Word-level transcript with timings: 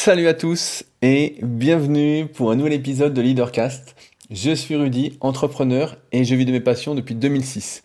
Salut 0.00 0.28
à 0.28 0.32
tous 0.32 0.84
et 1.02 1.34
bienvenue 1.42 2.26
pour 2.26 2.52
un 2.52 2.54
nouvel 2.54 2.72
épisode 2.72 3.12
de 3.12 3.20
Leadercast. 3.20 3.96
Je 4.30 4.52
suis 4.52 4.76
Rudy, 4.76 5.18
entrepreneur 5.20 5.96
et 6.12 6.22
je 6.22 6.36
vis 6.36 6.44
de 6.44 6.52
mes 6.52 6.60
passions 6.60 6.94
depuis 6.94 7.16
2006. 7.16 7.82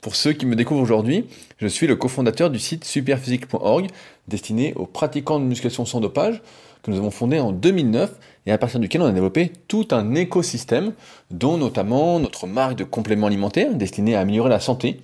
Pour 0.00 0.14
ceux 0.14 0.32
qui 0.32 0.46
me 0.46 0.54
découvrent 0.54 0.80
aujourd'hui, 0.80 1.26
je 1.58 1.66
suis 1.66 1.88
le 1.88 1.96
cofondateur 1.96 2.50
du 2.50 2.60
site 2.60 2.84
superphysique.org 2.84 3.88
destiné 4.28 4.74
aux 4.76 4.86
pratiquants 4.86 5.40
de 5.40 5.44
musculation 5.44 5.84
sans 5.84 6.00
dopage 6.00 6.40
que 6.84 6.92
nous 6.92 6.98
avons 6.98 7.10
fondé 7.10 7.40
en 7.40 7.50
2009 7.50 8.12
et 8.46 8.52
à 8.52 8.58
partir 8.58 8.78
duquel 8.78 9.02
on 9.02 9.06
a 9.06 9.12
développé 9.12 9.50
tout 9.66 9.88
un 9.90 10.14
écosystème 10.14 10.92
dont 11.32 11.58
notamment 11.58 12.20
notre 12.20 12.46
marque 12.46 12.76
de 12.76 12.84
compléments 12.84 13.26
alimentaires 13.26 13.74
destinée 13.74 14.14
à 14.14 14.20
améliorer 14.20 14.50
la 14.50 14.60
santé. 14.60 15.00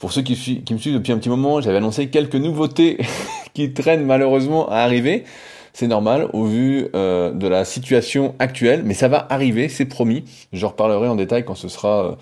Pour 0.00 0.12
ceux 0.12 0.22
qui, 0.22 0.32
me 0.72 0.78
suivent 0.78 0.94
depuis 0.94 1.12
un 1.12 1.18
petit 1.18 1.28
moment, 1.28 1.60
j'avais 1.60 1.78
annoncé 1.78 2.08
quelques 2.08 2.34
nouveautés 2.34 2.98
qui 3.54 3.72
traînent 3.72 4.04
malheureusement 4.04 4.68
à 4.68 4.78
arriver. 4.78 5.24
C'est 5.74 5.88
normal 5.88 6.28
au 6.32 6.44
vu 6.44 6.86
euh, 6.94 7.32
de 7.32 7.48
la 7.48 7.64
situation 7.64 8.36
actuelle, 8.38 8.82
mais 8.84 8.94
ça 8.94 9.08
va 9.08 9.26
arriver, 9.28 9.68
c'est 9.68 9.86
promis. 9.86 10.22
Je 10.52 10.64
reparlerai 10.64 11.08
en 11.08 11.16
détail 11.16 11.44
quand 11.44 11.56
ce 11.56 11.66
sera 11.66 12.04
euh, 12.04 12.14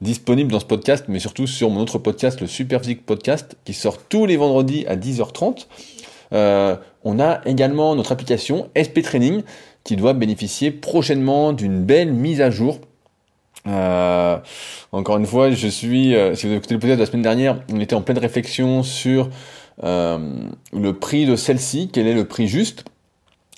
disponible 0.00 0.52
dans 0.52 0.60
ce 0.60 0.64
podcast, 0.64 1.06
mais 1.08 1.18
surtout 1.18 1.48
sur 1.48 1.70
mon 1.70 1.80
autre 1.80 1.98
podcast, 1.98 2.40
le 2.40 2.46
Superphysique 2.46 3.04
Podcast, 3.04 3.56
qui 3.64 3.74
sort 3.74 3.98
tous 3.98 4.26
les 4.26 4.36
vendredis 4.36 4.86
à 4.86 4.94
10h30. 4.94 5.66
Euh, 6.32 6.76
on 7.02 7.18
a 7.18 7.40
également 7.46 7.96
notre 7.96 8.12
application 8.12 8.70
SP 8.78 9.02
Training, 9.02 9.42
qui 9.82 9.96
doit 9.96 10.12
bénéficier 10.12 10.70
prochainement 10.70 11.52
d'une 11.52 11.82
belle 11.82 12.12
mise 12.12 12.40
à 12.40 12.50
jour. 12.50 12.78
Encore 13.66 15.16
une 15.16 15.26
fois, 15.26 15.50
je 15.50 15.66
suis, 15.66 16.14
si 16.34 16.46
vous 16.46 16.48
avez 16.48 16.56
écouté 16.56 16.74
le 16.74 16.80
podcast 16.80 16.98
de 16.98 17.02
la 17.02 17.06
semaine 17.06 17.22
dernière, 17.22 17.60
on 17.72 17.80
était 17.80 17.94
en 17.94 18.02
pleine 18.02 18.18
réflexion 18.18 18.84
sur 18.84 19.30
le 19.82 20.90
prix 20.92 21.26
de 21.26 21.34
celle-ci, 21.34 21.90
quel 21.92 22.06
est 22.06 22.14
le 22.14 22.24
prix 22.24 22.46
juste. 22.46 22.84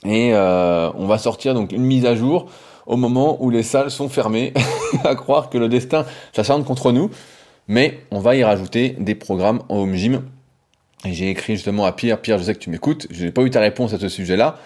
Et 0.05 0.35
on 0.35 1.07
va 1.07 1.19
sortir 1.19 1.55
donc 1.55 1.73
une 1.73 1.85
mise 1.85 2.07
à 2.07 2.15
jour 2.15 2.49
au 2.87 2.97
moment 2.97 3.43
où 3.43 3.51
les 3.51 3.63
salles 3.63 3.91
sont 3.91 4.09
fermées, 4.09 4.53
à 5.05 5.15
croire 5.15 5.51
que 5.51 5.59
le 5.59 5.69
destin 5.69 6.05
s'acharne 6.33 6.65
contre 6.65 6.93
nous. 6.93 7.11
Mais 7.69 8.01
on 8.11 8.21
va 8.21 8.35
y 8.37 8.45
rajouter 8.45 8.97
des 8.99 9.15
programmes 9.15 9.63
en 9.69 9.79
home 9.79 9.95
gym. 9.95 10.23
Et 11.05 11.13
j'ai 11.13 11.31
écrit 11.31 11.55
justement 11.55 11.85
à 11.85 11.93
Pierre, 11.93 12.21
Pierre, 12.21 12.39
je 12.39 12.45
sais 12.45 12.55
que 12.55 12.59
tu 12.59 12.71
m'écoutes, 12.71 13.07
je 13.11 13.25
n'ai 13.25 13.33
pas 13.33 13.43
eu 13.43 13.51
ta 13.51 13.61
réponse 13.61 13.93
à 13.93 13.99
ce 13.99 14.09
sujet-là, 14.09 14.57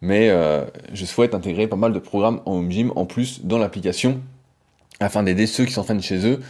mais 0.00 0.28
euh, 0.30 0.64
je 0.92 1.04
souhaite 1.04 1.34
intégrer 1.34 1.66
pas 1.66 1.76
mal 1.76 1.92
de 1.92 1.98
programmes 1.98 2.40
en 2.46 2.56
home 2.56 2.70
gym 2.70 2.92
en 2.94 3.06
plus 3.06 3.44
dans 3.44 3.58
l'application, 3.58 4.20
afin 5.00 5.22
d'aider 5.22 5.46
ceux 5.46 5.64
qui 5.64 5.72
s'entraînent 5.72 6.02
chez 6.02 6.26
eux 6.26 6.40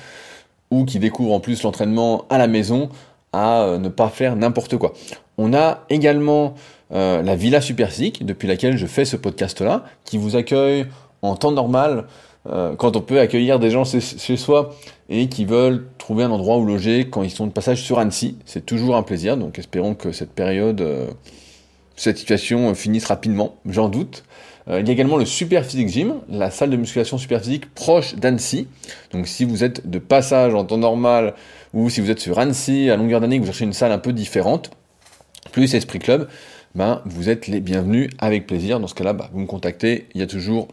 ou 0.71 0.85
qui 0.85 0.99
découvrent 0.99 1.33
en 1.33 1.41
plus 1.41 1.63
l'entraînement 1.63 2.27
à 2.29 2.39
la 2.39 2.47
maison 2.47 2.91
à 3.33 3.63
euh, 3.63 3.79
ne 3.79 3.89
pas 3.89 4.09
faire 4.09 4.37
n'importe 4.37 4.77
quoi. 4.77 4.93
On 5.39 5.55
a 5.55 5.85
également 5.89 6.55
euh, 6.93 7.23
la 7.23 7.37
Villa 7.37 7.61
Superphysique, 7.61 8.25
depuis 8.25 8.49
laquelle 8.49 8.77
je 8.77 8.87
fais 8.87 9.05
ce 9.05 9.17
podcast-là, 9.17 9.85
qui 10.05 10.19
vous 10.19 10.37
accueille 10.37 10.87
en 11.23 11.37
temps 11.37 11.53
normal, 11.53 12.07
euh, 12.49 12.75
quand 12.75 12.97
on 12.97 13.01
peut 13.01 13.21
accueillir 13.21 13.59
des 13.59 13.71
gens 13.71 13.85
chez, 13.85 14.37
soi 14.37 14.75
et 15.09 15.29
qui 15.29 15.45
veulent 15.45 15.87
trouver 15.99 16.25
un 16.25 16.31
endroit 16.31 16.57
où 16.57 16.65
loger 16.65 17.09
quand 17.09 17.23
ils 17.23 17.31
sont 17.31 17.47
de 17.47 17.53
passage 17.53 17.83
sur 17.83 17.99
Annecy. 17.99 18.39
C'est 18.47 18.65
toujours 18.65 18.97
un 18.97 19.03
plaisir, 19.03 19.37
donc 19.37 19.59
espérons 19.59 19.95
que 19.95 20.13
cette 20.13 20.33
période, 20.33 20.83
cette 21.97 22.17
situation 22.17 22.75
finisse 22.75 23.05
rapidement, 23.05 23.57
j'en 23.67 23.89
doute. 23.89 24.25
Euh, 24.69 24.81
il 24.81 24.87
y 24.87 24.91
a 24.91 24.93
également 24.93 25.17
le 25.17 25.25
Super 25.25 25.65
Physique 25.65 25.89
Gym, 25.89 26.15
la 26.29 26.51
salle 26.51 26.71
de 26.71 26.77
musculation 26.77 27.19
super 27.19 27.41
physique 27.41 27.73
proche 27.75 28.15
d'Annecy. 28.15 28.69
Donc 29.13 29.27
si 29.27 29.45
vous 29.45 29.65
êtes 29.65 29.89
de 29.89 29.99
passage 29.99 30.55
en 30.55 30.65
temps 30.65 30.79
normal 30.79 31.35
ou 31.73 31.89
si 31.91 32.01
vous 32.01 32.11
êtes 32.11 32.21
sur 32.21 32.39
Annecy 32.39 32.91
à 32.91 32.97
longueur 32.97 33.21
d'année 33.21 33.37
que 33.37 33.43
vous 33.43 33.47
cherchez 33.47 33.65
une 33.65 33.73
salle 33.73 33.93
un 33.93 33.99
peu 33.99 34.13
différente, 34.13 34.71
plus 35.53 35.75
Esprit 35.75 35.99
Club, 35.99 36.29
ben, 36.75 37.03
vous 37.05 37.29
êtes 37.29 37.47
les 37.47 37.61
bienvenus 37.61 38.11
avec 38.19 38.47
plaisir. 38.47 38.79
Dans 38.81 38.87
ce 38.87 38.95
cas-là, 38.95 39.13
bah, 39.13 39.31
vous 39.33 39.41
me 39.41 39.47
contactez. 39.47 40.07
Il 40.15 40.21
y 40.21 40.25
a 40.25 40.27
toujours 40.27 40.69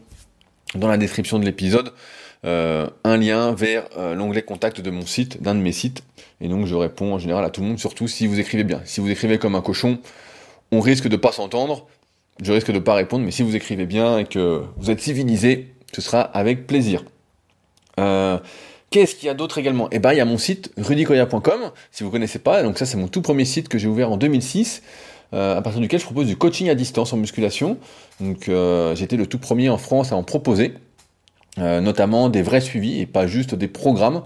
dans 0.74 0.88
la 0.88 0.96
description 0.96 1.38
de 1.38 1.44
l'épisode 1.44 1.92
euh, 2.44 2.88
un 3.02 3.16
lien 3.16 3.52
vers 3.52 3.88
euh, 3.96 4.14
l'onglet 4.14 4.42
contact 4.42 4.80
de 4.80 4.90
mon 4.90 5.06
site, 5.06 5.42
d'un 5.42 5.54
de 5.54 5.60
mes 5.60 5.72
sites. 5.72 6.04
Et 6.40 6.48
donc 6.48 6.66
je 6.66 6.74
réponds 6.76 7.14
en 7.14 7.18
général 7.18 7.44
à 7.44 7.50
tout 7.50 7.62
le 7.62 7.66
monde, 7.66 7.78
surtout 7.78 8.06
si 8.06 8.26
vous 8.26 8.38
écrivez 8.38 8.64
bien. 8.64 8.80
Si 8.84 9.00
vous 9.00 9.10
écrivez 9.10 9.38
comme 9.38 9.56
un 9.56 9.60
cochon, 9.60 9.98
on 10.70 10.80
risque 10.80 11.08
de 11.08 11.16
pas 11.16 11.32
s'entendre, 11.32 11.88
je 12.42 12.52
risque 12.52 12.70
de 12.70 12.78
pas 12.78 12.94
répondre, 12.94 13.24
mais 13.24 13.30
si 13.30 13.42
vous 13.42 13.56
écrivez 13.56 13.86
bien 13.86 14.18
et 14.18 14.24
que 14.24 14.62
vous 14.76 14.90
êtes 14.90 15.00
civilisé, 15.00 15.74
ce 15.92 16.00
sera 16.00 16.20
avec 16.20 16.66
plaisir. 16.66 17.04
Euh, 17.98 18.38
Qu'est-ce 18.90 19.16
qu'il 19.16 19.26
y 19.26 19.30
a 19.30 19.34
d'autre 19.34 19.58
également? 19.58 19.88
Eh 19.92 19.98
ben, 19.98 20.12
il 20.12 20.16
y 20.16 20.20
a 20.20 20.24
mon 20.24 20.38
site 20.38 20.72
rudicoya.com, 20.78 21.72
si 21.92 22.04
vous 22.04 22.10
connaissez 22.10 22.38
pas. 22.38 22.62
Donc 22.62 22.78
ça, 22.78 22.86
c'est 22.86 22.96
mon 22.96 23.08
tout 23.08 23.20
premier 23.20 23.44
site 23.44 23.68
que 23.68 23.76
j'ai 23.76 23.86
ouvert 23.86 24.10
en 24.10 24.16
2006. 24.16 24.82
Euh, 25.34 25.58
à 25.58 25.60
partir 25.60 25.82
duquel 25.82 26.00
je 26.00 26.06
propose 26.06 26.26
du 26.26 26.36
coaching 26.36 26.70
à 26.70 26.74
distance 26.74 27.12
en 27.12 27.18
musculation. 27.18 27.76
Donc 28.20 28.48
euh, 28.48 28.94
j'étais 28.94 29.16
le 29.16 29.26
tout 29.26 29.38
premier 29.38 29.68
en 29.68 29.76
France 29.76 30.10
à 30.10 30.16
en 30.16 30.22
proposer, 30.22 30.72
euh, 31.58 31.82
notamment 31.82 32.30
des 32.30 32.40
vrais 32.40 32.62
suivis 32.62 33.00
et 33.00 33.06
pas 33.06 33.26
juste 33.26 33.54
des 33.54 33.68
programmes. 33.68 34.22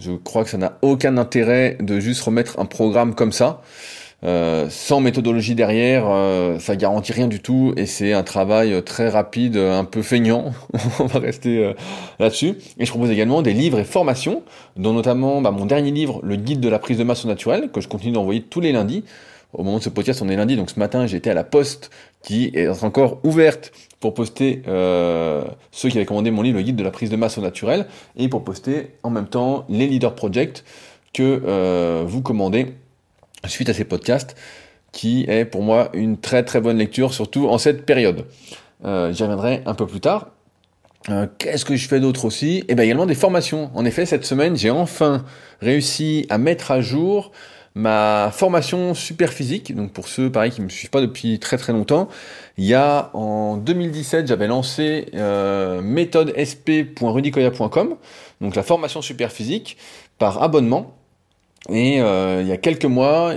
Je 0.00 0.10
crois 0.10 0.42
que 0.42 0.50
ça 0.50 0.58
n'a 0.58 0.78
aucun 0.82 1.16
intérêt 1.18 1.76
de 1.80 2.00
juste 2.00 2.20
remettre 2.22 2.58
un 2.58 2.64
programme 2.64 3.14
comme 3.14 3.30
ça. 3.30 3.62
Sans 4.24 5.00
méthodologie 5.00 5.54
derrière, 5.54 6.06
ça 6.58 6.76
garantit 6.76 7.12
rien 7.12 7.26
du 7.26 7.40
tout 7.40 7.74
et 7.76 7.86
c'est 7.86 8.12
un 8.12 8.22
travail 8.22 8.82
très 8.82 9.08
rapide, 9.08 9.56
un 9.56 9.84
peu 9.84 10.02
feignant. 10.02 10.52
On 10.98 11.06
va 11.06 11.20
rester 11.20 11.74
là-dessus. 12.18 12.54
Et 12.78 12.86
je 12.86 12.90
propose 12.90 13.10
également 13.10 13.42
des 13.42 13.52
livres 13.52 13.78
et 13.78 13.84
formations, 13.84 14.42
dont 14.76 14.92
notamment 14.92 15.40
bah, 15.40 15.50
mon 15.50 15.66
dernier 15.66 15.90
livre, 15.90 16.20
le 16.22 16.36
guide 16.36 16.60
de 16.60 16.68
la 16.68 16.78
prise 16.78 16.98
de 16.98 17.04
masse 17.04 17.24
naturelle, 17.24 17.70
que 17.70 17.80
je 17.80 17.88
continue 17.88 18.12
d'envoyer 18.12 18.42
tous 18.42 18.60
les 18.60 18.72
lundis. 18.72 19.04
Au 19.54 19.62
moment 19.62 19.78
de 19.78 19.82
ce 19.82 19.88
podcast, 19.88 20.20
on 20.20 20.28
est 20.28 20.36
lundi, 20.36 20.56
donc 20.56 20.70
ce 20.70 20.80
matin, 20.80 21.06
j'étais 21.06 21.30
à 21.30 21.34
la 21.34 21.44
poste 21.44 21.90
qui 22.22 22.50
est 22.54 22.82
encore 22.82 23.20
ouverte 23.22 23.72
pour 24.00 24.12
poster 24.14 24.62
euh, 24.66 25.44
ceux 25.70 25.88
qui 25.90 25.96
avaient 25.96 26.06
commandé 26.06 26.32
mon 26.32 26.42
livre, 26.42 26.58
le 26.58 26.64
guide 26.64 26.76
de 26.76 26.82
la 26.82 26.90
prise 26.90 27.08
de 27.08 27.16
masse 27.16 27.38
au 27.38 27.40
naturel, 27.40 27.86
et 28.16 28.28
pour 28.28 28.42
poster 28.42 28.90
en 29.04 29.10
même 29.10 29.26
temps 29.26 29.64
les 29.68 29.86
Leader 29.86 30.14
Project 30.14 30.64
que 31.12 31.42
euh, 31.46 32.02
vous 32.04 32.20
commandez 32.20 32.74
suite 33.48 33.68
à 33.68 33.74
ces 33.74 33.84
podcasts, 33.84 34.36
qui 34.92 35.24
est 35.28 35.44
pour 35.44 35.62
moi 35.62 35.90
une 35.92 36.18
très 36.18 36.44
très 36.44 36.60
bonne 36.60 36.78
lecture, 36.78 37.12
surtout 37.12 37.48
en 37.48 37.58
cette 37.58 37.84
période. 37.84 38.24
Euh, 38.84 39.12
J'y 39.12 39.22
reviendrai 39.22 39.62
un 39.66 39.74
peu 39.74 39.86
plus 39.86 40.00
tard. 40.00 40.28
Euh, 41.10 41.26
qu'est-ce 41.38 41.64
que 41.64 41.76
je 41.76 41.86
fais 41.86 42.00
d'autre 42.00 42.24
aussi? 42.24 42.64
Eh 42.68 42.74
bien 42.74 42.84
également 42.84 43.06
des 43.06 43.14
formations. 43.14 43.70
En 43.74 43.84
effet, 43.84 44.06
cette 44.06 44.24
semaine, 44.24 44.56
j'ai 44.56 44.70
enfin 44.70 45.24
réussi 45.60 46.26
à 46.30 46.38
mettre 46.38 46.70
à 46.70 46.80
jour 46.80 47.30
ma 47.74 48.30
formation 48.32 48.94
super 48.94 49.32
physique, 49.32 49.74
donc 49.74 49.92
pour 49.92 50.06
ceux 50.06 50.30
pareil 50.30 50.52
qui 50.52 50.62
me 50.62 50.68
suivent 50.68 50.90
pas 50.90 51.00
depuis 51.00 51.40
très 51.40 51.58
très 51.58 51.72
longtemps, 51.72 52.08
il 52.56 52.66
y 52.66 52.74
a 52.74 53.10
en 53.14 53.56
2017 53.56 54.28
j'avais 54.28 54.46
lancé 54.46 55.06
euh, 55.14 55.82
méthodesp.rudicoya.com, 55.82 57.96
donc 58.40 58.54
la 58.54 58.62
formation 58.62 59.02
super 59.02 59.32
physique 59.32 59.76
par 60.18 60.40
abonnement. 60.40 60.94
Et 61.70 62.00
euh, 62.00 62.42
il 62.42 62.48
y 62.48 62.52
a 62.52 62.56
quelques 62.56 62.84
mois, 62.84 63.34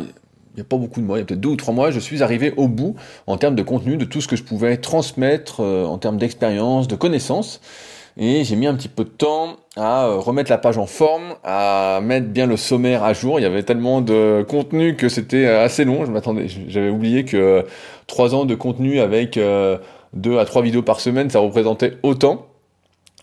il 0.58 0.62
n'y 0.62 0.62
a 0.62 0.66
pas 0.66 0.78
beaucoup 0.78 1.02
de 1.02 1.06
mois, 1.06 1.18
il 1.18 1.22
y 1.22 1.24
a 1.24 1.26
peut-être 1.26 1.40
deux 1.40 1.50
ou 1.50 1.56
trois 1.56 1.74
mois, 1.74 1.92
je 1.92 2.00
suis 2.00 2.24
arrivé 2.24 2.52
au 2.58 2.68
bout 2.68 2.96
en 3.28 3.38
termes 3.38 3.56
de 3.56 3.62
contenu, 3.62 3.96
de 3.96 4.06
tout 4.06 4.22
ce 4.22 4.28
que 4.28 4.36
je 4.36 4.44
pouvais 4.44 4.78
transmettre 4.78 5.62
euh, 5.62 5.86
en 5.86 6.00
termes 6.00 6.18
d'expérience, 6.18 6.88
de 6.88 6.96
connaissances. 6.96 7.62
Et 8.20 8.44
j'ai 8.44 8.56
mis 8.56 8.66
un 8.66 8.74
petit 8.74 8.88
peu 8.88 9.04
de 9.04 9.10
temps 9.10 9.58
à 9.76 10.08
euh, 10.08 10.16
remettre 10.18 10.50
la 10.50 10.58
page 10.58 10.80
en 10.80 10.88
forme, 10.88 11.36
à 11.44 12.00
mettre 12.02 12.28
bien 12.30 12.48
le 12.48 12.58
sommaire 12.58 13.04
à 13.04 13.14
jour. 13.14 13.40
Il 13.40 13.44
y 13.44 13.46
avait 13.46 13.62
tellement 13.62 14.02
de 14.02 14.44
contenu 14.50 14.96
que 14.96 15.10
c'était 15.10 15.46
euh, 15.46 15.64
assez 15.64 15.86
long. 15.86 16.04
Je 16.04 16.12
m'attendais, 16.12 16.48
j'avais 16.48 16.90
oublié 16.90 17.24
que 17.24 17.64
trois 18.08 18.34
ans 18.34 18.46
de 18.46 18.56
contenu 18.56 19.00
avec 19.00 19.40
deux 20.14 20.40
à 20.40 20.46
trois 20.46 20.64
vidéos 20.64 20.82
par 20.82 21.00
semaine, 21.00 21.30
ça 21.30 21.38
représentait 21.38 21.94
autant. 22.02 22.48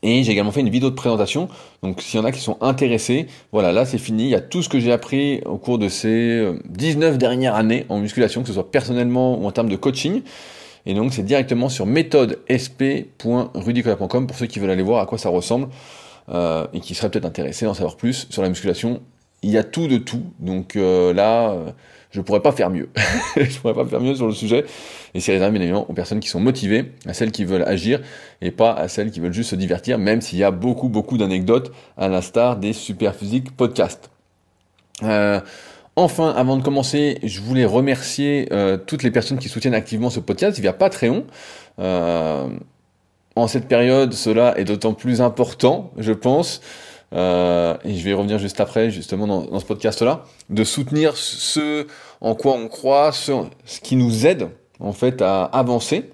Et 0.07 0.23
j'ai 0.23 0.33
également 0.33 0.53
fait 0.53 0.61
une 0.61 0.69
vidéo 0.69 0.91
de 0.91 0.95
présentation. 0.95 1.49
Donc 1.83 2.03
s'il 2.03 2.21
y 2.21 2.23
en 2.23 2.27
a 2.27 2.31
qui 2.31 2.41
sont 2.41 2.59
intéressés, 2.61 3.27
voilà, 3.53 3.73
là 3.73 3.87
c'est 3.87 3.97
fini. 3.99 4.25
Il 4.25 4.29
y 4.29 4.35
a 4.35 4.43
tout 4.43 4.63
ce 4.63 4.69
que 4.69 4.79
j'ai 4.79 4.93
appris 4.93 5.41
au 5.47 5.57
cours 5.57 5.79
de 5.79 5.89
ces 5.89 6.47
19 6.69 7.17
dernières 7.17 7.55
années 7.55 7.87
en 7.89 7.99
musculation, 7.99 8.43
que 8.43 8.49
ce 8.49 8.53
soit 8.53 8.71
personnellement 8.71 9.41
ou 9.41 9.47
en 9.47 9.51
termes 9.51 9.71
de 9.71 9.77
coaching. 9.77 10.21
Et 10.85 10.93
donc 10.93 11.15
c'est 11.15 11.25
directement 11.25 11.71
sur 11.71 11.87
méthodesp.rudicola.com 11.87 14.27
pour 14.27 14.37
ceux 14.37 14.47
qui 14.47 14.59
veulent 14.59 14.71
aller 14.71 14.83
voir 14.83 15.01
à 15.01 15.07
quoi 15.07 15.17
ça 15.17 15.31
ressemble 15.31 15.69
euh, 16.29 16.67
et 16.75 16.81
qui 16.81 16.95
seraient 16.95 17.11
peut-être 17.11 17.25
intéressés 17.25 17.65
d'en 17.65 17.73
savoir 17.73 17.97
plus 17.97 18.27
sur 18.29 18.43
la 18.43 18.51
musculation. 18.51 19.01
Il 19.45 19.51
y 19.51 19.59
a 19.59 19.63
tout 19.63 19.89
de 19.89 19.99
tout, 19.99 20.23
donc 20.41 20.75
euh, 20.75 21.13
là, 21.13 21.51
euh, 21.51 21.71
je 22.11 22.23
pourrais 22.23 22.41
pas 22.41 22.51
faire 22.51 22.71
mieux. 22.71 22.89
je 23.37 23.59
pourrais 23.59 23.75
pas 23.75 23.85
faire 23.85 24.01
mieux 24.01 24.15
sur 24.15 24.27
le 24.27 24.33
sujet. 24.33 24.65
Et 25.13 25.21
c'est 25.21 25.33
réservé 25.33 25.53
bien 25.53 25.61
évidemment 25.61 25.89
aux 25.91 25.93
personnes 25.93 26.21
qui 26.21 26.31
sont 26.31 26.41
motivées, 26.41 26.93
à 27.07 27.13
celles 27.13 27.31
qui 27.31 27.45
veulent 27.45 27.65
agir, 27.67 28.01
et 28.41 28.51
pas 28.51 28.73
à 28.73 28.89
celles 28.89 29.11
qui 29.11 29.21
veulent 29.21 29.35
juste 29.35 29.51
se 29.51 29.57
divertir, 29.57 29.99
même 29.99 30.23
s'il 30.23 30.39
y 30.39 30.45
a 30.45 30.51
beaucoup, 30.51 30.89
beaucoup 30.89 31.19
d'anecdotes, 31.19 31.73
à 31.99 32.09
l'instar 32.09 32.57
des 32.57 32.73
Super 32.73 33.15
Physique 33.15 33.55
podcasts. 33.55 34.11
Euh, 35.03 35.41
Enfin, 35.97 36.31
avant 36.37 36.57
de 36.57 36.63
commencer, 36.65 37.21
je 37.23 37.41
voulais 37.41 37.65
remercier 37.65 38.49
toutes 38.89 39.05
les 39.05 39.13
personnes 39.13 39.39
qui 39.39 39.49
soutiennent 39.49 39.75
activement 39.75 40.11
ce 40.11 40.19
podcast 40.19 40.59
via 40.59 40.73
Patreon. 40.73 41.25
En 41.79 43.47
cette 43.47 43.69
période, 43.69 44.13
cela 44.13 44.59
est 44.59 44.65
d'autant 44.65 44.93
plus 44.93 45.21
important, 45.21 45.93
je 45.97 46.13
pense, 46.13 46.61
euh, 47.15 47.77
et 47.85 47.95
je 47.95 48.05
vais 48.05 48.11
y 48.11 48.15
revenir 48.15 48.39
juste 48.39 48.61
après, 48.61 48.91
justement, 48.91 49.27
dans, 49.27 49.61
ce 49.61 49.65
podcast-là, 49.65 50.25
de 50.51 50.65
soutenir 50.65 51.17
ce 51.17 51.87
en 52.21 52.35
quoi 52.35 52.53
on 52.55 52.69
croit, 52.69 53.13
ce, 53.13 53.33
qui 53.83 53.97
nous 53.97 54.27
aide, 54.27 54.49
en 54.81 54.93
fait 54.93 55.23
à 55.23 55.45
avancer. 55.45 56.11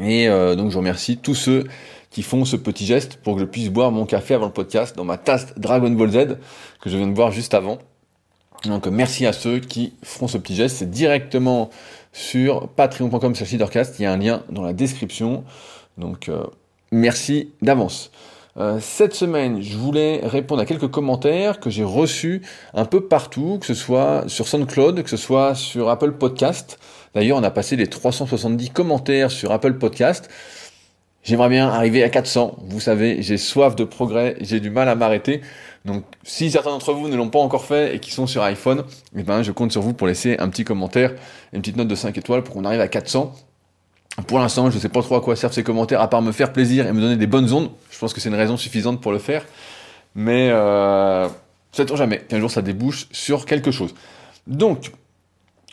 Et 0.00 0.28
euh, 0.28 0.54
donc 0.54 0.70
je 0.70 0.78
remercie 0.78 1.16
tous 1.16 1.34
ceux 1.34 1.64
qui 2.10 2.22
font 2.22 2.44
ce 2.44 2.56
petit 2.56 2.86
geste 2.86 3.16
pour 3.16 3.34
que 3.34 3.40
je 3.40 3.44
puisse 3.44 3.70
boire 3.70 3.92
mon 3.92 4.04
café 4.04 4.34
avant 4.34 4.46
le 4.46 4.52
podcast 4.52 4.96
dans 4.96 5.04
ma 5.04 5.16
tasse 5.16 5.54
Dragon 5.56 5.90
Ball 5.90 6.10
Z 6.10 6.38
que 6.80 6.90
je 6.90 6.96
viens 6.96 7.06
de 7.06 7.12
boire 7.12 7.30
juste 7.30 7.54
avant. 7.54 7.78
Donc 8.64 8.86
merci 8.86 9.26
à 9.26 9.32
ceux 9.32 9.58
qui 9.58 9.94
feront 10.02 10.28
ce 10.28 10.38
petit 10.38 10.54
geste. 10.54 10.76
C'est 10.76 10.90
directement 10.90 11.70
sur 12.12 12.68
patreon.com 12.68 13.34
slash 13.34 13.52
leadercast. 13.52 13.98
Il 13.98 14.02
y 14.02 14.06
a 14.06 14.12
un 14.12 14.16
lien 14.16 14.42
dans 14.50 14.62
la 14.62 14.72
description. 14.72 15.44
Donc 15.98 16.28
euh, 16.28 16.44
merci 16.90 17.52
d'avance. 17.62 18.10
Euh, 18.60 18.78
cette 18.78 19.14
semaine, 19.14 19.62
je 19.62 19.78
voulais 19.78 20.20
répondre 20.22 20.60
à 20.60 20.66
quelques 20.66 20.90
commentaires 20.90 21.60
que 21.60 21.70
j'ai 21.70 21.82
reçus 21.82 22.42
un 22.74 22.84
peu 22.84 23.00
partout, 23.00 23.56
que 23.58 23.64
ce 23.64 23.72
soit 23.72 24.24
sur 24.26 24.48
SoundCloud, 24.48 25.02
que 25.02 25.08
ce 25.08 25.16
soit 25.16 25.54
sur 25.54 25.88
Apple 25.88 26.12
Podcast. 26.12 26.78
D'ailleurs, 27.14 27.38
on 27.38 27.42
a 27.42 27.50
passé 27.50 27.76
les 27.76 27.86
370 27.86 28.68
commentaires 28.68 29.30
sur 29.30 29.50
Apple 29.50 29.78
Podcast. 29.78 30.28
J'aimerais 31.22 31.48
bien 31.48 31.68
arriver 31.68 32.02
à 32.04 32.10
400. 32.10 32.58
Vous 32.66 32.80
savez, 32.80 33.22
j'ai 33.22 33.38
soif 33.38 33.76
de 33.76 33.84
progrès, 33.84 34.36
j'ai 34.42 34.60
du 34.60 34.68
mal 34.68 34.90
à 34.90 34.94
m'arrêter. 34.94 35.40
Donc, 35.86 36.04
si 36.22 36.50
certains 36.50 36.70
d'entre 36.70 36.92
vous 36.92 37.08
ne 37.08 37.16
l'ont 37.16 37.30
pas 37.30 37.38
encore 37.38 37.64
fait 37.64 37.96
et 37.96 37.98
qui 37.98 38.10
sont 38.10 38.26
sur 38.26 38.42
iPhone, 38.42 38.84
eh 39.16 39.22
ben, 39.22 39.42
je 39.42 39.52
compte 39.52 39.72
sur 39.72 39.80
vous 39.80 39.94
pour 39.94 40.06
laisser 40.06 40.36
un 40.38 40.50
petit 40.50 40.64
commentaire, 40.64 41.14
une 41.54 41.62
petite 41.62 41.76
note 41.76 41.88
de 41.88 41.94
5 41.94 42.16
étoiles 42.18 42.42
pour 42.42 42.54
qu'on 42.54 42.66
arrive 42.66 42.80
à 42.80 42.88
400. 42.88 43.34
Pour 44.26 44.38
l'instant, 44.38 44.70
je 44.70 44.76
ne 44.76 44.80
sais 44.80 44.88
pas 44.88 45.02
trop 45.02 45.16
à 45.16 45.20
quoi 45.20 45.36
servent 45.36 45.52
ces 45.52 45.62
commentaires, 45.62 46.00
à 46.00 46.08
part 46.08 46.22
me 46.22 46.32
faire 46.32 46.52
plaisir 46.52 46.86
et 46.86 46.92
me 46.92 47.00
donner 47.00 47.16
des 47.16 47.26
bonnes 47.26 47.52
ondes. 47.52 47.70
Je 47.90 47.98
pense 47.98 48.12
que 48.12 48.20
c'est 48.20 48.28
une 48.28 48.34
raison 48.34 48.56
suffisante 48.56 49.00
pour 49.00 49.12
le 49.12 49.18
faire. 49.18 49.44
Mais 50.14 50.50
euh, 50.50 51.28
ne 51.78 51.96
jamais 51.96 52.18
qu'un 52.18 52.40
jour 52.40 52.50
ça 52.50 52.62
débouche 52.62 53.06
sur 53.12 53.46
quelque 53.46 53.70
chose. 53.70 53.94
Donc, 54.46 54.92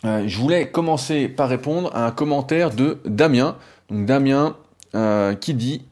euh, 0.04 0.24
je 0.26 0.38
voulais 0.38 0.70
commencer 0.70 1.28
par 1.28 1.48
répondre 1.48 1.90
à 1.94 2.06
un 2.06 2.10
commentaire 2.10 2.70
de 2.70 2.98
Damien. 3.04 3.56
Donc 3.90 4.06
Damien 4.06 4.56
euh, 4.94 5.34
qui 5.34 5.54
dit, 5.54 5.82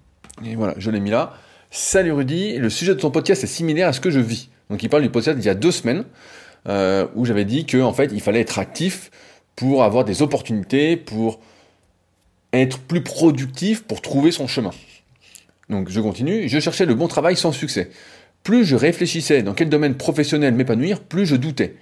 et 0.45 0.55
voilà, 0.55 0.75
je 0.79 0.91
l'ai 0.91 1.01
mis 1.01 1.11
là, 1.11 1.35
Salut 1.71 2.13
Rudy, 2.13 2.57
le 2.57 2.71
sujet 2.71 2.95
de 2.95 3.01
ton 3.01 3.11
podcast 3.11 3.45
est 3.45 3.49
similaire 3.49 3.89
à 3.89 3.93
ce 3.93 4.01
que 4.01 4.11
je 4.11 4.21
vis. 4.21 4.49
Donc 4.71 4.83
il 4.83 4.89
parle 4.89 5.03
du 5.03 5.11
podcast 5.11 5.37
d'il 5.37 5.47
y 5.47 5.51
a 5.51 5.55
deux 5.55 5.73
semaines, 5.73 6.05
euh, 6.69 7.07
où 7.15 7.25
j'avais 7.25 7.45
dit 7.45 7.67
qu'en 7.67 7.83
en 7.83 7.93
fait 7.93 8.11
il 8.13 8.21
fallait 8.21 8.41
être 8.41 8.59
actif 8.59 9.11
pour 9.57 9.83
avoir 9.83 10.05
des 10.05 10.23
opportunités, 10.23 10.97
pour 10.97 11.41
être 12.59 12.79
plus 12.79 13.03
productif, 13.03 13.85
pour 13.85 14.03
trouver 14.03 14.31
son 14.31 14.47
chemin. 14.47 14.73
Donc 15.69 15.89
je 15.89 16.01
continue, 16.01 16.49
je 16.49 16.59
cherchais 16.61 16.87
le 16.87 16.95
bon 16.95 17.09
travail 17.09 17.37
sans 17.37 17.53
succès. 17.53 17.91
Plus 18.43 18.65
je 18.65 18.77
réfléchissais 18.77 19.43
dans 19.43 19.55
quel 19.55 19.69
domaine 19.69 19.97
professionnel 19.97 20.55
m'épanouir, 20.55 21.01
plus 21.01 21.27
je 21.27 21.35
doutais. 21.35 21.75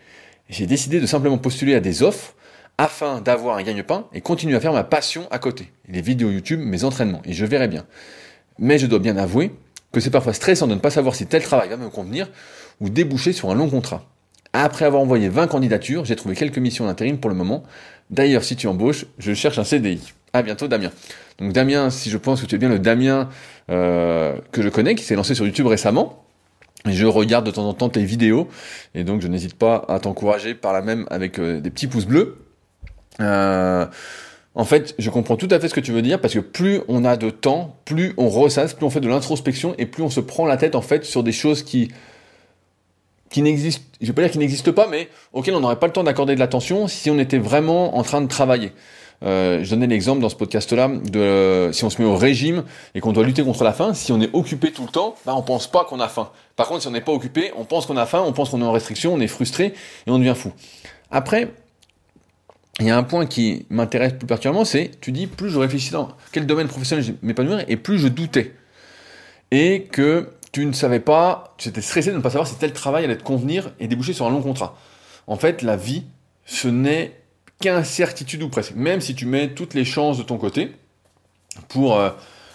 J'ai 0.48 0.66
décidé 0.66 1.00
de 1.00 1.06
simplement 1.06 1.38
postuler 1.38 1.74
à 1.74 1.80
des 1.80 2.02
offres 2.02 2.34
afin 2.78 3.20
d'avoir 3.20 3.56
un 3.56 3.62
gagne-pain 3.62 4.06
et 4.12 4.20
continuer 4.20 4.56
à 4.56 4.60
faire 4.60 4.72
ma 4.72 4.84
passion 4.84 5.28
à 5.30 5.38
côté. 5.38 5.70
Les 5.88 6.00
vidéos 6.00 6.30
YouTube, 6.30 6.60
mes 6.60 6.84
entraînements, 6.84 7.22
et 7.24 7.32
je 7.32 7.44
verrai 7.44 7.68
bien. 7.68 7.84
Mais 8.58 8.78
je 8.78 8.86
dois 8.86 8.98
bien 8.98 9.16
avouer 9.16 9.52
que 9.92 10.00
c'est 10.00 10.10
parfois 10.10 10.32
stressant 10.32 10.66
de 10.66 10.74
ne 10.74 10.80
pas 10.80 10.90
savoir 10.90 11.14
si 11.14 11.26
tel 11.26 11.42
travail 11.42 11.68
va 11.68 11.76
me 11.76 11.88
convenir 11.88 12.30
ou 12.80 12.88
déboucher 12.88 13.32
sur 13.32 13.50
un 13.50 13.54
long 13.54 13.68
contrat. 13.68 14.04
Après 14.52 14.84
avoir 14.84 15.02
envoyé 15.02 15.28
20 15.28 15.48
candidatures, 15.48 16.04
j'ai 16.04 16.16
trouvé 16.16 16.34
quelques 16.34 16.58
missions 16.58 16.86
d'intérim 16.86 17.18
pour 17.18 17.30
le 17.30 17.36
moment. 17.36 17.64
D'ailleurs, 18.10 18.44
si 18.44 18.56
tu 18.56 18.68
embauches, 18.68 19.06
je 19.18 19.34
cherche 19.34 19.58
un 19.58 19.64
CDI. 19.64 20.12
À 20.34 20.42
bientôt, 20.42 20.66
Damien. 20.66 20.90
Donc 21.38 21.52
Damien, 21.52 21.90
si 21.90 22.10
je 22.10 22.18
pense 22.18 22.42
que 22.42 22.46
tu 22.46 22.56
es 22.56 22.58
bien 22.58 22.68
le 22.68 22.80
Damien 22.80 23.28
euh, 23.70 24.34
que 24.50 24.62
je 24.62 24.68
connais, 24.68 24.96
qui 24.96 25.04
s'est 25.04 25.14
lancé 25.14 25.36
sur 25.36 25.46
YouTube 25.46 25.68
récemment, 25.68 26.24
je 26.86 27.06
regarde 27.06 27.46
de 27.46 27.52
temps 27.52 27.68
en 27.68 27.72
temps 27.72 27.88
tes 27.88 28.04
vidéos, 28.04 28.48
et 28.96 29.04
donc 29.04 29.22
je 29.22 29.28
n'hésite 29.28 29.54
pas 29.54 29.84
à 29.88 30.00
t'encourager 30.00 30.54
par 30.54 30.72
la 30.72 30.82
même 30.82 31.06
avec 31.08 31.38
euh, 31.38 31.60
des 31.60 31.70
petits 31.70 31.86
pouces 31.86 32.06
bleus. 32.06 32.36
Euh, 33.20 33.86
en 34.56 34.64
fait, 34.64 34.96
je 34.98 35.08
comprends 35.08 35.36
tout 35.36 35.46
à 35.52 35.60
fait 35.60 35.68
ce 35.68 35.74
que 35.74 35.80
tu 35.80 35.92
veux 35.92 36.02
dire 36.02 36.20
parce 36.20 36.34
que 36.34 36.40
plus 36.40 36.80
on 36.88 37.04
a 37.04 37.16
de 37.16 37.30
temps, 37.30 37.76
plus 37.84 38.12
on 38.16 38.28
ressasse, 38.28 38.74
plus 38.74 38.86
on 38.86 38.90
fait 38.90 39.00
de 39.00 39.08
l'introspection 39.08 39.76
et 39.78 39.86
plus 39.86 40.02
on 40.02 40.10
se 40.10 40.20
prend 40.20 40.46
la 40.46 40.56
tête 40.56 40.74
en 40.74 40.82
fait 40.82 41.04
sur 41.04 41.22
des 41.22 41.32
choses 41.32 41.62
qui 41.62 41.92
qui 43.30 43.42
n'existent, 43.42 43.82
je 44.00 44.06
vais 44.06 44.12
pas 44.12 44.22
dire 44.22 44.30
qu'ils 44.32 44.40
n'existent 44.40 44.72
pas, 44.72 44.88
mais 44.88 45.08
auxquelles 45.32 45.54
on 45.54 45.60
n'aurait 45.60 45.78
pas 45.78 45.86
le 45.86 45.92
temps 45.92 46.04
d'accorder 46.04 46.34
de 46.34 46.40
l'attention 46.40 46.88
si 46.88 47.10
on 47.10 47.18
était 47.18 47.38
vraiment 47.38 47.96
en 47.96 48.02
train 48.02 48.20
de 48.20 48.28
travailler. 48.28 48.72
Euh, 49.22 49.62
je 49.62 49.70
donnais 49.70 49.86
l'exemple 49.86 50.20
dans 50.20 50.28
ce 50.28 50.36
podcast-là 50.36 50.88
de 50.88 51.70
si 51.72 51.84
on 51.84 51.90
se 51.90 52.02
met 52.02 52.06
au 52.06 52.16
régime 52.16 52.64
et 52.94 53.00
qu'on 53.00 53.12
doit 53.12 53.24
lutter 53.24 53.42
contre 53.42 53.64
la 53.64 53.72
faim, 53.72 53.94
si 53.94 54.12
on 54.12 54.20
est 54.20 54.30
occupé 54.34 54.72
tout 54.72 54.82
le 54.82 54.88
temps, 54.88 55.14
bah 55.24 55.34
on 55.36 55.42
pense 55.42 55.66
pas 55.66 55.84
qu'on 55.84 56.00
a 56.00 56.08
faim. 56.08 56.30
Par 56.56 56.66
contre, 56.66 56.82
si 56.82 56.88
on 56.88 56.90
n'est 56.90 57.00
pas 57.00 57.12
occupé, 57.12 57.52
on 57.56 57.64
pense 57.64 57.86
qu'on 57.86 57.96
a 57.96 58.06
faim, 58.06 58.22
on 58.26 58.32
pense 58.32 58.50
qu'on 58.50 58.60
est 58.60 58.64
en 58.64 58.72
restriction, 58.72 59.14
on 59.14 59.20
est 59.20 59.28
frustré 59.28 59.72
et 60.06 60.10
on 60.10 60.18
devient 60.18 60.34
fou. 60.36 60.52
Après, 61.10 61.52
il 62.80 62.86
y 62.86 62.90
a 62.90 62.98
un 62.98 63.04
point 63.04 63.26
qui 63.26 63.66
m'intéresse 63.70 64.14
plus 64.14 64.26
particulièrement, 64.26 64.64
c'est, 64.64 64.90
tu 65.00 65.12
dis, 65.12 65.26
plus 65.26 65.50
je 65.50 65.58
réfléchis 65.58 65.90
dans 65.90 66.08
quel 66.32 66.44
domaine 66.44 66.66
professionnel 66.66 67.04
je 67.04 67.12
m'épanouir, 67.22 67.64
et 67.68 67.76
plus 67.76 67.98
je 67.98 68.08
doutais. 68.08 68.54
Et 69.52 69.84
que 69.84 70.30
tu 70.50 70.66
ne 70.66 70.72
savais 70.72 71.00
pas, 71.00 71.54
tu 71.56 71.68
étais 71.68 71.80
stressé 71.80 72.10
de 72.10 72.16
ne 72.16 72.20
pas 72.20 72.30
savoir 72.30 72.48
si 72.48 72.56
tel 72.56 72.72
travail 72.72 73.04
allait 73.04 73.16
te 73.16 73.22
convenir 73.22 73.72
et 73.78 73.86
déboucher 73.86 74.12
sur 74.12 74.26
un 74.26 74.30
long 74.30 74.42
contrat. 74.42 74.76
En 75.26 75.36
fait, 75.36 75.62
la 75.62 75.76
vie, 75.76 76.04
ce 76.46 76.68
n'est 76.68 77.12
qu'incertitude 77.60 78.42
ou 78.42 78.48
presque. 78.48 78.74
Même 78.74 79.00
si 79.00 79.14
tu 79.14 79.26
mets 79.26 79.54
toutes 79.54 79.74
les 79.74 79.84
chances 79.84 80.18
de 80.18 80.22
ton 80.22 80.38
côté 80.38 80.72
pour, 81.68 81.98
euh, 81.98 82.10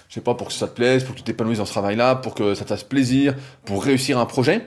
je 0.09 0.15
sais 0.15 0.21
pas, 0.21 0.35
pour 0.35 0.47
que 0.47 0.53
ça 0.53 0.67
te 0.67 0.75
plaise, 0.75 1.03
pour 1.03 1.13
que 1.13 1.19
tu 1.19 1.23
t'épanouisses 1.23 1.59
dans 1.59 1.65
ce 1.65 1.71
travail-là, 1.71 2.15
pour 2.15 2.35
que 2.35 2.53
ça 2.53 2.63
te 2.63 2.69
fasse 2.69 2.83
plaisir, 2.83 3.35
pour 3.65 3.83
réussir 3.83 4.19
un 4.19 4.25
projet, 4.25 4.65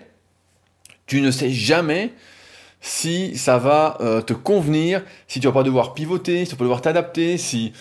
tu 1.06 1.20
ne 1.20 1.30
sais 1.30 1.50
jamais 1.50 2.12
si 2.80 3.36
ça 3.36 3.58
va 3.58 3.96
euh, 4.00 4.22
te 4.22 4.32
convenir, 4.32 5.02
si 5.28 5.38
tu 5.38 5.46
vas 5.46 5.52
pas 5.52 5.62
devoir 5.62 5.94
pivoter, 5.94 6.44
si 6.44 6.50
tu 6.50 6.56
vas 6.56 6.64
devoir 6.64 6.80
t'adapter, 6.80 7.38
si 7.38 7.72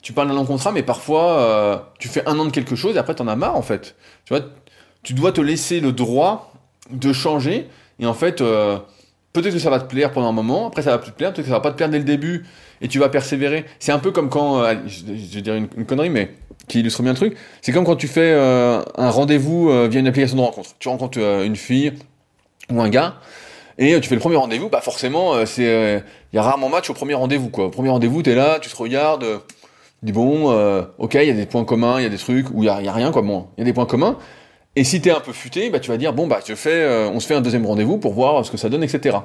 tu 0.00 0.12
parles 0.12 0.28
d'un 0.28 0.34
long 0.34 0.46
contrat, 0.46 0.72
mais 0.72 0.82
parfois 0.82 1.38
euh, 1.38 1.78
tu 1.98 2.08
fais 2.08 2.26
un 2.26 2.38
an 2.38 2.44
de 2.44 2.50
quelque 2.50 2.76
chose 2.76 2.96
et 2.96 2.98
après 2.98 3.14
tu 3.14 3.22
en 3.22 3.28
as 3.28 3.36
marre 3.36 3.56
en 3.56 3.62
fait. 3.62 3.96
Tu 4.24 4.32
vois, 4.34 4.46
tu 5.02 5.12
dois 5.12 5.32
te 5.32 5.40
laisser 5.40 5.80
le 5.80 5.92
droit 5.92 6.52
de 6.90 7.12
changer 7.12 7.68
et 7.98 8.06
en 8.06 8.14
fait 8.14 8.40
peut-être 9.40 9.54
que 9.54 9.60
ça 9.60 9.70
va 9.70 9.80
te 9.80 9.88
plaire 9.88 10.12
pendant 10.12 10.28
un 10.28 10.32
moment, 10.32 10.66
après 10.66 10.82
ça 10.82 10.90
va 10.90 10.98
plus 10.98 11.12
te 11.12 11.16
plaire, 11.16 11.32
peut-être 11.32 11.46
que 11.46 11.50
ça 11.50 11.56
va 11.56 11.60
pas 11.60 11.70
te 11.70 11.76
plaire 11.76 11.88
dès 11.88 11.98
le 11.98 12.04
début 12.04 12.44
et 12.80 12.88
tu 12.88 12.98
vas 12.98 13.08
persévérer. 13.08 13.64
C'est 13.78 13.92
un 13.92 13.98
peu 13.98 14.10
comme 14.10 14.28
quand, 14.28 14.62
je, 14.86 15.04
vais 15.04 15.42
dire 15.42 15.54
une, 15.54 15.68
connerie, 15.86 16.10
mais 16.10 16.30
qui 16.68 16.80
illustre 16.80 17.02
bien 17.02 17.12
le 17.12 17.16
truc. 17.16 17.36
C'est 17.62 17.72
comme 17.72 17.84
quand 17.84 17.96
tu 17.96 18.08
fais 18.08 18.32
un 18.34 19.10
rendez-vous 19.10 19.68
via 19.88 20.00
une 20.00 20.06
application 20.06 20.36
de 20.36 20.42
rencontre. 20.42 20.70
Tu 20.78 20.88
rencontres 20.88 21.18
une 21.18 21.56
fille 21.56 21.92
ou 22.70 22.80
un 22.80 22.88
gars 22.88 23.16
et 23.78 23.94
euh, 23.94 24.00
tu 24.00 24.08
fais 24.08 24.14
le 24.14 24.20
premier 24.20 24.36
rendez-vous, 24.36 24.68
bah 24.68 24.80
forcément, 24.80 25.34
euh, 25.34 25.44
c'est, 25.44 25.62
il 25.62 25.66
euh, 25.66 26.00
y 26.32 26.38
a 26.38 26.42
rarement 26.42 26.68
match 26.68 26.88
au 26.88 26.94
premier 26.94 27.14
rendez-vous. 27.14 27.50
Au 27.52 27.68
premier 27.68 27.90
rendez-vous, 27.90 28.22
t'es 28.22 28.34
là, 28.34 28.58
tu 28.60 28.70
te 28.70 28.76
regardes, 28.76 29.24
tu 29.24 30.06
dis 30.06 30.12
bon, 30.12 30.50
ok, 30.98 31.14
il 31.14 31.26
y 31.26 31.30
a 31.30 31.34
des 31.34 31.46
points 31.46 31.64
communs, 31.64 31.98
il 31.98 32.04
y 32.04 32.06
a 32.06 32.10
des 32.10 32.18
trucs, 32.18 32.48
ou 32.50 32.62
il 32.62 32.64
y 32.64 32.84
y 32.84 32.88
a, 32.88 32.92
rien, 32.92 33.12
quoi. 33.12 33.22
Bon, 33.22 33.48
il 33.56 33.60
y 33.60 33.62
a 33.62 33.64
des 33.64 33.72
points 33.72 33.86
communs. 33.86 34.16
Et 34.76 34.84
si 34.84 35.00
t'es 35.00 35.10
un 35.10 35.20
peu 35.20 35.32
futé, 35.32 35.70
bah 35.70 35.80
tu 35.80 35.90
vas 35.90 35.96
dire 35.96 36.12
bon, 36.12 36.26
bah 36.26 36.40
je 36.46 36.54
fais, 36.54 36.86
on 37.12 37.18
se 37.18 37.26
fait 37.26 37.34
un 37.34 37.40
deuxième 37.40 37.66
rendez-vous 37.66 37.98
pour 37.98 38.12
voir 38.12 38.44
ce 38.44 38.50
que 38.50 38.56
ça 38.56 38.68
donne, 38.68 38.84
etc. 38.84 39.16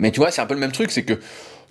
Mais 0.00 0.10
tu 0.10 0.20
vois, 0.20 0.30
c'est 0.30 0.40
un 0.40 0.46
peu 0.46 0.54
le 0.54 0.60
même 0.60 0.72
truc, 0.72 0.90
c'est 0.90 1.04
que 1.04 1.20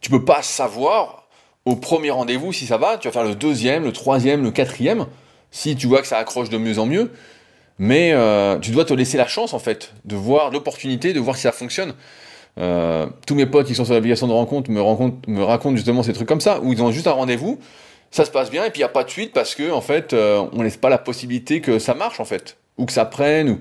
tu 0.01 0.09
peux 0.09 0.23
pas 0.23 0.41
savoir 0.41 1.27
au 1.65 1.75
premier 1.75 2.11
rendez-vous 2.11 2.53
si 2.53 2.65
ça 2.65 2.77
va. 2.77 2.97
Tu 2.97 3.07
vas 3.07 3.11
faire 3.11 3.23
le 3.23 3.35
deuxième, 3.35 3.83
le 3.83 3.91
troisième, 3.91 4.43
le 4.43 4.51
quatrième. 4.51 5.05
Si 5.51 5.75
tu 5.75 5.87
vois 5.87 6.01
que 6.01 6.07
ça 6.07 6.17
accroche 6.17 6.49
de 6.49 6.57
mieux 6.57 6.79
en 6.79 6.85
mieux, 6.85 7.11
mais 7.79 8.11
euh, 8.13 8.59
tu 8.59 8.71
dois 8.71 8.85
te 8.85 8.93
laisser 8.93 9.17
la 9.17 9.27
chance, 9.27 9.53
en 9.53 9.59
fait, 9.59 9.93
de 10.05 10.15
voir 10.15 10.51
l'opportunité, 10.51 11.13
de 11.13 11.19
voir 11.19 11.35
si 11.35 11.43
ça 11.43 11.51
fonctionne. 11.51 11.93
Euh, 12.59 13.07
tous 13.25 13.35
mes 13.35 13.45
potes 13.45 13.67
qui 13.67 13.75
sont 13.75 13.85
sur 13.85 13.93
l'application 13.93 14.27
de 14.27 14.33
rencontre 14.33 14.69
me, 14.69 14.81
me 15.27 15.43
racontent 15.43 15.75
justement 15.75 16.03
ces 16.03 16.13
trucs 16.13 16.27
comme 16.27 16.41
ça, 16.41 16.59
où 16.61 16.73
ils 16.73 16.83
ont 16.83 16.91
juste 16.91 17.07
un 17.07 17.13
rendez-vous, 17.13 17.59
ça 18.11 18.25
se 18.25 18.31
passe 18.31 18.51
bien, 18.51 18.65
et 18.65 18.69
puis 18.69 18.79
il 18.79 18.83
n'y 18.83 18.89
a 18.89 18.89
pas 18.89 19.03
de 19.03 19.09
suite 19.09 19.33
parce 19.33 19.55
que, 19.55 19.71
en 19.71 19.81
fait, 19.81 20.13
euh, 20.13 20.45
on 20.53 20.61
laisse 20.61 20.77
pas 20.77 20.89
la 20.89 20.97
possibilité 20.97 21.61
que 21.61 21.79
ça 21.79 21.95
marche, 21.95 22.19
en 22.19 22.25
fait, 22.25 22.57
ou 22.79 22.85
que 22.85 22.93
ça 22.93 23.05
prenne, 23.05 23.49
ou... 23.49 23.59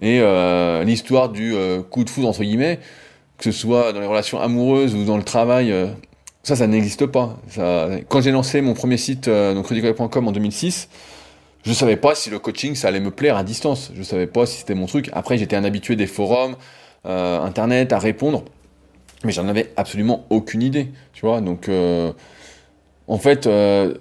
et 0.00 0.18
euh, 0.20 0.82
l'histoire 0.82 1.28
du 1.28 1.54
euh, 1.54 1.82
coup 1.82 2.02
de 2.02 2.10
foudre, 2.10 2.28
entre 2.28 2.42
guillemets, 2.42 2.80
que 3.38 3.44
ce 3.44 3.52
soit 3.52 3.92
dans 3.92 4.00
les 4.00 4.06
relations 4.06 4.40
amoureuses 4.40 4.94
ou 4.94 5.04
dans 5.04 5.16
le 5.16 5.22
travail, 5.22 5.72
ça, 6.42 6.56
ça 6.56 6.66
n'existe 6.66 7.06
pas. 7.06 7.36
Quand 8.08 8.22
j'ai 8.22 8.30
lancé 8.30 8.62
mon 8.62 8.72
premier 8.72 8.96
site, 8.96 9.28
donc 9.28 9.70
en 9.70 10.32
2006, 10.32 10.88
je 11.66 11.72
savais 11.72 11.96
pas 11.96 12.14
si 12.14 12.30
le 12.30 12.38
coaching 12.38 12.76
ça 12.76 12.88
allait 12.88 13.00
me 13.00 13.10
plaire 13.10 13.36
à 13.36 13.42
distance. 13.42 13.90
Je 13.94 14.02
savais 14.04 14.28
pas 14.28 14.46
si 14.46 14.58
c'était 14.58 14.76
mon 14.76 14.86
truc. 14.86 15.10
Après, 15.12 15.36
j'étais 15.36 15.56
un 15.56 15.64
habitué 15.64 15.96
des 15.96 16.06
forums, 16.06 16.54
euh, 17.06 17.40
internet, 17.40 17.92
à 17.92 17.98
répondre, 17.98 18.44
mais 19.24 19.32
j'en 19.32 19.48
avais 19.48 19.72
absolument 19.76 20.26
aucune 20.30 20.62
idée. 20.62 20.92
Tu 21.12 21.26
vois, 21.26 21.40
donc 21.40 21.68
euh, 21.68 22.12
en 23.08 23.18
fait, 23.18 23.48
euh, 23.48 23.94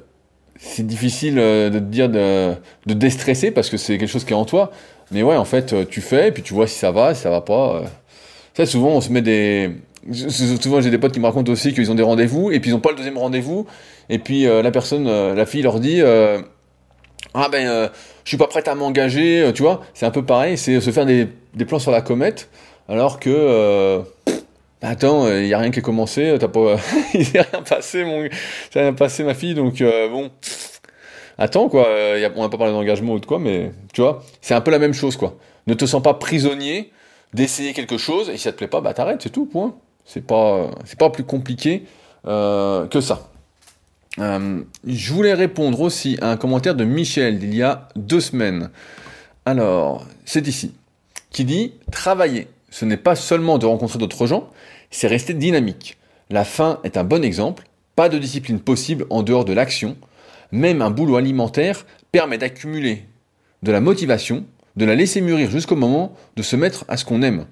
c'est 0.57 0.85
difficile 0.85 1.35
de 1.35 1.69
te 1.69 1.77
dire 1.77 2.09
de, 2.09 2.53
de 2.85 2.93
déstresser 2.93 3.51
parce 3.51 3.69
que 3.69 3.77
c'est 3.77 3.97
quelque 3.97 4.09
chose 4.09 4.25
qui 4.25 4.33
est 4.33 4.37
en 4.37 4.45
toi. 4.45 4.71
Mais 5.11 5.21
ouais, 5.21 5.35
en 5.35 5.45
fait, 5.45 5.87
tu 5.89 6.01
fais 6.01 6.31
puis 6.31 6.43
tu 6.43 6.53
vois 6.53 6.67
si 6.67 6.77
ça 6.77 6.91
va, 6.91 7.13
si 7.13 7.21
ça 7.21 7.29
va 7.29 7.41
pas. 7.41 7.83
Ça, 8.53 8.65
souvent, 8.65 8.89
on 8.89 9.01
se 9.01 9.11
met 9.11 9.21
des. 9.21 9.71
Souvent, 10.11 10.81
j'ai 10.81 10.91
des 10.91 10.97
potes 10.97 11.13
qui 11.13 11.19
me 11.19 11.25
racontent 11.25 11.51
aussi 11.51 11.73
qu'ils 11.73 11.91
ont 11.91 11.95
des 11.95 12.03
rendez-vous 12.03 12.51
et 12.51 12.59
puis 12.59 12.69
ils 12.69 12.73
n'ont 12.73 12.79
pas 12.79 12.91
le 12.91 12.97
deuxième 12.97 13.17
rendez-vous. 13.17 13.65
Et 14.09 14.19
puis 14.19 14.43
la 14.43 14.71
personne, 14.71 15.07
la 15.07 15.45
fille 15.45 15.61
leur 15.61 15.79
dit 15.79 16.01
ah 17.35 17.49
ben 17.51 17.67
euh, 17.67 17.89
je 18.23 18.29
suis 18.29 18.37
pas 18.37 18.47
prête 18.47 18.67
à 18.67 18.75
m'engager, 18.75 19.41
euh, 19.41 19.51
tu 19.51 19.61
vois, 19.61 19.81
c'est 19.93 20.05
un 20.05 20.11
peu 20.11 20.23
pareil, 20.23 20.57
c'est 20.57 20.79
se 20.79 20.91
faire 20.91 21.05
des, 21.05 21.27
plans 21.67 21.79
sur 21.79 21.91
la 21.91 22.01
comète, 22.01 22.49
alors 22.87 23.19
que 23.19 23.29
euh, 23.29 23.99
attends, 24.81 25.27
il 25.29 25.47
y 25.47 25.53
a 25.53 25.57
rien 25.57 25.71
qui 25.71 25.79
est 25.79 25.83
commencé, 25.83 26.35
t'as 26.39 26.47
pas, 26.47 26.77
il 27.13 27.25
s'est 27.25 27.41
rien 27.41 27.61
passé, 27.61 28.05
passé 28.97 29.23
ma 29.23 29.33
fille, 29.33 29.55
donc 29.55 29.81
bon, 29.81 30.29
attends 31.37 31.69
quoi, 31.69 31.87
on 32.35 32.41
n'a 32.41 32.49
pas 32.49 32.57
parlé 32.57 32.73
d'engagement 32.73 33.13
ou 33.13 33.19
de 33.19 33.25
quoi, 33.25 33.39
mais 33.39 33.71
tu 33.93 34.01
vois, 34.01 34.23
c'est 34.41 34.53
un 34.53 34.61
peu 34.61 34.71
la 34.71 34.79
même 34.79 34.93
chose 34.93 35.17
quoi. 35.17 35.37
Ne 35.67 35.73
te 35.73 35.85
sens 35.85 36.03
pas 36.03 36.13
prisonnier 36.13 36.91
d'essayer 37.33 37.73
quelque 37.73 37.97
chose 37.97 38.29
et 38.29 38.37
si 38.37 38.43
ça 38.43 38.51
te 38.51 38.57
plaît 38.57 38.67
pas, 38.67 38.81
bah 38.81 38.93
t'arrêtes, 38.93 39.21
c'est 39.23 39.31
tout, 39.31 39.45
point. 39.45 39.75
C'est 40.05 40.25
pas, 40.25 40.69
c'est 40.85 40.99
pas 40.99 41.09
plus 41.09 41.23
compliqué 41.23 41.83
que 42.23 43.01
ça. 43.01 43.29
Euh, 44.19 44.61
je 44.85 45.13
voulais 45.13 45.33
répondre 45.33 45.81
aussi 45.81 46.17
à 46.21 46.31
un 46.31 46.37
commentaire 46.37 46.75
de 46.75 46.85
Michel 46.85 47.39
d'il 47.39 47.53
y 47.53 47.63
a 47.63 47.89
deux 47.95 48.21
semaines. 48.21 48.69
Alors, 49.45 50.05
c'est 50.25 50.47
ici, 50.47 50.73
qui 51.31 51.45
dit 51.45 51.73
Travailler, 51.91 52.47
ce 52.75 52.83
n'est 52.83 52.97
pas 52.97 53.15
seulement 53.15 53.57
de 53.57 53.65
rencontrer 53.65 53.99
d'autres 53.99 54.27
gens, 54.27 54.49
c'est 54.91 55.07
rester 55.07 55.33
dynamique. 55.33 55.97
La 56.29 56.43
faim 56.43 56.81
est 56.83 56.97
un 56.97 57.05
bon 57.05 57.23
exemple, 57.23 57.63
pas 57.95 58.09
de 58.09 58.17
discipline 58.17 58.59
possible 58.59 59.05
en 59.09 59.23
dehors 59.23 59.45
de 59.45 59.53
l'action. 59.53 59.95
Même 60.51 60.81
un 60.81 60.89
boulot 60.89 61.15
alimentaire 61.15 61.85
permet 62.11 62.37
d'accumuler 62.37 63.05
de 63.63 63.71
la 63.71 63.79
motivation, 63.79 64.43
de 64.75 64.83
la 64.83 64.93
laisser 64.93 65.21
mûrir 65.21 65.49
jusqu'au 65.49 65.77
moment 65.77 66.17
de 66.35 66.43
se 66.43 66.57
mettre 66.57 66.83
à 66.89 66.97
ce 66.97 67.05
qu'on 67.05 67.21
aime. 67.21 67.45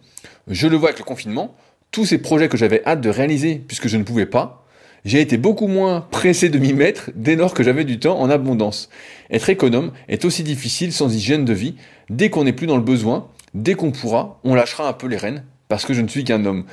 Je 0.50 0.68
le 0.68 0.76
vois 0.76 0.90
avec 0.90 1.00
le 1.00 1.06
confinement, 1.06 1.56
tous 1.92 2.04
ces 2.04 2.18
projets 2.18 2.50
que 2.50 2.58
j'avais 2.58 2.86
hâte 2.86 3.00
de 3.00 3.10
réaliser 3.10 3.64
puisque 3.66 3.88
je 3.88 3.96
ne 3.96 4.04
pouvais 4.04 4.26
pas, 4.26 4.66
j'ai 5.06 5.22
été 5.22 5.38
beaucoup 5.38 5.68
moins 5.68 6.02
pressé 6.12 6.50
de 6.50 6.60
m'y 6.60 6.74
mettre 6.74 7.12
dès 7.16 7.38
lors 7.38 7.54
que 7.54 7.64
j'avais 7.64 7.86
du 7.86 7.98
temps 7.98 8.20
en 8.20 8.30
abondance. 8.30 8.90
Être 9.30 9.50
économe 9.50 9.94
est 10.10 10.26
aussi 10.26 10.44
difficile 10.44 10.92
sans 10.92 11.16
hygiène 11.16 11.46
de 11.46 11.54
vie. 11.54 11.76
Dès 12.10 12.30
qu'on 12.30 12.44
n'est 12.44 12.54
plus 12.54 12.68
dans 12.68 12.78
le 12.78 12.84
besoin, 12.84 13.30
dès 13.54 13.76
qu'on 13.76 13.92
pourra, 13.92 14.40
on 14.44 14.56
lâchera 14.56 14.88
un 14.88 14.94
peu 14.94 15.08
les 15.08 15.18
rênes 15.18 15.44
parce 15.68 15.86
que 15.86 15.94
je 15.94 16.02
ne 16.02 16.08
suis 16.08 16.24
qu'un 16.24 16.46
homme. 16.46 16.66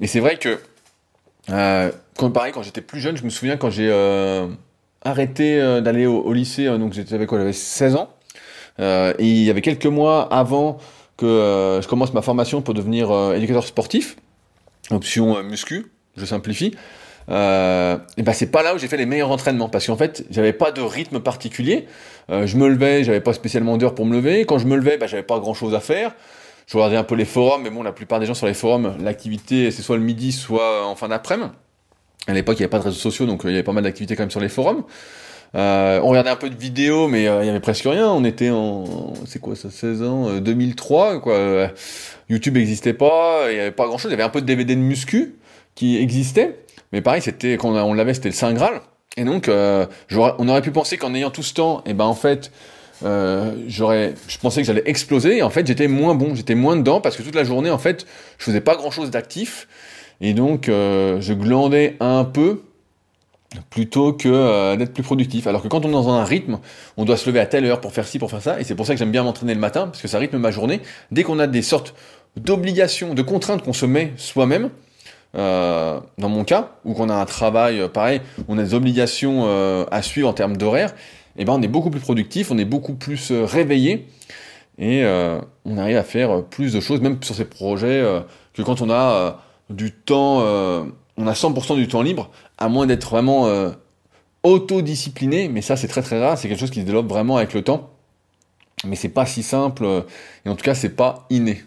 Et 0.00 0.06
c'est 0.06 0.20
vrai 0.20 0.36
que, 0.36 0.60
euh, 1.50 1.90
quand, 2.16 2.30
pareil, 2.30 2.52
quand 2.52 2.62
j'étais 2.62 2.80
plus 2.80 3.00
jeune, 3.00 3.16
je 3.16 3.24
me 3.24 3.30
souviens 3.30 3.56
quand 3.56 3.70
j'ai 3.70 3.88
euh, 3.90 4.46
arrêté 5.02 5.60
euh, 5.60 5.80
d'aller 5.80 6.06
au, 6.06 6.32
lycée, 6.32 6.66
donc 6.66 6.92
j'avais 6.92 7.26
quoi, 7.26 7.38
j'avais 7.38 7.52
16 7.52 7.96
ans. 7.96 8.10
et 8.78 9.14
il 9.18 9.44
y 9.44 9.50
avait 9.50 9.62
quelques 9.62 9.86
mois 9.86 10.32
avant 10.32 10.78
que 11.16 11.80
je 11.82 11.88
commence 11.88 12.14
ma 12.14 12.22
formation 12.22 12.62
pour 12.62 12.74
devenir 12.74 13.10
éducateur 13.34 13.66
sportif, 13.66 14.16
option 14.90 15.42
muscu, 15.42 15.90
je 16.16 16.24
simplifie 16.24 16.76
euh, 17.30 17.98
et 18.16 18.22
ben 18.22 18.32
c'est 18.32 18.50
pas 18.50 18.62
là 18.62 18.74
où 18.74 18.78
j'ai 18.78 18.88
fait 18.88 18.96
les 18.96 19.04
meilleurs 19.04 19.30
entraînements 19.30 19.68
parce 19.68 19.86
qu'en 19.86 19.96
fait 19.96 20.24
j'avais 20.30 20.52
pas 20.52 20.72
de 20.72 20.80
rythme 20.80 21.20
particulier. 21.20 21.86
Euh, 22.30 22.46
je 22.46 22.56
me 22.56 22.68
levais, 22.68 23.04
j'avais 23.04 23.20
pas 23.20 23.32
spécialement 23.32 23.76
d'heure 23.76 23.94
pour 23.94 24.06
me 24.06 24.14
lever. 24.14 24.44
Quand 24.46 24.58
je 24.58 24.66
me 24.66 24.76
levais, 24.76 24.96
ben, 24.96 25.06
j'avais 25.06 25.22
pas 25.22 25.38
grand 25.38 25.54
chose 25.54 25.74
à 25.74 25.80
faire. 25.80 26.14
Je 26.66 26.76
regardais 26.76 26.96
un 26.96 27.04
peu 27.04 27.14
les 27.14 27.24
forums, 27.24 27.62
mais 27.62 27.70
bon, 27.70 27.82
la 27.82 27.92
plupart 27.92 28.20
des 28.20 28.26
gens 28.26 28.34
sur 28.34 28.46
les 28.46 28.54
forums, 28.54 28.96
l'activité 29.00 29.70
c'est 29.70 29.82
soit 29.82 29.96
le 29.96 30.02
midi, 30.02 30.32
soit 30.32 30.86
en 30.86 30.94
fin 30.94 31.08
d'après-midi. 31.08 31.50
À 32.28 32.34
l'époque, 32.34 32.58
il 32.58 32.60
n'y 32.60 32.64
avait 32.64 32.70
pas 32.70 32.78
de 32.78 32.84
réseaux 32.84 32.98
sociaux, 32.98 33.24
donc 33.24 33.44
euh, 33.44 33.48
il 33.48 33.52
y 33.52 33.54
avait 33.54 33.62
pas 33.62 33.72
mal 33.72 33.84
d'activités 33.84 34.14
quand 34.14 34.22
même 34.22 34.30
sur 34.30 34.40
les 34.40 34.50
forums. 34.50 34.84
Euh, 35.54 35.98
on 36.04 36.08
regardait 36.08 36.28
un 36.28 36.36
peu 36.36 36.50
de 36.50 36.56
vidéos, 36.56 37.08
mais 37.08 37.26
euh, 37.26 37.42
il 37.42 37.46
y 37.46 37.48
avait 37.48 37.58
presque 37.58 37.84
rien. 37.84 38.06
On 38.10 38.22
était 38.24 38.50
en, 38.50 39.14
c'est 39.26 39.40
quoi 39.40 39.56
ça, 39.56 39.70
16 39.70 40.02
ans, 40.02 40.38
2003, 40.38 41.20
quoi. 41.20 41.70
YouTube 42.28 42.56
n'existait 42.56 42.92
pas, 42.92 43.50
il 43.50 43.56
y 43.56 43.60
avait 43.60 43.70
pas 43.70 43.86
grand 43.86 43.96
chose. 43.96 44.10
Il 44.10 44.12
y 44.12 44.14
avait 44.14 44.24
un 44.24 44.28
peu 44.28 44.42
de 44.42 44.46
DVD 44.46 44.74
de 44.74 44.80
muscu 44.80 45.36
qui 45.74 45.96
existait. 45.96 46.58
Mais 46.92 47.00
pareil, 47.02 47.22
c'était 47.22 47.56
quand 47.56 47.70
on 47.70 47.94
l'avait, 47.94 48.14
c'était 48.14 48.30
le 48.30 48.34
Saint 48.34 48.52
Graal. 48.52 48.80
Et 49.16 49.24
donc, 49.24 49.48
euh, 49.48 49.86
on 50.12 50.48
aurait 50.48 50.62
pu 50.62 50.70
penser 50.70 50.96
qu'en 50.96 51.14
ayant 51.14 51.30
tout 51.30 51.42
ce 51.42 51.54
temps, 51.54 51.80
et 51.80 51.90
eh 51.90 51.94
ben 51.94 52.04
en 52.04 52.14
fait, 52.14 52.52
euh, 53.04 53.52
j'aurais, 53.66 54.14
je 54.28 54.38
pensais 54.38 54.60
que 54.60 54.66
j'allais 54.66 54.84
exploser. 54.86 55.38
Et 55.38 55.42
en 55.42 55.50
fait, 55.50 55.66
j'étais 55.66 55.88
moins 55.88 56.14
bon, 56.14 56.34
j'étais 56.34 56.54
moins 56.54 56.76
dedans 56.76 57.00
parce 57.00 57.16
que 57.16 57.22
toute 57.22 57.34
la 57.34 57.44
journée, 57.44 57.70
en 57.70 57.78
fait, 57.78 58.06
je 58.38 58.44
faisais 58.44 58.60
pas 58.60 58.76
grand 58.76 58.90
chose 58.90 59.10
d'actif. 59.10 59.66
Et 60.20 60.34
donc, 60.34 60.68
euh, 60.68 61.20
je 61.20 61.32
glandais 61.32 61.96
un 62.00 62.24
peu 62.24 62.62
plutôt 63.70 64.12
que 64.12 64.76
d'être 64.76 64.92
plus 64.92 65.02
productif. 65.02 65.46
Alors 65.46 65.62
que 65.62 65.68
quand 65.68 65.84
on 65.84 65.88
est 65.88 65.92
dans 65.92 66.10
un 66.10 66.22
rythme, 66.22 66.58
on 66.96 67.04
doit 67.04 67.16
se 67.16 67.28
lever 67.28 67.40
à 67.40 67.46
telle 67.46 67.64
heure 67.64 67.80
pour 67.80 67.92
faire 67.92 68.06
ci, 68.06 68.18
pour 68.18 68.30
faire 68.30 68.42
ça. 68.42 68.60
Et 68.60 68.64
c'est 68.64 68.74
pour 68.74 68.86
ça 68.86 68.92
que 68.92 68.98
j'aime 68.98 69.10
bien 69.10 69.22
m'entraîner 69.22 69.54
le 69.54 69.60
matin 69.60 69.86
parce 69.86 70.02
que 70.02 70.08
ça 70.08 70.18
rythme 70.18 70.36
ma 70.38 70.50
journée. 70.50 70.80
Dès 71.10 71.22
qu'on 71.22 71.38
a 71.38 71.46
des 71.46 71.62
sortes 71.62 71.94
d'obligations, 72.36 73.14
de 73.14 73.22
contraintes 73.22 73.62
qu'on 73.62 73.72
se 73.72 73.86
met 73.86 74.12
soi-même, 74.16 74.70
euh, 75.34 76.00
dans 76.16 76.30
mon 76.30 76.44
cas, 76.44 76.70
où 76.84 76.94
qu'on 76.94 77.10
a 77.10 77.14
un 77.14 77.26
travail 77.26 77.80
euh, 77.80 77.88
pareil, 77.88 78.22
on 78.48 78.56
a 78.56 78.62
des 78.62 78.72
obligations 78.72 79.44
euh, 79.44 79.84
à 79.90 80.00
suivre 80.00 80.28
en 80.28 80.32
termes 80.32 80.56
d'horaire, 80.56 80.90
et 81.36 81.42
eh 81.42 81.44
ben 81.44 81.52
on 81.52 81.62
est 81.62 81.68
beaucoup 81.68 81.90
plus 81.90 82.00
productif, 82.00 82.50
on 82.50 82.56
est 82.56 82.64
beaucoup 82.64 82.94
plus 82.94 83.30
réveillé 83.30 84.08
et 84.80 85.04
on 85.64 85.76
arrive 85.76 85.96
à 85.96 86.02
faire 86.02 86.44
plus 86.44 86.72
de 86.72 86.80
choses, 86.80 87.00
même 87.00 87.22
sur 87.22 87.34
ces 87.34 87.44
projets, 87.44 88.04
que 88.54 88.62
quand 88.62 88.80
on 88.80 88.90
a 88.90 89.40
du 89.70 89.92
temps, 89.92 90.38
on 90.38 91.26
a 91.26 91.32
100% 91.32 91.76
du 91.76 91.86
temps 91.86 92.02
libre, 92.02 92.30
à 92.58 92.68
moins 92.68 92.86
d'être 92.86 93.10
vraiment 93.10 93.48
autodiscipliné, 94.42 95.48
mais 95.48 95.62
ça 95.62 95.76
c'est 95.76 95.86
très 95.86 96.02
très 96.02 96.20
rare, 96.20 96.38
c'est 96.38 96.48
quelque 96.48 96.58
chose 96.58 96.70
qui 96.70 96.80
se 96.80 96.84
développe 96.84 97.08
vraiment 97.08 97.36
avec 97.36 97.54
le 97.54 97.62
temps, 97.62 97.90
mais 98.84 98.96
c'est 98.96 99.08
pas 99.08 99.26
si 99.26 99.44
simple, 99.44 100.04
et 100.44 100.48
en 100.48 100.56
tout 100.56 100.64
cas 100.64 100.74
c'est 100.74 100.96
pas 100.96 101.26
inné. 101.30 101.62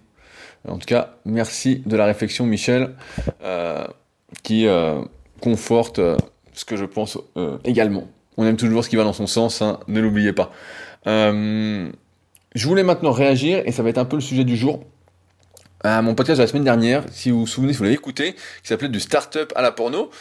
En 0.67 0.77
tout 0.77 0.85
cas, 0.85 1.15
merci 1.25 1.81
de 1.85 1.97
la 1.97 2.05
réflexion, 2.05 2.45
Michel, 2.45 2.93
euh, 3.43 3.83
qui 4.43 4.67
euh, 4.67 5.01
conforte 5.39 5.99
euh, 5.99 6.17
ce 6.53 6.65
que 6.65 6.75
je 6.75 6.85
pense 6.85 7.17
également. 7.63 8.07
On 8.37 8.45
aime 8.45 8.57
toujours 8.57 8.83
ce 8.83 8.89
qui 8.89 8.95
va 8.95 9.03
dans 9.03 9.13
son 9.13 9.27
sens, 9.27 9.61
hein, 9.61 9.79
ne 9.87 9.99
l'oubliez 9.99 10.33
pas. 10.33 10.51
je 11.05 11.91
voulais 12.67 12.83
maintenant 12.83 13.11
réagir, 13.11 13.63
et 13.65 13.71
ça 13.71 13.81
va 13.81 13.89
être 13.89 13.97
un 13.97 14.05
peu 14.05 14.17
le 14.17 14.21
sujet 14.21 14.43
du 14.43 14.55
jour, 14.55 14.83
à 15.83 16.01
mon 16.03 16.13
podcast 16.13 16.37
de 16.37 16.43
la 16.43 16.47
semaine 16.47 16.63
dernière, 16.63 17.03
si 17.11 17.31
vous 17.31 17.41
vous 17.41 17.47
souvenez, 17.47 17.73
si 17.73 17.79
vous 17.79 17.85
l'avez 17.85 17.95
écouté, 17.95 18.33
qui 18.33 18.67
s'appelait 18.67 18.89
du 18.89 18.99
start-up 18.99 19.51
à 19.55 19.61
la 19.63 19.71
porno. 19.71 20.11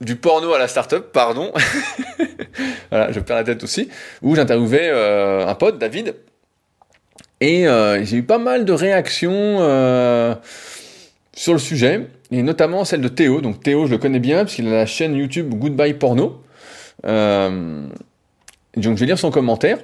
du 0.00 0.16
porno 0.16 0.52
à 0.54 0.58
la 0.58 0.66
start-up, 0.66 1.12
pardon. 1.12 1.52
voilà, 2.90 3.12
je 3.12 3.20
perds 3.20 3.36
la 3.36 3.44
tête 3.44 3.62
aussi. 3.62 3.88
Où 4.22 4.34
j'interviewais 4.34 4.90
un 4.90 5.54
pote, 5.54 5.78
David, 5.78 6.16
et 7.40 7.66
euh, 7.66 8.04
j'ai 8.04 8.18
eu 8.18 8.22
pas 8.22 8.38
mal 8.38 8.64
de 8.64 8.72
réactions 8.72 9.58
euh, 9.60 10.34
sur 11.34 11.52
le 11.52 11.58
sujet, 11.58 12.08
et 12.30 12.42
notamment 12.42 12.84
celle 12.84 13.00
de 13.00 13.08
Théo. 13.08 13.40
Donc 13.40 13.62
Théo, 13.62 13.86
je 13.86 13.90
le 13.90 13.98
connais 13.98 14.20
bien, 14.20 14.44
parce 14.44 14.54
qu'il 14.54 14.68
a 14.68 14.72
la 14.72 14.86
chaîne 14.86 15.14
YouTube 15.14 15.52
Goodbye 15.54 15.94
Porno. 15.94 16.42
Euh, 17.04 17.86
donc 18.76 18.96
je 18.96 19.00
vais 19.00 19.06
lire 19.06 19.18
son 19.18 19.30
commentaire, 19.30 19.78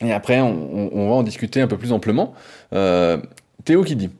et 0.00 0.12
après 0.12 0.40
on, 0.40 0.90
on, 0.92 1.08
va 1.08 1.14
en 1.14 1.22
discuter 1.22 1.60
un 1.60 1.66
peu 1.66 1.78
plus 1.78 1.92
amplement. 1.92 2.34
Théo 2.70 3.82
qui 3.82 3.96
dit 3.96 4.10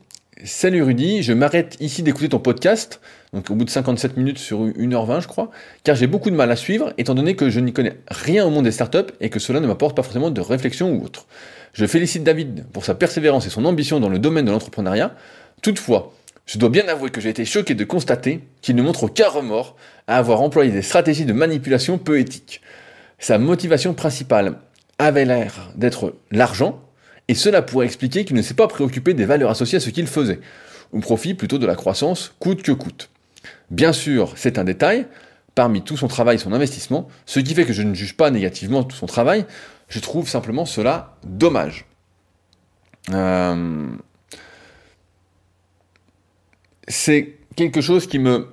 Salut 0.43 0.83
Rudy, 0.83 1.23
je 1.23 1.33
m'arrête 1.33 1.77
ici 1.79 2.03
d'écouter 2.03 2.29
ton 2.29 2.39
podcast, 2.39 2.99
donc 3.33 3.49
au 3.49 3.55
bout 3.55 3.63
de 3.63 3.69
57 3.69 4.17
minutes 4.17 4.37
sur 4.37 4.65
1h20 4.65 5.21
je 5.21 5.27
crois, 5.27 5.49
car 5.83 5.95
j'ai 5.95 6.07
beaucoup 6.07 6.29
de 6.29 6.35
mal 6.35 6.51
à 6.51 6.55
suivre, 6.55 6.93
étant 6.97 7.15
donné 7.15 7.35
que 7.35 7.49
je 7.49 7.59
n'y 7.59 7.73
connais 7.73 7.97
rien 8.09 8.45
au 8.45 8.49
monde 8.49 8.65
des 8.65 8.71
startups 8.71 9.13
et 9.21 9.29
que 9.29 9.39
cela 9.39 9.59
ne 9.59 9.67
m'apporte 9.67 9.95
pas 9.95 10.03
forcément 10.03 10.29
de 10.29 10.41
réflexion 10.41 10.91
ou 10.91 11.03
autre. 11.03 11.25
Je 11.75 11.85
félicite 11.85 12.23
David 12.23 12.63
pour 12.71 12.85
sa 12.85 12.95
persévérance 12.95 13.45
et 13.47 13.49
son 13.49 13.65
ambition 13.65 13.99
dans 13.99 14.07
le 14.07 14.17
domaine 14.17 14.45
de 14.45 14.51
l'entrepreneuriat. 14.51 15.13
Toutefois, 15.61 16.13
je 16.45 16.57
dois 16.57 16.69
bien 16.69 16.87
avouer 16.87 17.09
que 17.09 17.19
j'ai 17.19 17.27
été 17.27 17.43
choqué 17.43 17.75
de 17.75 17.83
constater 17.83 18.39
qu'il 18.61 18.77
ne 18.77 18.81
montre 18.81 19.03
aucun 19.03 19.27
remords 19.27 19.75
à 20.07 20.17
avoir 20.17 20.39
employé 20.39 20.71
des 20.71 20.81
stratégies 20.81 21.25
de 21.25 21.33
manipulation 21.33 21.97
peu 21.97 22.17
éthiques. 22.17 22.61
Sa 23.19 23.37
motivation 23.37 23.93
principale 23.93 24.53
avait 24.99 25.25
l'air 25.25 25.69
d'être 25.75 26.15
l'argent, 26.31 26.81
et 27.27 27.35
cela 27.35 27.61
pourrait 27.61 27.87
expliquer 27.87 28.23
qu'il 28.23 28.37
ne 28.37 28.41
s'est 28.41 28.53
pas 28.53 28.69
préoccupé 28.69 29.13
des 29.13 29.25
valeurs 29.25 29.49
associées 29.49 29.77
à 29.77 29.81
ce 29.81 29.89
qu'il 29.89 30.07
faisait, 30.07 30.39
ou 30.93 31.01
profit 31.01 31.33
plutôt 31.33 31.57
de 31.57 31.65
la 31.65 31.75
croissance 31.75 32.33
coûte 32.39 32.63
que 32.63 32.71
coûte. 32.71 33.09
Bien 33.69 33.91
sûr, 33.91 34.31
c'est 34.37 34.57
un 34.59 34.63
détail, 34.63 35.07
parmi 35.55 35.81
tout 35.81 35.97
son 35.97 36.07
travail 36.07 36.35
et 36.35 36.39
son 36.39 36.53
investissement, 36.53 37.09
ce 37.25 37.41
qui 37.41 37.53
fait 37.53 37.65
que 37.65 37.73
je 37.73 37.81
ne 37.81 37.93
juge 37.93 38.15
pas 38.15 38.31
négativement 38.31 38.83
tout 38.85 38.95
son 38.95 39.07
travail, 39.07 39.45
je 39.87 39.99
trouve 39.99 40.27
simplement 40.27 40.65
cela 40.65 41.15
dommage. 41.23 41.85
Euh, 43.13 43.87
c'est 46.87 47.37
quelque 47.55 47.81
chose 47.81 48.07
qui 48.07 48.19
me 48.19 48.47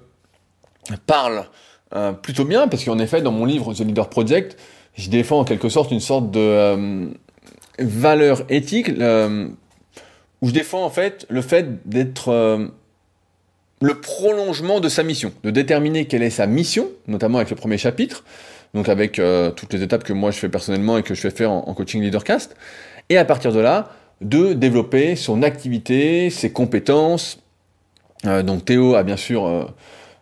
parle 1.07 1.47
euh, 1.95 2.13
plutôt 2.13 2.45
bien, 2.45 2.69
parce 2.69 2.85
qu'en 2.85 2.99
effet, 2.99 3.23
dans 3.23 3.33
mon 3.33 3.45
livre 3.45 3.75
The 3.75 3.81
Leader 3.81 4.09
Project, 4.09 4.59
je 4.95 5.09
défends 5.09 5.41
en 5.41 5.45
quelque 5.45 5.69
sorte 5.69 5.91
une 5.91 6.01
sorte 6.01 6.31
de 6.31 6.41
euh, 6.41 7.07
valeur 7.79 8.43
éthique, 8.51 8.89
où 8.89 10.49
je 10.49 10.53
défends 10.53 10.85
en 10.85 10.91
fait 10.91 11.27
le 11.29 11.41
fait 11.41 11.89
d'être 11.89 12.71
le 13.81 14.01
prolongement 14.01 14.81
de 14.81 14.89
sa 14.89 15.03
mission, 15.03 15.33
de 15.43 15.51
déterminer 15.51 16.07
quelle 16.07 16.23
est 16.23 16.31
sa 16.31 16.47
mission, 16.47 16.89
notamment 17.09 17.39
avec 17.39 17.51
le 17.51 17.57
premier 17.57 17.79
chapitre, 17.79 18.25
donc 18.75 18.89
avec 18.89 19.19
euh, 19.19 19.51
toutes 19.51 19.73
les 19.73 19.83
étapes 19.83 20.05
que 20.05 20.13
moi 20.13 20.31
je 20.31 20.39
fais 20.39 20.49
personnellement 20.49 20.99
et 20.99 21.03
que 21.03 21.15
je 21.15 21.21
fais 21.21 21.31
faire 21.31 21.51
en, 21.51 21.75
coaching 21.75 22.01
leadercast, 22.03 22.57
et 23.09 23.19
à 23.19 23.25
partir 23.25 23.53
de 23.53 23.61
là, 23.61 23.91
de 24.21 24.53
développer 24.53 25.17
son 25.17 25.43
activité, 25.43 26.31
ses 26.31 26.53
compétences. 26.53 27.39
Euh, 28.25 28.43
donc 28.43 28.65
Théo 28.65 28.95
a 28.95 29.03
bien 29.03 29.17
sûr 29.17 29.47
euh, 29.47 29.65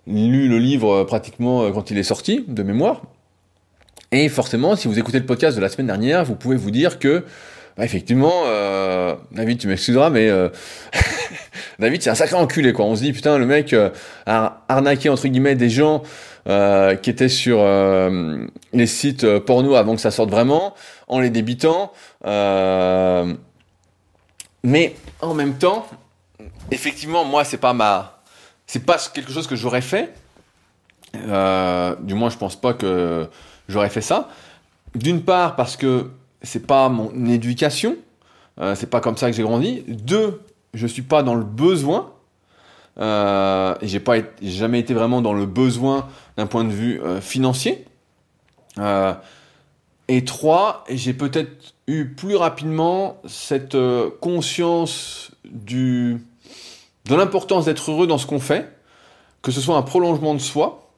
lu 0.07 0.49
le 0.49 0.59
livre 0.59 1.05
pratiquement 1.05 1.71
quand 1.73 1.91
il 1.91 1.99
est 1.99 2.03
sorti, 2.03 2.45
de 2.49 2.63
mémoire. 2.63 3.03
Et 4.13 4.29
forcément, 4.29 4.75
si 4.75 4.89
vous 4.89 4.99
écoutez 4.99 5.21
le 5.21 5.27
podcast 5.27 5.57
de 5.57 5.63
la 5.63 5.69
semaine 5.69 5.87
dernière, 5.87 6.25
vous 6.25 6.35
pouvez 6.35 6.57
vous 6.57 6.73
dire 6.73 6.99
que, 6.99 7.25
bah, 7.77 7.85
effectivement, 7.85 8.43
David, 9.31 9.59
tu 9.59 9.69
m'excuseras, 9.69 10.11
mais 10.11 10.29
David, 11.79 12.03
c'est 12.03 12.11
un 12.11 12.17
sacré 12.17 12.35
enculé, 12.35 12.73
quoi. 12.73 12.87
On 12.87 12.97
se 12.97 13.03
dit, 13.03 13.13
putain, 13.13 13.39
le 13.39 13.47
mec 13.47 13.73
a 14.27 14.65
arnaqué, 14.69 15.11
entre 15.11 15.29
guillemets, 15.29 15.55
des 15.55 15.71
gens 15.71 16.03
qui 17.03 17.11
étaient 17.11 17.29
sur 17.29 17.65
les 18.73 18.87
sites 18.87 19.39
porno 19.41 19.75
avant 19.75 19.95
que 19.95 20.01
ça 20.01 20.11
sorte 20.11 20.31
vraiment, 20.31 20.75
en 21.09 21.21
les 21.21 21.31
débitant. 21.31 21.93
mais 22.25 23.37
en 25.21 25.35
même 25.35 25.55
temps, 25.59 25.87
effectivement, 26.71 27.25
moi, 27.25 27.45
c'est 27.45 27.59
pas 27.59 27.73
ma, 27.73 28.21
c'est 28.67 28.85
pas 28.87 28.99
quelque 29.13 29.33
chose 29.33 29.47
que 29.47 29.57
j'aurais 29.57 29.81
fait. 29.81 30.15
Euh, 31.17 31.97
du 32.01 32.15
moins, 32.15 32.31
je 32.31 32.37
pense 32.37 32.55
pas 32.55 32.73
que 32.73 33.29
j'aurais 33.69 33.91
fait 33.91 34.01
ça. 34.01 34.29
D'une 34.95 35.23
part, 35.23 35.57
parce 35.57 35.77
que 35.77 36.11
c'est 36.43 36.67
pas 36.67 36.89
mon 36.89 37.27
éducation, 37.27 37.97
euh, 38.61 38.75
c'est 38.75 38.89
pas 38.89 39.01
comme 39.01 39.17
ça 39.17 39.29
que 39.29 39.37
j'ai 39.37 39.43
grandi. 39.43 39.83
Deux, 39.89 40.41
je 40.75 40.87
suis 40.87 41.03
pas 41.03 41.23
dans 41.23 41.35
le 41.35 41.45
besoin. 41.45 42.13
Euh, 42.99 43.75
et 43.81 43.89
j'ai 43.89 44.01
pas 44.01 44.17
jamais 44.43 44.81
été 44.81 44.95
vraiment 44.95 45.23
dans 45.23 45.33
le 45.33 45.47
besoin 45.47 46.09
d'un 46.37 46.47
point 46.47 46.65
de 46.65 46.73
vue 46.73 47.01
euh, 47.03 47.21
financier. 47.21 47.85
et 50.09 50.25
trois, 50.25 50.85
j'ai 50.91 51.15
peut-être 51.15 51.75
eu 51.87 52.07
plus 52.07 52.37
rapidement 52.37 53.17
cette 53.27 53.77
conscience 54.21 55.31
de 55.45 56.19
l'importance 57.09 57.67
d'être 57.67 57.91
heureux 57.91 58.07
dans 58.07 58.19
ce 58.19 58.27
qu'on 58.27 58.41
fait, 58.41 58.73
que 59.43 59.53
ce 59.53 59.61
soit 59.61 59.77
un 59.77 59.83
prolongement 59.83 60.35
de 60.35 60.41
soi, 60.41 60.91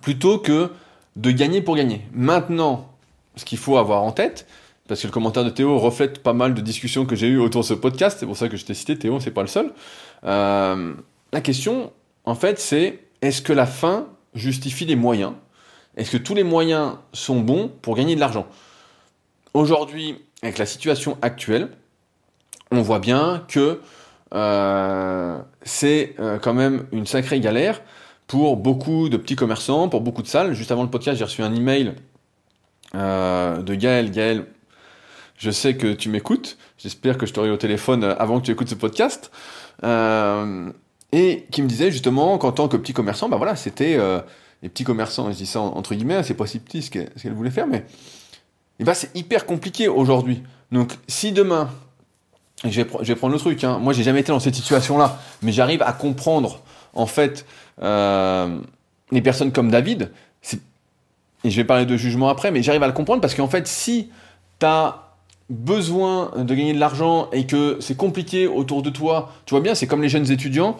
plutôt 0.00 0.38
que 0.38 0.70
de 1.16 1.30
gagner 1.30 1.60
pour 1.60 1.76
gagner. 1.76 2.02
Maintenant, 2.12 2.88
ce 3.36 3.44
qu'il 3.44 3.58
faut 3.58 3.76
avoir 3.76 4.02
en 4.02 4.12
tête, 4.12 4.46
parce 4.88 5.02
que 5.02 5.06
le 5.06 5.12
commentaire 5.12 5.44
de 5.44 5.50
Théo 5.50 5.78
reflète 5.78 6.22
pas 6.22 6.32
mal 6.32 6.54
de 6.54 6.60
discussions 6.60 7.06
que 7.06 7.14
j'ai 7.14 7.28
eues 7.28 7.38
autour 7.38 7.62
de 7.62 7.66
ce 7.66 7.74
podcast, 7.74 8.18
c'est 8.18 8.26
pour 8.26 8.36
ça 8.36 8.48
que 8.48 8.56
je 8.56 8.64
t'ai 8.64 8.74
cité 8.74 8.98
Théo, 8.98 9.20
c'est 9.20 9.30
pas 9.30 9.42
le 9.42 9.48
seul. 9.48 9.72
Euh, 10.24 10.94
la 11.32 11.40
question, 11.40 11.92
en 12.24 12.34
fait, 12.34 12.58
c'est 12.58 13.00
est-ce 13.22 13.42
que 13.42 13.52
la 13.52 13.66
fin 13.66 14.06
justifie 14.34 14.84
les 14.84 14.96
moyens? 14.96 15.32
Est-ce 15.96 16.10
que 16.10 16.16
tous 16.16 16.34
les 16.34 16.44
moyens 16.44 16.94
sont 17.12 17.40
bons 17.40 17.70
pour 17.82 17.96
gagner 17.96 18.14
de 18.14 18.20
l'argent? 18.20 18.46
Aujourd'hui, 19.54 20.16
avec 20.42 20.58
la 20.58 20.66
situation 20.66 21.18
actuelle, 21.22 21.70
on 22.70 22.82
voit 22.82 23.00
bien 23.00 23.44
que 23.48 23.80
euh, 24.32 25.38
c'est 25.62 26.14
euh, 26.20 26.38
quand 26.38 26.54
même 26.54 26.86
une 26.92 27.06
sacrée 27.06 27.40
galère 27.40 27.82
pour 28.28 28.56
beaucoup 28.56 29.08
de 29.08 29.16
petits 29.16 29.34
commerçants, 29.34 29.88
pour 29.88 30.00
beaucoup 30.00 30.22
de 30.22 30.28
salles. 30.28 30.54
Juste 30.54 30.70
avant 30.70 30.84
le 30.84 30.90
podcast, 30.90 31.18
j'ai 31.18 31.24
reçu 31.24 31.42
un 31.42 31.54
email 31.54 31.94
de 32.94 33.74
Gaël. 33.74 34.10
Gaël, 34.10 34.46
je 35.40 35.50
sais 35.50 35.74
que 35.74 35.94
tu 35.94 36.10
m'écoutes. 36.10 36.58
J'espère 36.76 37.16
que 37.16 37.24
je 37.24 37.32
t'aurai 37.32 37.50
au 37.50 37.56
téléphone 37.56 38.04
avant 38.04 38.40
que 38.40 38.44
tu 38.44 38.52
écoutes 38.52 38.68
ce 38.68 38.74
podcast. 38.74 39.30
Et 39.82 41.46
qui 41.50 41.62
me 41.62 41.66
disait 41.66 41.90
justement 41.90 42.38
qu'en 42.38 42.52
tant 42.52 42.68
que 42.68 42.76
petit 42.76 42.92
commerçant, 42.92 43.28
bah 43.28 43.36
voilà, 43.36 43.56
c'était 43.56 43.98
les 44.62 44.68
petits 44.68 44.84
commerçants, 44.84 45.30
je 45.30 45.36
dis 45.36 45.46
ça 45.46 45.60
entre 45.60 45.94
guillemets, 45.94 46.22
c'est 46.22 46.34
pas 46.34 46.46
si 46.46 46.58
petit 46.58 46.82
ce 46.82 46.90
qu'elle 46.90 47.32
voulait 47.32 47.50
faire, 47.50 47.66
mais 47.66 47.84
et 48.78 48.84
bah, 48.84 48.94
c'est 48.94 49.14
hyper 49.16 49.46
compliqué 49.46 49.88
aujourd'hui. 49.88 50.42
Donc 50.72 50.96
si 51.06 51.32
demain 51.32 51.70
je 52.64 52.82
vais, 52.82 53.14
prendre 53.14 53.32
le 53.32 53.38
truc. 53.38 53.64
Hein. 53.64 53.78
Moi, 53.78 53.92
j'ai 53.92 54.02
jamais 54.02 54.20
été 54.20 54.32
dans 54.32 54.40
cette 54.40 54.54
situation-là, 54.54 55.18
mais 55.42 55.52
j'arrive 55.52 55.82
à 55.82 55.92
comprendre 55.92 56.60
en 56.92 57.06
fait 57.06 57.46
euh, 57.82 58.58
les 59.10 59.22
personnes 59.22 59.52
comme 59.52 59.70
David. 59.70 60.10
Et 61.42 61.50
je 61.50 61.56
vais 61.56 61.64
parler 61.64 61.86
de 61.86 61.96
jugement 61.96 62.28
après, 62.28 62.50
mais 62.50 62.62
j'arrive 62.62 62.82
à 62.82 62.86
le 62.86 62.92
comprendre 62.92 63.22
parce 63.22 63.34
qu'en 63.34 63.48
fait, 63.48 63.66
si 63.66 64.10
tu 64.58 64.66
as 64.66 65.09
besoin 65.50 66.30
de 66.36 66.54
gagner 66.54 66.72
de 66.72 66.78
l'argent 66.78 67.28
et 67.32 67.44
que 67.44 67.76
c'est 67.80 67.96
compliqué 67.96 68.46
autour 68.46 68.82
de 68.82 68.90
toi, 68.90 69.32
tu 69.44 69.54
vois 69.54 69.60
bien, 69.60 69.74
c'est 69.74 69.86
comme 69.86 70.00
les 70.00 70.08
jeunes 70.08 70.30
étudiants. 70.30 70.76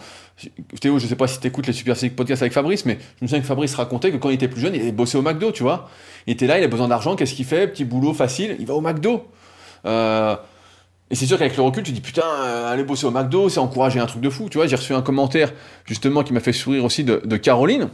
Théo, 0.79 0.97
je 0.97 1.05
sais 1.05 1.15
pas 1.15 1.27
si 1.27 1.39
tu 1.39 1.47
écoutes 1.47 1.67
les 1.67 1.73
Super 1.73 1.95
Physique 1.95 2.15
Podcasts 2.15 2.41
avec 2.41 2.53
Fabrice, 2.53 2.85
mais 2.85 2.97
je 3.19 3.25
me 3.25 3.27
souviens 3.27 3.41
que 3.41 3.45
Fabrice 3.45 3.75
racontait 3.75 4.11
que 4.11 4.17
quand 4.17 4.29
il 4.29 4.35
était 4.35 4.47
plus 4.47 4.61
jeune, 4.61 4.73
il 4.73 4.95
bossé 4.95 5.17
au 5.17 5.21
McDo, 5.21 5.51
tu 5.51 5.61
vois. 5.61 5.89
Il 6.25 6.33
était 6.33 6.47
là, 6.47 6.57
il 6.57 6.63
a 6.63 6.67
besoin 6.67 6.87
d'argent, 6.87 7.15
qu'est-ce 7.15 7.33
qu'il 7.33 7.45
fait? 7.45 7.67
Petit 7.67 7.83
boulot 7.83 8.13
facile, 8.13 8.55
il 8.59 8.65
va 8.65 8.73
au 8.73 8.81
McDo. 8.81 9.25
Euh, 9.85 10.35
et 11.11 11.15
c'est 11.15 11.25
sûr 11.25 11.37
qu'avec 11.37 11.57
le 11.57 11.63
recul, 11.63 11.83
tu 11.83 11.91
dis 11.91 11.99
putain, 11.99 12.23
euh, 12.25 12.71
aller 12.71 12.85
bosser 12.85 13.05
au 13.05 13.11
McDo, 13.11 13.49
c'est 13.49 13.59
encourager 13.59 13.99
un 13.99 14.05
truc 14.05 14.21
de 14.21 14.29
fou. 14.29 14.47
Tu 14.49 14.57
vois, 14.57 14.67
j'ai 14.67 14.77
reçu 14.77 14.93
un 14.93 15.01
commentaire 15.01 15.51
justement 15.85 16.23
qui 16.23 16.31
m'a 16.31 16.39
fait 16.39 16.53
sourire 16.53 16.85
aussi 16.85 17.03
de, 17.03 17.37
Caroline. 17.37 17.89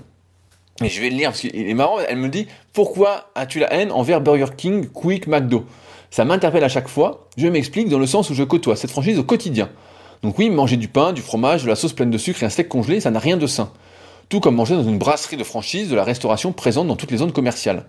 Et 0.83 0.89
je 0.89 1.01
vais 1.01 1.09
le 1.09 1.15
lire 1.15 1.29
parce 1.31 1.41
qu'il 1.41 1.55
est 1.55 1.73
marrant. 1.73 1.97
Elle 2.07 2.17
me 2.17 2.29
dit 2.29 2.47
Pourquoi 2.73 3.31
as-tu 3.33 3.57
la 3.57 3.73
haine 3.73 3.91
envers 3.91 4.21
Burger 4.21 4.53
King, 4.55 4.87
Quick, 4.89 5.25
McDo? 5.25 5.65
Ça 6.11 6.25
m'interpelle 6.25 6.63
à 6.63 6.69
chaque 6.69 6.87
fois. 6.87 7.27
Je 7.37 7.47
m'explique 7.47 7.89
dans 7.89 7.99
le 7.99 8.07
sens 8.07 8.29
où 8.29 8.33
je 8.33 8.43
côtoie 8.43 8.75
cette 8.75 8.91
franchise 8.91 9.19
au 9.19 9.23
quotidien. 9.23 9.69
Donc, 10.23 10.39
oui, 10.39 10.49
manger 10.49 10.77
du 10.77 10.87
pain, 10.87 11.13
du 11.13 11.21
fromage, 11.21 11.63
de 11.63 11.67
la 11.67 11.75
sauce 11.75 11.93
pleine 11.93 12.09
de 12.09 12.17
sucre 12.17 12.41
et 12.43 12.45
un 12.45 12.49
steak 12.49 12.69
congelé, 12.69 12.99
ça 12.99 13.11
n'a 13.11 13.19
rien 13.19 13.37
de 13.37 13.47
sain. 13.47 13.71
Tout 14.29 14.39
comme 14.39 14.55
manger 14.55 14.75
dans 14.75 14.83
une 14.83 14.97
brasserie 14.97 15.37
de 15.37 15.43
franchise 15.43 15.89
de 15.89 15.95
la 15.95 16.03
restauration 16.03 16.51
présente 16.51 16.87
dans 16.87 16.95
toutes 16.95 17.11
les 17.11 17.17
zones 17.17 17.31
commerciales. 17.31 17.85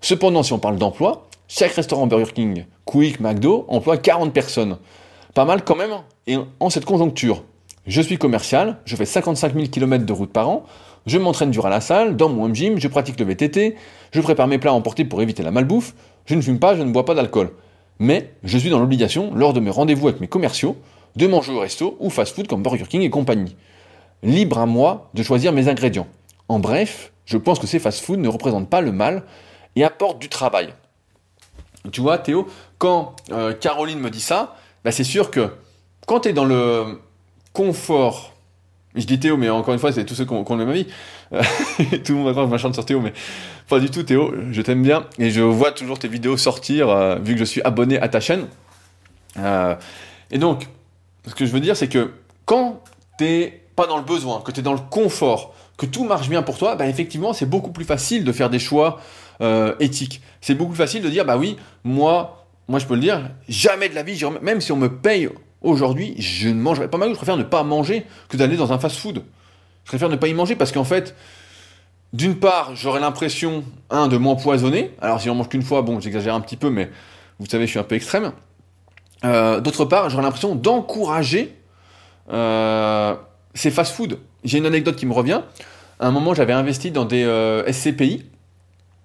Cependant, 0.00 0.42
si 0.42 0.52
on 0.52 0.58
parle 0.58 0.76
d'emploi, 0.76 1.28
chaque 1.46 1.72
restaurant 1.72 2.06
Burger 2.06 2.32
King, 2.32 2.64
Quick, 2.84 3.20
McDo 3.20 3.64
emploie 3.68 3.96
40 3.96 4.32
personnes. 4.32 4.78
Pas 5.34 5.44
mal 5.44 5.64
quand 5.64 5.76
même, 5.76 5.92
et 6.26 6.36
en 6.60 6.70
cette 6.70 6.84
conjoncture. 6.84 7.44
Je 7.86 8.02
suis 8.02 8.18
commercial, 8.18 8.78
je 8.84 8.96
fais 8.96 9.06
55 9.06 9.54
000 9.54 9.66
km 9.68 10.04
de 10.04 10.12
route 10.12 10.30
par 10.32 10.48
an, 10.48 10.64
je 11.06 11.16
m'entraîne 11.16 11.50
dur 11.50 11.64
à 11.64 11.70
la 11.70 11.80
salle, 11.80 12.16
dans 12.16 12.28
mon 12.28 12.44
home 12.44 12.54
gym, 12.54 12.78
je 12.78 12.86
pratique 12.86 13.18
le 13.18 13.24
VTT, 13.24 13.76
je 14.12 14.20
prépare 14.20 14.46
mes 14.46 14.58
plats 14.58 14.72
à 14.72 14.74
emporter 14.74 15.04
pour 15.04 15.22
éviter 15.22 15.42
la 15.42 15.50
malbouffe, 15.50 15.94
je 16.28 16.34
ne 16.34 16.42
fume 16.42 16.58
pas, 16.58 16.76
je 16.76 16.82
ne 16.82 16.92
bois 16.92 17.06
pas 17.06 17.14
d'alcool. 17.14 17.50
Mais 17.98 18.34
je 18.44 18.58
suis 18.58 18.70
dans 18.70 18.78
l'obligation, 18.78 19.34
lors 19.34 19.54
de 19.54 19.60
mes 19.60 19.70
rendez-vous 19.70 20.08
avec 20.08 20.20
mes 20.20 20.28
commerciaux, 20.28 20.76
de 21.16 21.26
manger 21.26 21.52
au 21.52 21.58
resto 21.58 21.96
ou 22.00 22.10
fast-food 22.10 22.46
comme 22.46 22.62
Burger 22.62 22.84
King 22.86 23.00
et 23.00 23.10
compagnie. 23.10 23.56
Libre 24.22 24.58
à 24.58 24.66
moi 24.66 25.10
de 25.14 25.22
choisir 25.22 25.52
mes 25.52 25.68
ingrédients. 25.68 26.06
En 26.48 26.58
bref, 26.58 27.12
je 27.24 27.38
pense 27.38 27.58
que 27.58 27.66
ces 27.66 27.78
fast-food 27.78 28.20
ne 28.20 28.28
représentent 28.28 28.68
pas 28.68 28.82
le 28.82 28.92
mal 28.92 29.24
et 29.74 29.84
apportent 29.84 30.18
du 30.18 30.28
travail. 30.28 30.74
Tu 31.92 32.02
vois, 32.02 32.18
Théo, 32.18 32.46
quand 32.76 33.16
euh, 33.32 33.54
Caroline 33.54 33.98
me 33.98 34.10
dit 34.10 34.20
ça, 34.20 34.56
bah, 34.84 34.92
c'est 34.92 35.04
sûr 35.04 35.30
que 35.30 35.50
quand 36.06 36.20
tu 36.20 36.28
es 36.28 36.32
dans 36.34 36.44
le 36.44 37.00
confort, 37.54 38.34
je 38.94 39.06
dis 39.06 39.18
Théo, 39.18 39.36
mais 39.36 39.50
encore 39.50 39.74
une 39.74 39.80
fois, 39.80 39.92
c'est 39.92 40.04
tous 40.04 40.14
ceux 40.14 40.24
qui 40.24 40.32
ont, 40.32 40.44
le 40.48 40.56
même 40.56 40.70
avis, 40.70 40.86
tout 42.04 42.12
le 42.12 42.18
monde 42.18 42.34
va 42.34 42.56
je 42.56 42.72
sur 42.72 42.84
Théo, 42.84 43.00
mais 43.00 43.12
pas 43.68 43.80
du 43.80 43.90
tout, 43.90 44.02
Théo, 44.02 44.32
je 44.50 44.62
t'aime 44.62 44.82
bien, 44.82 45.06
et 45.18 45.30
je 45.30 45.42
vois 45.42 45.72
toujours 45.72 45.98
tes 45.98 46.08
vidéos 46.08 46.36
sortir, 46.36 46.88
euh, 46.88 47.16
vu 47.16 47.34
que 47.34 47.40
je 47.40 47.44
suis 47.44 47.62
abonné 47.62 48.00
à 48.00 48.08
ta 48.08 48.20
chaîne. 48.20 48.46
Euh, 49.36 49.74
et 50.30 50.38
donc, 50.38 50.68
ce 51.26 51.34
que 51.34 51.44
je 51.44 51.52
veux 51.52 51.60
dire, 51.60 51.76
c'est 51.76 51.88
que 51.88 52.12
quand 52.44 52.82
t'es 53.18 53.62
pas 53.76 53.86
dans 53.86 53.98
le 53.98 54.04
besoin, 54.04 54.40
que 54.40 54.50
tu 54.50 54.60
es 54.60 54.62
dans 54.62 54.72
le 54.72 54.80
confort, 54.90 55.54
que 55.76 55.86
tout 55.86 56.04
marche 56.04 56.28
bien 56.28 56.42
pour 56.42 56.58
toi, 56.58 56.74
bah, 56.74 56.86
effectivement, 56.86 57.32
c'est 57.32 57.46
beaucoup 57.46 57.70
plus 57.70 57.84
facile 57.84 58.24
de 58.24 58.32
faire 58.32 58.50
des 58.50 58.58
choix 58.58 59.00
euh, 59.40 59.74
éthique. 59.80 60.22
C'est 60.40 60.54
beaucoup 60.54 60.72
plus 60.72 60.78
facile 60.78 61.02
de 61.02 61.08
dire, 61.08 61.24
bah 61.24 61.36
oui, 61.36 61.56
moi, 61.84 62.46
moi 62.66 62.78
je 62.80 62.86
peux 62.86 62.94
le 62.94 63.00
dire, 63.00 63.30
jamais 63.48 63.88
de 63.88 63.94
la 63.94 64.02
vie, 64.02 64.20
même 64.42 64.60
si 64.60 64.72
on 64.72 64.76
me 64.76 64.88
paye 64.88 65.28
aujourd'hui, 65.62 66.14
je 66.18 66.48
ne 66.48 66.60
mangerai 66.60 66.88
pas 66.88 66.98
mal, 66.98 67.10
je 67.10 67.14
préfère 67.14 67.36
ne 67.36 67.42
pas 67.42 67.62
manger 67.62 68.06
que 68.28 68.36
d'aller 68.36 68.56
dans 68.56 68.72
un 68.72 68.78
fast-food. 68.78 69.22
Je 69.84 69.88
préfère 69.90 70.08
ne 70.08 70.16
pas 70.16 70.28
y 70.28 70.34
manger 70.34 70.56
parce 70.56 70.72
qu'en 70.72 70.84
fait, 70.84 71.14
d'une 72.12 72.36
part, 72.36 72.74
j'aurais 72.74 73.00
l'impression, 73.00 73.64
un, 73.90 74.08
de 74.08 74.16
m'empoisonner. 74.16 74.94
Alors 75.00 75.20
si 75.20 75.30
on 75.30 75.34
mange 75.34 75.48
qu'une 75.48 75.62
fois, 75.62 75.82
bon, 75.82 76.00
j'exagère 76.00 76.34
un 76.34 76.40
petit 76.40 76.56
peu, 76.56 76.70
mais 76.70 76.90
vous 77.38 77.46
savez, 77.46 77.66
je 77.66 77.70
suis 77.70 77.78
un 77.78 77.84
peu 77.84 77.94
extrême. 77.94 78.32
Euh, 79.24 79.60
d'autre 79.60 79.84
part, 79.84 80.10
j'aurais 80.10 80.22
l'impression 80.22 80.54
d'encourager 80.54 81.56
euh, 82.30 83.14
ces 83.54 83.70
fast-food. 83.70 84.18
J'ai 84.44 84.58
une 84.58 84.66
anecdote 84.66 84.96
qui 84.96 85.06
me 85.06 85.12
revient. 85.12 85.42
À 85.98 86.06
un 86.06 86.10
moment, 86.12 86.34
j'avais 86.34 86.52
investi 86.52 86.92
dans 86.92 87.04
des 87.04 87.24
SCPI, 87.72 88.24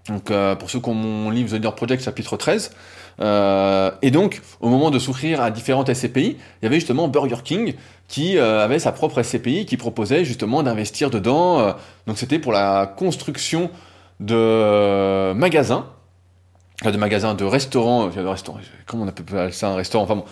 donc, 0.08 0.32
euh, 0.32 0.56
pour 0.56 0.70
ceux 0.70 0.80
qui 0.80 0.90
ont 0.90 0.94
mon 0.94 1.30
livre 1.30 1.50
The 1.50 1.54
Leader 1.54 1.76
Project 1.76 2.04
chapitre 2.04 2.36
13. 2.36 2.72
Euh, 3.20 3.92
et 4.02 4.12
donc, 4.12 4.42
au 4.60 4.70
moment 4.70 4.92
de 4.92 5.00
souscrire 5.00 5.42
à 5.42 5.52
différentes 5.52 5.94
SCPI, 5.94 6.38
il 6.38 6.64
y 6.64 6.66
avait 6.66 6.80
justement 6.80 7.08
Burger 7.08 7.38
King 7.44 7.76
qui 8.08 8.38
euh, 8.38 8.64
avait 8.64 8.80
sa 8.80 8.92
propre 8.92 9.22
SCPI 9.22 9.66
qui 9.66 9.78
proposait 9.78 10.26
justement 10.26 10.64
d'investir 10.64 11.10
dedans. 11.10 11.76
donc, 12.08 12.18
c'était 12.18 12.40
pour 12.40 12.52
la 12.52 12.88
construction 12.88 13.70
de 14.20 15.34
magasins, 15.34 15.88
de 16.84 16.98
magasins, 16.98 17.36
de 17.36 17.46
restaurants, 17.46 18.08
de 18.08 18.20
restaurants 18.22 18.60
comment 18.86 19.04
on 19.04 19.08
appelle 19.08 19.54
ça 19.54 19.70
un 19.70 19.76
restaurant, 19.76 20.04
enfin 20.04 20.16
bon, 20.16 20.26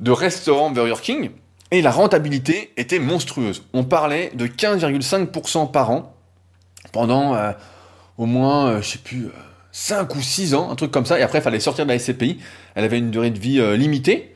de 0.00 0.10
restaurants 0.10 0.70
Burger 0.70 1.00
King. 1.02 1.30
Et 1.72 1.82
la 1.82 1.92
rentabilité 1.92 2.72
était 2.76 2.98
monstrueuse. 2.98 3.62
On 3.72 3.84
parlait 3.84 4.32
de 4.34 4.48
15,5% 4.48 5.70
par 5.70 5.90
an 5.90 6.16
pendant 6.90 7.36
au 8.20 8.26
moins, 8.26 8.66
euh, 8.66 8.82
je 8.82 8.88
sais 8.90 8.98
plus, 8.98 9.28
5 9.72 10.10
euh, 10.10 10.18
ou 10.18 10.22
6 10.22 10.54
ans, 10.54 10.70
un 10.70 10.76
truc 10.76 10.90
comme 10.90 11.06
ça, 11.06 11.18
et 11.18 11.22
après 11.22 11.38
il 11.38 11.42
fallait 11.42 11.60
sortir 11.60 11.86
de 11.86 11.90
la 11.90 11.98
SCPI, 11.98 12.38
elle 12.74 12.84
avait 12.84 12.98
une 12.98 13.10
durée 13.10 13.30
de 13.30 13.38
vie 13.38 13.60
euh, 13.60 13.76
limitée, 13.76 14.34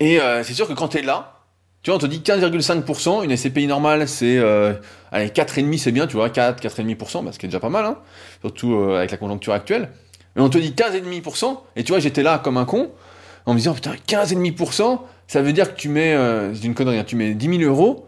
et 0.00 0.20
c'est 0.44 0.54
sûr 0.54 0.68
que 0.68 0.74
quand 0.74 0.88
tu 0.88 0.98
es 0.98 1.02
là, 1.02 1.40
tu 1.82 1.90
vois, 1.90 1.96
on 1.96 2.00
te 2.00 2.06
dit 2.06 2.20
15,5%, 2.20 3.24
une 3.24 3.36
SCPI 3.36 3.66
normale, 3.66 4.06
c'est, 4.06 4.38
allez, 5.10 5.28
4,5 5.28 5.76
c'est 5.76 5.90
bien, 5.90 6.06
tu 6.06 6.14
vois, 6.14 6.30
4, 6.30 6.62
4,5%, 6.62 7.24
bah, 7.24 7.32
ce 7.32 7.38
qui 7.40 7.46
est 7.46 7.48
déjà 7.48 7.58
pas 7.58 7.68
mal, 7.68 7.84
hein, 7.84 7.98
surtout 8.40 8.76
avec 8.92 9.10
la 9.10 9.16
conjoncture 9.16 9.54
actuelle, 9.54 9.90
mais 10.36 10.42
on 10.42 10.48
te 10.48 10.58
dit 10.58 10.70
15,5%, 10.70 11.58
et 11.74 11.82
tu 11.82 11.90
vois, 11.90 11.98
j'étais 11.98 12.22
là 12.22 12.38
comme 12.38 12.58
un 12.58 12.64
con, 12.64 12.92
en 13.44 13.54
me 13.54 13.58
disant, 13.58 13.74
putain, 13.74 13.94
15,5%, 14.06 15.00
ça 15.26 15.42
veut 15.42 15.52
dire 15.52 15.74
que 15.74 15.80
tu 15.80 15.88
mets, 15.88 16.12
euh, 16.14 16.54
c'est 16.54 16.64
une 16.64 16.74
connerie, 16.74 16.98
hein, 16.98 17.04
tu 17.04 17.16
mets 17.16 17.34
10 17.34 17.58
000 17.58 17.62
euros, 17.62 18.06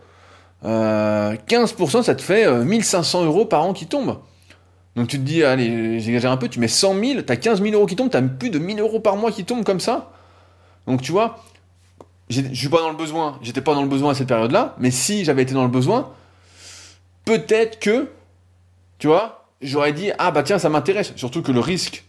15%, 0.62 2.02
ça 2.02 2.14
te 2.14 2.22
fait 2.22 2.48
1500 2.48 3.24
euros 3.24 3.46
par 3.46 3.64
an 3.64 3.72
qui 3.72 3.86
tombent. 3.86 4.18
Donc 4.96 5.08
tu 5.08 5.18
te 5.18 5.22
dis, 5.22 5.44
allez, 5.44 6.00
j'exagère 6.00 6.32
un 6.32 6.36
peu, 6.36 6.48
tu 6.48 6.58
mets 6.58 6.68
100 6.68 6.98
000, 6.98 7.22
t'as 7.22 7.36
15 7.36 7.62
000 7.62 7.74
euros 7.74 7.86
qui 7.86 7.96
tombent, 7.96 8.10
t'as 8.10 8.22
plus 8.22 8.50
de 8.50 8.58
1000 8.58 8.80
euros 8.80 9.00
par 9.00 9.16
mois 9.16 9.30
qui 9.30 9.44
tombent 9.44 9.64
comme 9.64 9.80
ça. 9.80 10.12
Donc 10.86 11.02
tu 11.02 11.12
vois, 11.12 11.44
je 12.28 12.42
suis 12.54 12.68
pas 12.68 12.80
dans 12.80 12.90
le 12.90 12.96
besoin, 12.96 13.38
j'étais 13.42 13.60
pas 13.60 13.74
dans 13.74 13.82
le 13.82 13.88
besoin 13.88 14.12
à 14.12 14.14
cette 14.14 14.28
période-là, 14.28 14.74
mais 14.78 14.90
si 14.90 15.24
j'avais 15.24 15.42
été 15.42 15.54
dans 15.54 15.62
le 15.62 15.70
besoin, 15.70 16.12
peut-être 17.24 17.78
que, 17.78 18.08
tu 18.98 19.06
vois, 19.06 19.46
j'aurais 19.60 19.92
dit, 19.92 20.10
ah 20.18 20.30
bah 20.30 20.42
tiens, 20.42 20.58
ça 20.58 20.68
m'intéresse. 20.68 21.12
Surtout 21.16 21.42
que 21.42 21.52
le 21.52 21.60
risque 21.60 22.04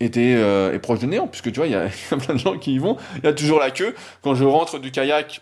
était 0.00 0.34
euh, 0.36 0.74
est 0.74 0.78
proche 0.78 1.00
de 1.00 1.06
néant, 1.06 1.26
puisque 1.26 1.52
tu 1.52 1.58
vois, 1.60 1.66
il 1.66 1.72
y, 1.72 1.76
a 1.76 1.88
plein 2.16 2.34
de 2.34 2.38
gens 2.38 2.58
qui 2.58 2.74
y 2.74 2.78
vont, 2.78 2.96
il 3.18 3.24
y 3.24 3.28
a 3.28 3.32
toujours 3.32 3.58
la 3.58 3.70
queue. 3.70 3.94
Quand 4.22 4.34
je 4.34 4.44
rentre 4.44 4.78
du 4.78 4.90
kayak, 4.90 5.40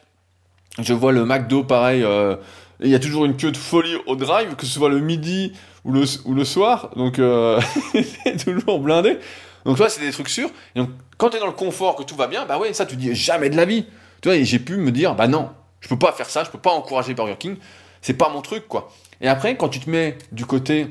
je 0.80 0.94
vois 0.94 1.12
le 1.12 1.24
McDo 1.24 1.64
pareil, 1.64 2.02
euh, 2.02 2.36
il 2.82 2.88
y 2.88 2.94
a 2.94 2.98
toujours 2.98 3.24
une 3.24 3.36
queue 3.36 3.52
de 3.52 3.56
folie 3.56 3.94
au 4.06 4.16
drive, 4.16 4.54
que 4.56 4.66
ce 4.66 4.72
soit 4.72 4.88
le 4.88 5.00
midi 5.00 5.52
ou 5.84 5.92
le, 5.92 6.04
ou 6.24 6.34
le 6.34 6.44
soir, 6.44 6.90
donc 6.96 7.18
euh, 7.18 7.60
toujours 8.44 8.80
blindé. 8.80 9.18
Donc 9.64 9.76
tu 9.76 9.82
vois, 9.82 9.90
c'est 9.90 10.00
des 10.00 10.12
trucs 10.12 10.28
sûrs. 10.28 10.50
Et 10.74 10.80
donc, 10.80 10.90
quand 11.18 11.30
tu 11.30 11.36
es 11.36 11.40
dans 11.40 11.46
le 11.46 11.52
confort, 11.52 11.96
que 11.96 12.02
tout 12.02 12.16
va 12.16 12.26
bien, 12.26 12.46
bah 12.46 12.58
ouais, 12.58 12.72
ça 12.72 12.86
tu 12.86 12.96
dis 12.96 13.14
jamais 13.14 13.50
de 13.50 13.56
la 13.56 13.64
vie. 13.64 13.84
Tu 14.22 14.28
vois, 14.28 14.36
et 14.36 14.44
j'ai 14.44 14.58
pu 14.58 14.76
me 14.76 14.90
dire, 14.90 15.14
bah 15.14 15.28
non, 15.28 15.50
je 15.80 15.88
peux 15.88 15.98
pas 15.98 16.12
faire 16.12 16.28
ça, 16.28 16.44
je 16.44 16.50
peux 16.50 16.58
pas 16.58 16.70
encourager 16.70 17.14
Burger 17.14 17.36
King, 17.38 17.56
c'est 18.02 18.14
pas 18.14 18.28
mon 18.28 18.40
truc, 18.40 18.68
quoi. 18.68 18.90
Et 19.20 19.28
après, 19.28 19.56
quand 19.56 19.68
tu 19.68 19.80
te 19.80 19.90
mets 19.90 20.16
du 20.32 20.46
côté 20.46 20.88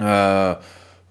euh, 0.00 0.54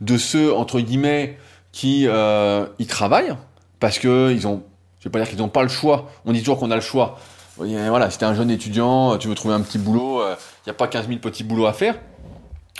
de 0.01 0.17
ceux, 0.17 0.53
entre 0.53 0.79
guillemets, 0.79 1.37
qui 1.71 2.07
euh, 2.07 2.65
y 2.79 2.85
travaillent, 2.85 3.35
parce 3.79 3.99
que 3.99 4.31
ils 4.31 4.47
ont, 4.47 4.63
je 4.99 5.09
pas 5.09 5.19
dire 5.19 5.29
qu'ils 5.29 5.39
n'ont 5.39 5.49
pas 5.49 5.63
le 5.63 5.69
choix, 5.69 6.09
on 6.25 6.31
dit 6.31 6.39
toujours 6.39 6.59
qu'on 6.59 6.71
a 6.71 6.75
le 6.75 6.81
choix. 6.81 7.19
Voilà, 7.57 8.09
si 8.09 8.17
t'es 8.17 8.25
un 8.25 8.33
jeune 8.33 8.49
étudiant, 8.51 9.17
tu 9.17 9.27
veux 9.27 9.35
trouver 9.35 9.53
un 9.53 9.61
petit 9.61 9.77
boulot, 9.77 10.21
il 10.23 10.67
n'y 10.67 10.71
a 10.71 10.75
pas 10.75 10.87
15 10.87 11.07
000 11.07 11.19
petits 11.19 11.43
boulots 11.43 11.67
à 11.67 11.73
faire, 11.73 11.95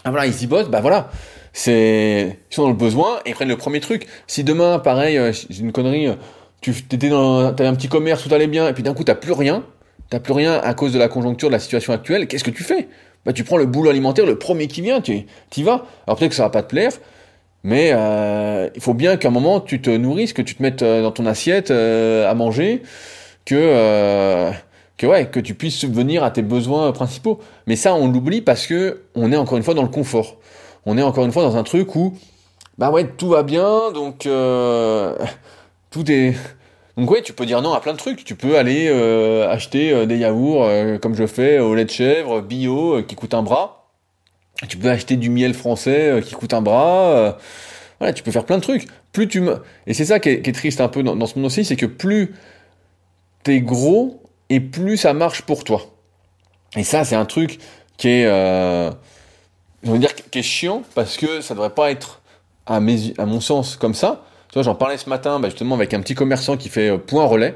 ah 0.03 0.09
voilà, 0.09 0.25
ils 0.25 0.43
y 0.43 0.47
bossent, 0.47 0.69
bah 0.69 0.81
voilà. 0.81 1.09
C'est, 1.53 2.39
ils 2.49 2.55
sont 2.55 2.63
dans 2.63 2.69
le 2.69 2.75
besoin 2.75 3.19
et 3.25 3.29
ils 3.29 3.33
prennent 3.33 3.49
le 3.49 3.57
premier 3.57 3.81
truc. 3.81 4.07
Si 4.25 4.43
demain, 4.43 4.79
pareil, 4.79 5.17
euh, 5.17 5.31
j'ai 5.49 5.61
une 5.61 5.71
connerie, 5.71 6.07
euh, 6.07 6.15
tu 6.61 6.71
étais 6.71 7.09
dans, 7.09 7.53
t'avais 7.53 7.69
un 7.69 7.75
petit 7.75 7.89
commerce, 7.89 8.23
tout 8.23 8.33
allait 8.33 8.47
bien, 8.47 8.67
et 8.67 8.73
puis 8.73 8.83
d'un 8.83 8.93
coup 8.93 9.03
t'as 9.03 9.15
plus 9.15 9.33
rien, 9.33 9.63
t'as 10.09 10.19
plus 10.19 10.33
rien 10.33 10.59
à 10.59 10.73
cause 10.73 10.93
de 10.93 10.99
la 10.99 11.07
conjoncture, 11.07 11.49
de 11.49 11.53
la 11.53 11.59
situation 11.59 11.93
actuelle, 11.93 12.27
qu'est-ce 12.27 12.43
que 12.43 12.51
tu 12.51 12.63
fais? 12.63 12.87
Bah 13.25 13.33
tu 13.33 13.43
prends 13.43 13.57
le 13.57 13.65
boulot 13.65 13.89
alimentaire, 13.89 14.25
le 14.25 14.39
premier 14.39 14.67
qui 14.67 14.81
vient, 14.81 15.01
tu 15.01 15.25
y 15.55 15.63
vas. 15.63 15.85
Alors 16.07 16.17
peut-être 16.17 16.29
que 16.29 16.35
ça 16.35 16.43
va 16.43 16.49
pas 16.49 16.63
te 16.63 16.69
plaire, 16.69 16.91
mais 17.63 17.91
euh, 17.93 18.69
il 18.73 18.81
faut 18.81 18.95
bien 18.95 19.17
qu'à 19.17 19.27
un 19.27 19.31
moment 19.31 19.59
tu 19.59 19.81
te 19.81 19.91
nourrisses, 19.91 20.33
que 20.33 20.41
tu 20.41 20.55
te 20.55 20.63
mettes 20.63 20.83
dans 20.83 21.11
ton 21.11 21.25
assiette 21.27 21.69
à 21.69 22.33
manger, 22.33 22.81
que 23.45 24.51
que 25.01 25.07
ouais, 25.07 25.25
que 25.25 25.39
tu 25.39 25.55
puisses 25.55 25.77
subvenir 25.77 26.23
à 26.23 26.29
tes 26.29 26.43
besoins 26.43 26.91
principaux. 26.91 27.39
Mais 27.65 27.75
ça, 27.75 27.95
on 27.95 28.07
l'oublie 28.07 28.41
parce 28.41 28.67
que 28.67 29.01
on 29.15 29.31
est 29.31 29.35
encore 29.35 29.57
une 29.57 29.63
fois 29.63 29.73
dans 29.73 29.81
le 29.81 29.89
confort. 29.89 30.37
On 30.85 30.95
est 30.95 31.01
encore 31.01 31.25
une 31.25 31.31
fois 31.31 31.41
dans 31.41 31.57
un 31.57 31.63
truc 31.63 31.95
où, 31.95 32.13
bah 32.77 32.91
ouais, 32.91 33.07
tout 33.07 33.29
va 33.29 33.41
bien, 33.41 33.91
donc 33.91 34.27
euh, 34.27 35.15
tout 35.89 36.09
est. 36.11 36.35
Donc 36.97 37.09
ouais, 37.09 37.23
tu 37.23 37.33
peux 37.33 37.47
dire 37.47 37.63
non 37.63 37.73
à 37.73 37.79
plein 37.79 37.93
de 37.93 37.97
trucs. 37.97 38.23
Tu 38.23 38.35
peux 38.35 38.59
aller 38.59 38.89
euh, 38.89 39.49
acheter 39.49 39.91
euh, 39.91 40.05
des 40.05 40.17
yaourts, 40.17 40.69
comme 41.01 41.15
je 41.15 41.25
fais, 41.25 41.57
au 41.57 41.73
lait 41.73 41.85
de 41.85 41.89
chèvre, 41.89 42.41
bio, 42.41 43.01
qui 43.01 43.15
coûte 43.15 43.33
un 43.33 43.41
bras. 43.41 43.89
Tu 44.69 44.77
peux 44.77 44.89
acheter 44.89 45.15
du 45.15 45.31
miel 45.31 45.55
français 45.55 46.21
qui 46.23 46.35
coûte 46.35 46.53
un 46.53 46.61
bras. 46.61 47.37
voilà, 47.97 48.13
tu 48.13 48.21
peux 48.21 48.29
faire 48.29 48.45
plein 48.45 48.57
de 48.57 48.61
trucs. 48.61 48.85
Plus 49.13 49.27
tu 49.27 49.41
me... 49.41 49.57
Et 49.87 49.95
c'est 49.95 50.05
ça 50.05 50.19
qui 50.19 50.29
est, 50.29 50.55
triste 50.55 50.79
un 50.79 50.89
peu 50.89 51.01
dans, 51.01 51.15
dans 51.15 51.25
ce 51.25 51.35
monde 51.39 51.47
aussi, 51.47 51.65
c'est 51.65 51.75
que 51.75 51.87
plus 51.87 52.35
t'es 53.43 53.61
gros, 53.61 54.21
et 54.49 54.59
plus 54.59 54.97
ça 54.97 55.13
marche 55.13 55.43
pour 55.43 55.63
toi. 55.63 55.81
Et 56.75 56.83
ça, 56.83 57.03
c'est 57.03 57.15
un 57.15 57.25
truc 57.25 57.59
qui 57.97 58.09
est, 58.09 58.25
euh, 58.25 58.91
chiant 60.41 60.83
parce 60.95 61.17
que 61.17 61.41
ça 61.41 61.53
devrait 61.53 61.71
pas 61.71 61.91
être, 61.91 62.21
à, 62.65 62.79
mon 62.79 63.41
sens, 63.41 63.75
comme 63.75 63.93
ça. 63.93 64.23
J'en 64.55 64.75
parlais 64.75 64.97
ce 64.97 65.09
matin, 65.09 65.39
bah, 65.39 65.49
justement, 65.49 65.75
avec 65.75 65.93
un 65.93 66.01
petit 66.01 66.15
commerçant 66.15 66.57
qui 66.57 66.69
fait 66.69 66.89
euh, 66.89 66.97
point 66.97 67.25
relais, 67.25 67.55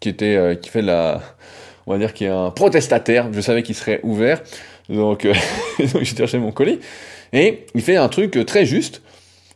qui 0.00 0.08
était, 0.08 0.36
euh, 0.36 0.56
fait 0.68 0.82
la, 0.82 1.20
on 1.86 1.92
va 1.92 1.98
dire, 1.98 2.12
qui 2.12 2.24
est 2.24 2.28
un 2.28 2.50
protestataire. 2.50 3.32
Je 3.32 3.40
savais 3.40 3.62
qu'il 3.62 3.74
serait 3.74 4.00
ouvert, 4.02 4.42
donc, 4.88 5.26
donc 5.78 6.02
j'ai 6.02 6.16
cherché 6.16 6.38
mon 6.38 6.52
colis. 6.52 6.80
Et 7.32 7.66
il 7.74 7.82
fait 7.82 7.96
un 7.96 8.08
truc 8.08 8.44
très 8.46 8.66
juste. 8.66 9.02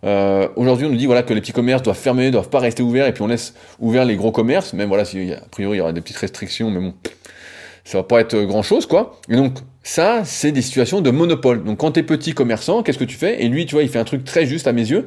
Euh, 0.04 0.48
Aujourd'hui, 0.56 0.86
on 0.86 0.90
nous 0.90 0.96
dit 0.96 1.06
voilà 1.06 1.22
que 1.22 1.34
les 1.34 1.40
petits 1.40 1.52
commerces 1.52 1.82
doivent 1.82 1.98
fermer, 1.98 2.30
doivent 2.30 2.50
pas 2.50 2.60
rester 2.60 2.82
ouverts, 2.82 3.06
et 3.06 3.12
puis 3.12 3.22
on 3.22 3.26
laisse 3.26 3.54
ouverts 3.80 4.04
les 4.04 4.16
gros 4.16 4.32
commerces. 4.32 4.72
Même 4.72 4.88
voilà, 4.88 5.04
si, 5.04 5.32
a 5.32 5.40
priori 5.50 5.76
il 5.76 5.78
y 5.78 5.80
aura 5.80 5.92
des 5.92 6.00
petites 6.00 6.18
restrictions, 6.18 6.70
mais 6.70 6.80
bon, 6.80 6.94
ça 7.84 7.98
va 7.98 8.04
pas 8.04 8.20
être 8.20 8.36
grand 8.42 8.62
chose, 8.62 8.86
quoi. 8.86 9.20
Et 9.28 9.36
donc 9.36 9.58
ça, 9.82 10.22
c'est 10.24 10.52
des 10.52 10.62
situations 10.62 11.00
de 11.00 11.10
monopole. 11.10 11.64
Donc 11.64 11.78
quand 11.78 11.92
t'es 11.92 12.02
petit 12.02 12.32
commerçant, 12.32 12.82
qu'est-ce 12.82 12.98
que 12.98 13.04
tu 13.04 13.16
fais? 13.16 13.42
Et 13.42 13.48
lui, 13.48 13.66
tu 13.66 13.74
vois, 13.74 13.82
il 13.82 13.88
fait 13.88 13.98
un 13.98 14.04
truc 14.04 14.24
très 14.24 14.46
juste 14.46 14.66
à 14.66 14.72
mes 14.72 14.88
yeux, 14.88 15.06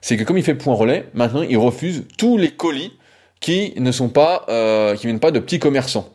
c'est 0.00 0.16
que 0.16 0.24
comme 0.24 0.38
il 0.38 0.44
fait 0.44 0.54
point 0.54 0.74
relais, 0.74 1.06
maintenant 1.12 1.42
il 1.42 1.58
refuse 1.58 2.04
tous 2.16 2.38
les 2.38 2.50
colis 2.50 2.92
qui 3.40 3.74
ne 3.78 3.92
sont 3.92 4.08
pas, 4.08 4.46
euh, 4.48 4.94
qui 4.96 5.06
viennent 5.06 5.20
pas 5.20 5.30
de 5.30 5.40
petits 5.40 5.58
commerçants. 5.58 6.08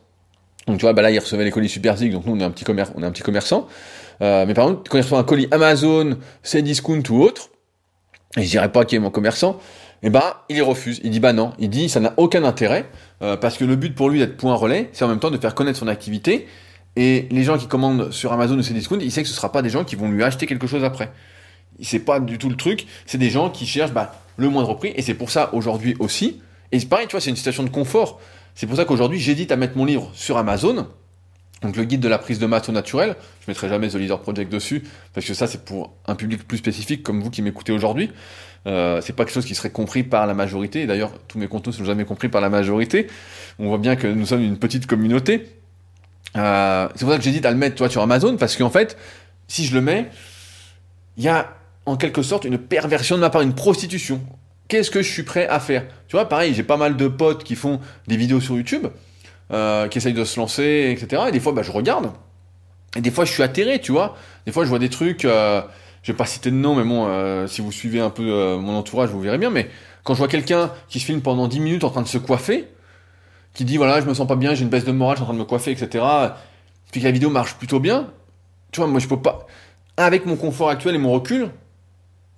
Donc 0.68 0.78
tu 0.78 0.82
vois, 0.82 0.94
bah 0.94 1.04
là 1.04 1.12
il 1.12 1.20
recevait 1.20 1.44
les 1.44 1.52
colis 1.52 1.70
Super 1.70 1.96
Zig, 1.98 2.12
donc 2.12 2.26
nous 2.26 2.34
on 2.34 2.40
est 2.40 2.44
un 2.44 2.52
petit 2.52 2.66
commerce, 2.66 2.92
on 2.96 3.04
est 3.04 3.06
un 3.06 3.12
petit 3.12 3.22
commerçant. 3.22 3.68
Euh, 4.22 4.46
mais 4.48 4.54
par 4.54 4.66
contre, 4.66 4.90
quand 4.90 4.98
il 4.98 5.02
reçoit 5.02 5.20
un 5.20 5.24
colis 5.24 5.48
Amazon, 5.52 6.18
Cdiscount 6.44 7.04
ou 7.10 7.22
autre, 7.22 7.50
et 8.38 8.44
je 8.44 8.50
dirais 8.50 8.72
pas 8.72 8.86
qu'il 8.86 8.98
est 8.98 9.00
mon 9.00 9.12
commerçant, 9.12 9.60
et 10.04 10.08
eh 10.08 10.10
ben 10.10 10.36
il 10.50 10.62
refuse. 10.62 11.00
Il 11.04 11.12
dit 11.12 11.20
bah 11.20 11.34
non. 11.34 11.54
Il 11.58 11.70
dit 11.70 11.90
ça 11.90 12.00
n'a 12.00 12.14
aucun 12.18 12.44
intérêt 12.44 12.86
euh, 13.22 13.38
parce 13.38 13.58
que 13.58 13.66
le 13.66 13.76
but 13.76 13.96
pour 13.96 14.10
lui 14.10 14.20
d'être 14.20 14.38
point 14.38 14.54
relais, 14.54 14.90
c'est 14.94 15.06
en 15.06 15.08
même 15.08 15.20
temps 15.20 15.32
de 15.32 15.38
faire 15.38 15.56
connaître 15.56 15.80
son 15.80 15.88
activité. 15.88 16.48
Et 16.96 17.28
les 17.32 17.44
gens 17.44 17.58
qui 17.58 17.68
commandent 17.68 18.12
sur 18.12 18.32
Amazon 18.32 18.58
ou 18.58 18.62
Cdiscount, 18.62 19.00
il 19.02 19.12
sait 19.12 19.24
que 19.24 19.30
ce 19.30 19.34
sera 19.34 19.52
pas 19.52 19.62
des 19.62 19.70
gens 19.70 19.84
qui 19.84 19.96
vont 19.96 20.10
lui 20.10 20.24
acheter 20.24 20.46
quelque 20.46 20.68
chose 20.68 20.84
après. 20.84 21.12
C'est 21.82 22.00
pas 22.00 22.20
du 22.20 22.38
tout 22.38 22.50
le 22.50 22.56
truc. 22.56 22.86
C'est 23.06 23.18
des 23.18 23.30
gens 23.30 23.50
qui 23.50 23.66
cherchent 23.66 23.94
bah, 23.94 24.14
le 24.38 24.50
moindre 24.50 24.76
prix. 24.76 24.94
Et 24.96 25.02
c'est 25.02 25.14
pour 25.14 25.30
ça 25.30 25.50
aujourd'hui 25.54 25.96
aussi. 26.00 26.42
Et 26.72 26.80
c'est 26.80 26.88
pareil, 26.88 27.08
tu 27.08 27.12
vois, 27.12 27.22
c'est 27.22 27.30
une 27.30 27.36
situation 27.36 27.64
de 27.64 27.70
confort. 27.70 28.20
C'est 28.54 28.68
pour 28.68 28.78
ça 28.78 28.86
qu'aujourd'hui 28.86 29.20
j'hésite 29.20 29.52
à 29.52 29.56
mettre 29.56 29.78
mon 29.78 29.86
livre 29.86 30.10
sur 30.14 30.38
Amazon 30.38 30.88
donc 31.66 31.76
le 31.76 31.84
guide 31.84 32.00
de 32.00 32.08
la 32.08 32.18
prise 32.18 32.38
de 32.40 32.46
masse 32.46 32.70
au 32.70 32.72
naturel, 32.72 33.16
je 33.42 33.50
mettrai 33.50 33.68
jamais 33.70 33.90
The 33.90 33.96
Leader 33.96 34.22
Project 34.22 34.52
dessus, 34.52 34.84
parce 35.14 35.26
que 35.26 35.34
ça 35.34 35.48
c'est 35.48 35.66
pour 35.66 35.94
un 36.06 36.16
public 36.16 36.48
plus 36.48 36.58
spécifique 36.58 37.02
comme 37.02 37.22
vous 37.22 37.32
qui 37.32 37.42
m'écoutez 37.42 37.72
aujourd'hui. 37.72 38.12
Euh, 38.68 39.02
c'est 39.02 39.14
pas 39.14 39.26
quelque 39.26 39.34
chose 39.34 39.46
qui 39.46 39.56
serait 39.56 39.72
compris 39.72 40.04
par 40.04 40.28
la 40.28 40.34
majorité, 40.34 40.86
d'ailleurs 40.86 41.12
tous 41.28 41.40
mes 41.40 41.48
contenus 41.48 41.76
sont 41.76 41.86
jamais 41.86 42.06
compris 42.06 42.30
par 42.30 42.42
la 42.42 42.50
majorité. 42.50 43.08
On 43.58 43.68
voit 43.68 43.78
bien 43.80 43.96
que 43.96 44.08
nous 44.08 44.26
sommes 44.26 44.44
une 44.44 44.58
petite 44.58 44.86
communauté. 44.86 45.48
Euh, 46.38 46.88
c'est 46.96 47.02
pour 47.02 47.12
ça 47.12 47.18
que 47.18 47.24
j'hésite 47.24 47.46
à 47.46 47.52
le 47.52 47.58
mettre 47.58 47.76
toi 47.76 47.90
sur 47.90 48.02
Amazon, 48.02 48.38
parce 48.38 48.56
qu'en 48.56 48.70
fait, 48.70 48.98
si 49.48 49.66
je 49.66 49.74
le 49.74 49.82
mets, 49.82 50.10
il 51.18 51.24
y 51.24 51.30
a 51.30 51.56
en 51.86 51.98
quelque 51.98 52.22
sorte 52.22 52.46
une 52.46 52.58
perversion 52.58 53.16
de 53.16 53.22
ma 53.22 53.30
part, 53.30 53.42
une 53.42 53.56
prostitution. 53.56 54.22
Qu'est-ce 54.68 54.92
que 54.92 55.02
je 55.02 55.12
suis 55.12 55.24
prêt 55.24 55.48
à 55.48 55.60
faire? 55.60 55.86
Tu 56.08 56.16
vois, 56.16 56.28
pareil, 56.28 56.54
j'ai 56.54 56.64
pas 56.64 56.78
mal 56.78 56.98
de 56.98 57.08
potes 57.08 57.44
qui 57.44 57.56
font 57.56 57.80
des 58.08 58.18
vidéos 58.18 58.42
sur 58.42 58.56
YouTube. 58.56 58.88
Euh, 59.52 59.88
qui 59.88 60.00
essayent 60.00 60.14
de 60.14 60.24
se 60.24 60.40
lancer, 60.40 60.96
etc. 60.98 61.24
Et 61.28 61.32
des 61.32 61.40
fois, 61.40 61.54
bah, 61.54 61.62
je 61.62 61.72
regarde. 61.72 62.12
Et 62.96 63.02
des 63.02 63.12
fois, 63.12 63.26
je 63.26 63.32
suis 63.32 63.44
atterré, 63.44 63.80
tu 63.80 63.92
vois. 63.92 64.16
Des 64.46 64.52
fois, 64.52 64.64
je 64.64 64.70
vois 64.70 64.80
des 64.80 64.90
trucs. 64.90 65.24
Euh, 65.26 65.62
je 66.02 66.12
vais 66.12 66.18
pas 66.18 66.26
citer 66.26 66.52
de 66.52 66.56
nom, 66.56 66.76
mais 66.76 66.84
bon, 66.84 67.08
euh, 67.08 67.48
si 67.48 67.62
vous 67.62 67.72
suivez 67.72 68.00
un 68.00 68.10
peu 68.12 68.24
euh, 68.24 68.58
mon 68.58 68.76
entourage, 68.76 69.10
vous 69.10 69.20
verrez 69.20 69.38
bien. 69.38 69.50
Mais 69.50 69.70
quand 70.04 70.14
je 70.14 70.20
vois 70.20 70.28
quelqu'un 70.28 70.72
qui 70.88 71.00
se 71.00 71.06
filme 71.06 71.22
pendant 71.22 71.48
10 71.48 71.60
minutes 71.60 71.84
en 71.84 71.90
train 71.90 72.04
de 72.04 72.08
se 72.08 72.18
coiffer, 72.18 72.68
qui 73.54 73.66
dit 73.66 73.78
voilà, 73.78 74.02
je 74.02 74.06
me 74.06 74.14
sens 74.14 74.28
pas 74.28 74.36
bien, 74.36 74.54
j'ai 74.54 74.64
une 74.64 74.70
baisse 74.70 74.86
de 74.86 74.92
morale, 74.92 75.16
je 75.16 75.20
suis 75.20 75.24
en 75.24 75.28
train 75.28 75.34
de 75.34 75.40
me 75.40 75.46
coiffer, 75.46 75.72
etc. 75.72 76.06
Puis 76.92 77.02
que 77.02 77.06
la 77.06 77.12
vidéo 77.12 77.30
marche 77.30 77.56
plutôt 77.56 77.80
bien. 77.80 78.12
Tu 78.72 78.80
vois, 78.80 78.88
moi, 78.88 79.00
je 79.00 79.08
peux 79.08 79.22
pas. 79.22 79.48
Avec 79.98 80.26
mon 80.26 80.36
confort 80.36 80.70
actuel 80.70 80.96
et 80.96 81.00
mon 81.00 81.12
recul, 81.12 81.50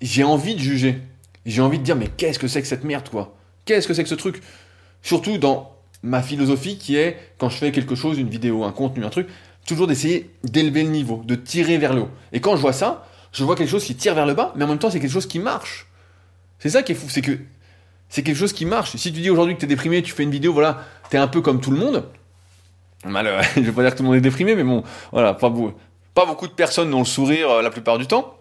j'ai 0.01 0.23
envie 0.23 0.55
de 0.55 0.59
juger. 0.59 1.01
J'ai 1.45 1.61
envie 1.61 1.79
de 1.79 1.83
dire 1.83 1.95
mais 1.95 2.07
qu'est-ce 2.07 2.39
que 2.39 2.47
c'est 2.47 2.61
que 2.61 2.67
cette 2.67 2.83
merde, 2.83 3.09
quoi? 3.09 3.35
Qu'est-ce 3.65 3.87
que 3.87 3.93
c'est 3.93 4.03
que 4.03 4.09
ce 4.09 4.15
truc? 4.15 4.41
Surtout 5.01 5.37
dans 5.37 5.76
ma 6.07 6.21
philosophie 6.21 6.77
qui 6.77 6.95
est, 6.95 7.17
quand 7.37 7.49
je 7.49 7.57
fais 7.57 7.71
quelque 7.71 7.95
chose, 7.95 8.17
une 8.17 8.29
vidéo, 8.29 8.63
un 8.63 8.71
contenu, 8.71 9.05
un 9.05 9.09
truc, 9.09 9.27
toujours 9.65 9.87
d'essayer 9.87 10.31
d'élever 10.43 10.83
le 10.83 10.89
niveau, 10.89 11.21
de 11.25 11.35
tirer 11.35 11.77
vers 11.77 11.93
le 11.93 12.01
haut. 12.01 12.09
Et 12.31 12.39
quand 12.39 12.55
je 12.55 12.61
vois 12.61 12.73
ça, 12.73 13.05
je 13.33 13.43
vois 13.43 13.55
quelque 13.55 13.69
chose 13.69 13.83
qui 13.83 13.95
tire 13.95 14.15
vers 14.15 14.25
le 14.25 14.33
bas, 14.33 14.53
mais 14.55 14.63
en 14.63 14.67
même 14.67 14.79
temps, 14.79 14.89
c'est 14.89 14.99
quelque 14.99 15.11
chose 15.11 15.27
qui 15.27 15.39
marche. 15.39 15.87
C'est 16.59 16.69
ça 16.69 16.81
qui 16.81 16.93
est 16.93 16.95
fou, 16.95 17.07
c'est 17.09 17.21
que 17.21 17.37
c'est 18.09 18.23
quelque 18.23 18.37
chose 18.37 18.53
qui 18.53 18.65
marche. 18.65 18.95
Si 18.95 19.11
tu 19.11 19.19
dis 19.19 19.29
aujourd'hui 19.29 19.55
que 19.55 19.59
tu 19.59 19.65
es 19.65 19.69
déprimé, 19.69 20.01
tu 20.01 20.13
fais 20.13 20.23
une 20.23 20.31
vidéo, 20.31 20.53
voilà, 20.53 20.85
tu 21.09 21.17
es 21.17 21.19
un 21.19 21.27
peu 21.27 21.41
comme 21.41 21.59
tout 21.59 21.71
le 21.71 21.77
monde. 21.77 22.05
Mal, 23.05 23.41
je 23.55 23.61
vais 23.61 23.71
pas 23.71 23.81
dire 23.81 23.91
que 23.91 23.97
tout 23.97 24.03
le 24.03 24.07
monde 24.07 24.17
est 24.17 24.21
déprimé, 24.21 24.55
mais 24.55 24.63
bon, 24.63 24.83
voilà, 25.11 25.33
pas, 25.33 25.53
pas 26.13 26.25
beaucoup 26.25 26.47
de 26.47 26.53
personnes 26.53 26.89
n'ont 26.89 26.99
le 26.99 27.05
sourire 27.05 27.51
euh, 27.51 27.61
la 27.61 27.69
plupart 27.69 27.97
du 27.97 28.07
temps, 28.07 28.37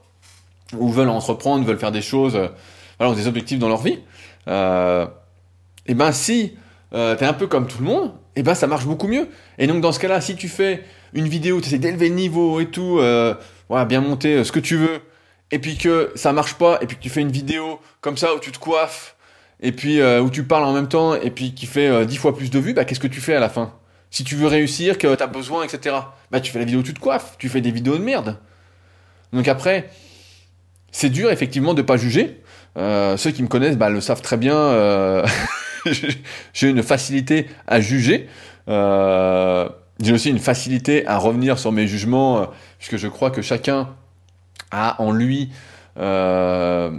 ou 0.79 0.91
veulent 0.91 1.09
entreprendre, 1.09 1.65
veulent 1.65 1.79
faire 1.79 1.93
des 1.93 2.03
choses, 2.03 2.37
euh, 2.37 2.49
ont 3.01 3.13
des 3.13 3.27
objectifs 3.27 3.59
dans 3.59 3.69
leur 3.69 3.83
vie. 3.83 3.99
Euh, 4.49 5.07
et 5.87 5.95
ben 5.95 6.13
si 6.13 6.57
euh, 6.93 7.17
t'es 7.17 7.25
un 7.25 7.33
peu 7.33 7.47
comme 7.47 7.67
tout 7.67 7.79
le 7.79 7.85
monde, 7.85 8.13
et 8.37 8.41
eh 8.41 8.43
ben 8.43 8.55
ça 8.55 8.67
marche 8.67 8.87
beaucoup 8.87 9.09
mieux. 9.09 9.29
Et 9.59 9.67
donc 9.67 9.81
dans 9.81 9.93
ce 9.93 9.99
cas-là, 9.99 10.21
si 10.21 10.37
tu 10.37 10.49
fais 10.49 10.85
une 11.15 11.29
vidéo, 11.29 11.61
tu 11.61 11.69
essaies 11.69 11.79
d'élever 11.79 12.09
le 12.09 12.15
niveau 12.15 12.61
et 12.61 12.67
tout, 12.67 12.99
euh, 12.99 13.35
voilà, 13.69 13.85
bien 13.85 14.01
monter 14.01 14.37
euh, 14.37 14.45
ce 14.45 14.53
que 14.53 14.61
tu 14.61 14.77
veux, 14.77 15.01
et 15.51 15.59
puis 15.59 15.77
que 15.77 16.13
ça 16.15 16.33
marche 16.33 16.55
pas, 16.55 16.79
et 16.81 16.87
puis 16.87 16.97
que 16.97 17.03
tu 17.03 17.11
fais 17.11 17.21
une 17.21 17.33
vidéo 17.33 17.81
comme 18.01 18.17
ça 18.17 18.35
où 18.35 18.39
tu 18.39 18.53
te 18.53 18.59
coiffes, 18.59 19.17
et 19.61 19.73
puis 19.73 20.03
où 20.03 20.29
tu 20.29 20.45
parles 20.45 20.65
en 20.65 20.75
même 20.75 20.89
temps, 20.89 21.15
et 21.15 21.31
puis 21.31 21.55
qui 21.55 21.65
fait 21.65 22.05
dix 22.05 22.19
fois 22.19 22.37
plus 22.37 22.51
de 22.51 22.59
vues, 22.59 22.75
bah 22.75 22.85
qu'est-ce 22.85 23.01
que 23.01 23.07
tu 23.07 23.23
fais 23.23 23.35
à 23.35 23.41
la 23.41 23.49
fin? 23.49 23.73
Si 24.11 24.23
tu 24.23 24.37
veux 24.37 24.49
réussir, 24.49 24.99
que 24.99 25.15
tu 25.15 25.23
as 25.23 25.27
besoin, 25.27 25.65
etc. 25.65 25.97
Bah 26.31 26.41
tu 26.41 26.53
fais 26.53 26.59
la 26.59 26.67
vidéo 26.67 26.83
tu 26.83 26.93
te 26.93 27.01
coiffes, 27.01 27.37
tu 27.39 27.49
fais 27.49 27.63
des 27.63 27.71
vidéos 27.71 27.97
de 27.97 28.03
merde. 28.03 28.39
Donc 29.33 29.49
après, 29.49 29.89
c'est 30.93 31.09
dur 31.09 31.31
effectivement 31.31 31.73
de 31.73 31.81
pas 31.81 31.97
juger. 31.97 32.43
ceux 32.77 33.31
qui 33.31 33.43
me 33.43 33.49
connaissent 33.49 33.79
bah, 33.79 33.89
le 33.89 34.03
savent 34.03 34.21
très 34.21 34.37
bien. 34.37 35.25
J'ai 36.53 36.69
une 36.69 36.83
facilité 36.83 37.47
à 37.67 37.81
juger. 37.81 38.29
J'ai 38.69 40.13
aussi 40.13 40.31
une 40.31 40.39
facilité 40.39 41.07
à 41.07 41.19
revenir 41.19 41.59
sur 41.59 41.73
mes 41.73 41.87
jugements, 41.87 42.49
puisque 42.79 42.97
je 42.97 43.09
crois 43.09 43.31
que 43.31 43.43
chacun 43.43 43.89
a 44.71 45.01
en 45.01 45.13
lui 45.13 45.51
euh, 45.99 46.91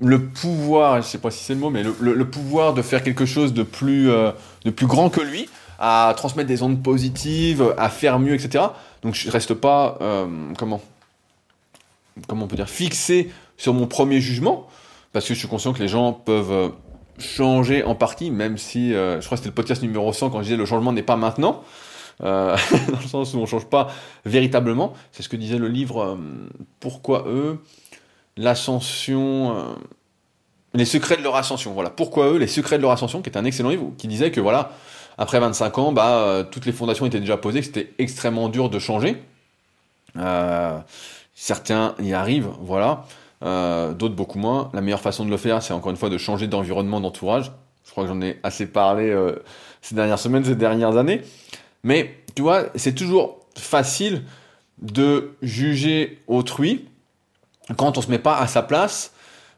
le 0.00 0.24
pouvoir, 0.26 0.94
je 0.94 0.98
ne 0.98 1.02
sais 1.02 1.18
pas 1.18 1.30
si 1.30 1.44
c'est 1.44 1.54
le 1.54 1.60
mot, 1.60 1.70
mais 1.70 1.82
le, 1.82 2.24
pouvoir 2.24 2.74
de 2.74 2.82
faire 2.82 3.02
quelque 3.02 3.26
chose 3.26 3.52
de 3.52 3.62
plus, 3.62 4.10
euh, 4.10 4.32
de 4.64 4.70
plus 4.70 4.86
grand 4.86 5.10
que 5.10 5.20
lui, 5.20 5.48
à 5.78 6.12
transmettre 6.16 6.48
des 6.48 6.62
ondes 6.62 6.82
positives, 6.82 7.74
à 7.78 7.88
faire 7.88 8.18
mieux, 8.18 8.34
etc. 8.34 8.64
Donc 9.02 9.14
je 9.14 9.30
reste 9.30 9.54
pas, 9.54 9.98
euh, 10.00 10.26
comment, 10.58 10.80
comment 12.26 12.44
on 12.44 12.48
peut 12.48 12.56
dire, 12.56 12.68
fixé 12.68 13.30
sur 13.56 13.74
mon 13.74 13.86
premier 13.86 14.20
jugement, 14.20 14.66
parce 15.12 15.28
que 15.28 15.34
je 15.34 15.38
suis 15.38 15.48
conscient 15.48 15.72
que 15.72 15.80
les 15.80 15.88
gens 15.88 16.12
peuvent 16.12 16.72
changer 17.20 17.84
en 17.84 17.94
partie, 17.94 18.30
même 18.30 18.58
si, 18.58 18.90
je 18.92 19.24
crois 19.24 19.30
que 19.30 19.36
c'était 19.36 19.48
le 19.48 19.54
podcast 19.54 19.82
numéro 19.82 20.12
100 20.12 20.30
quand 20.30 20.38
je 20.38 20.44
disais 20.44 20.56
le 20.56 20.66
changement 20.66 20.92
n'est 20.92 21.02
pas 21.02 21.16
maintenant. 21.16 21.62
dans 22.20 22.56
le 23.00 23.08
sens 23.08 23.32
où 23.32 23.38
on 23.38 23.42
ne 23.42 23.46
change 23.46 23.64
pas 23.64 23.88
véritablement. 24.26 24.92
C'est 25.10 25.22
ce 25.22 25.28
que 25.30 25.36
disait 25.36 25.56
le 25.56 25.68
livre 25.68 26.18
Pourquoi 26.78 27.24
eux 27.28 27.58
l'ascension, 28.40 29.56
euh, 29.56 29.74
les 30.74 30.84
secrets 30.84 31.16
de 31.16 31.22
leur 31.22 31.36
ascension. 31.36 31.72
Voilà. 31.72 31.90
Pourquoi 31.90 32.30
eux, 32.32 32.36
les 32.36 32.46
secrets 32.46 32.78
de 32.78 32.82
leur 32.82 32.90
ascension, 32.90 33.22
qui 33.22 33.30
est 33.30 33.36
un 33.36 33.44
excellent 33.44 33.70
livre, 33.70 33.92
qui 33.98 34.08
disait 34.08 34.30
que 34.30 34.40
voilà, 34.40 34.72
après 35.18 35.40
25 35.40 35.78
ans, 35.78 35.92
bah, 35.92 36.18
euh, 36.18 36.42
toutes 36.44 36.66
les 36.66 36.72
fondations 36.72 37.06
étaient 37.06 37.20
déjà 37.20 37.36
posées, 37.36 37.62
c'était 37.62 37.92
extrêmement 37.98 38.48
dur 38.48 38.70
de 38.70 38.78
changer. 38.78 39.22
Euh, 40.16 40.78
certains 41.34 41.94
y 42.00 42.12
arrivent, 42.12 42.50
voilà. 42.60 43.04
D'autres 43.42 44.14
beaucoup 44.14 44.38
moins. 44.38 44.70
La 44.74 44.80
meilleure 44.82 45.00
façon 45.00 45.24
de 45.24 45.30
le 45.30 45.36
faire, 45.36 45.62
c'est 45.62 45.72
encore 45.72 45.90
une 45.90 45.96
fois 45.96 46.10
de 46.10 46.18
changer 46.18 46.46
d'environnement, 46.46 47.00
d'entourage. 47.00 47.52
Je 47.84 47.90
crois 47.90 48.04
que 48.04 48.10
j'en 48.10 48.20
ai 48.20 48.38
assez 48.42 48.66
parlé 48.66 49.16
ces 49.80 49.94
dernières 49.94 50.18
semaines, 50.18 50.44
ces 50.44 50.56
dernières 50.56 50.96
années. 50.96 51.22
Mais 51.82 52.16
tu 52.34 52.42
vois, 52.42 52.64
c'est 52.74 52.94
toujours 52.94 53.40
facile 53.56 54.24
de 54.82 55.32
juger 55.42 56.18
autrui 56.26 56.86
quand 57.76 57.98
on 57.98 58.02
se 58.02 58.10
met 58.10 58.18
pas 58.18 58.38
à 58.38 58.46
sa 58.46 58.62
place, 58.62 59.12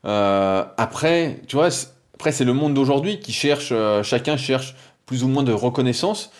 euh, 0.04 0.64
après, 0.76 1.40
tu 1.46 1.56
vois, 1.56 1.68
après 2.14 2.32
c'est 2.32 2.44
le 2.44 2.52
monde 2.52 2.74
d'aujourd'hui 2.74 3.20
qui 3.20 3.32
cherche, 3.32 3.70
euh, 3.72 4.02
chacun 4.02 4.36
cherche 4.36 4.74
plus 5.06 5.24
ou 5.24 5.28
moins 5.28 5.42
de 5.42 5.52
reconnaissance. 5.52 6.30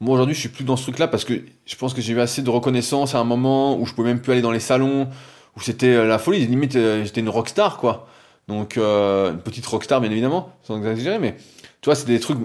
Moi 0.00 0.14
aujourd'hui, 0.14 0.34
je 0.34 0.40
suis 0.40 0.48
plus 0.48 0.64
dans 0.64 0.76
ce 0.76 0.82
truc-là 0.82 1.08
parce 1.08 1.24
que 1.24 1.42
je 1.64 1.76
pense 1.76 1.94
que 1.94 2.00
j'ai 2.00 2.12
eu 2.12 2.20
assez 2.20 2.42
de 2.42 2.50
reconnaissance 2.50 3.14
à 3.14 3.18
un 3.18 3.24
moment 3.24 3.78
où 3.78 3.86
je 3.86 3.94
pouvais 3.94 4.08
même 4.08 4.20
plus 4.20 4.32
aller 4.32 4.42
dans 4.42 4.50
les 4.50 4.60
salons, 4.60 5.08
où 5.56 5.60
c'était 5.60 5.94
euh, 5.94 6.06
la 6.06 6.18
folie. 6.18 6.46
Limite, 6.46 6.72
j'étais 6.72 7.20
une 7.20 7.28
rockstar, 7.28 7.78
quoi. 7.78 8.08
Donc 8.48 8.76
une 8.76 9.40
petite 9.44 9.64
rockstar, 9.66 10.00
bien 10.00 10.10
évidemment, 10.10 10.52
sans 10.62 10.76
exagérer, 10.76 11.18
mais 11.18 11.36
tu 11.80 11.86
vois, 11.86 11.94
c'est 11.94 12.06
des 12.06 12.20
trucs. 12.20 12.38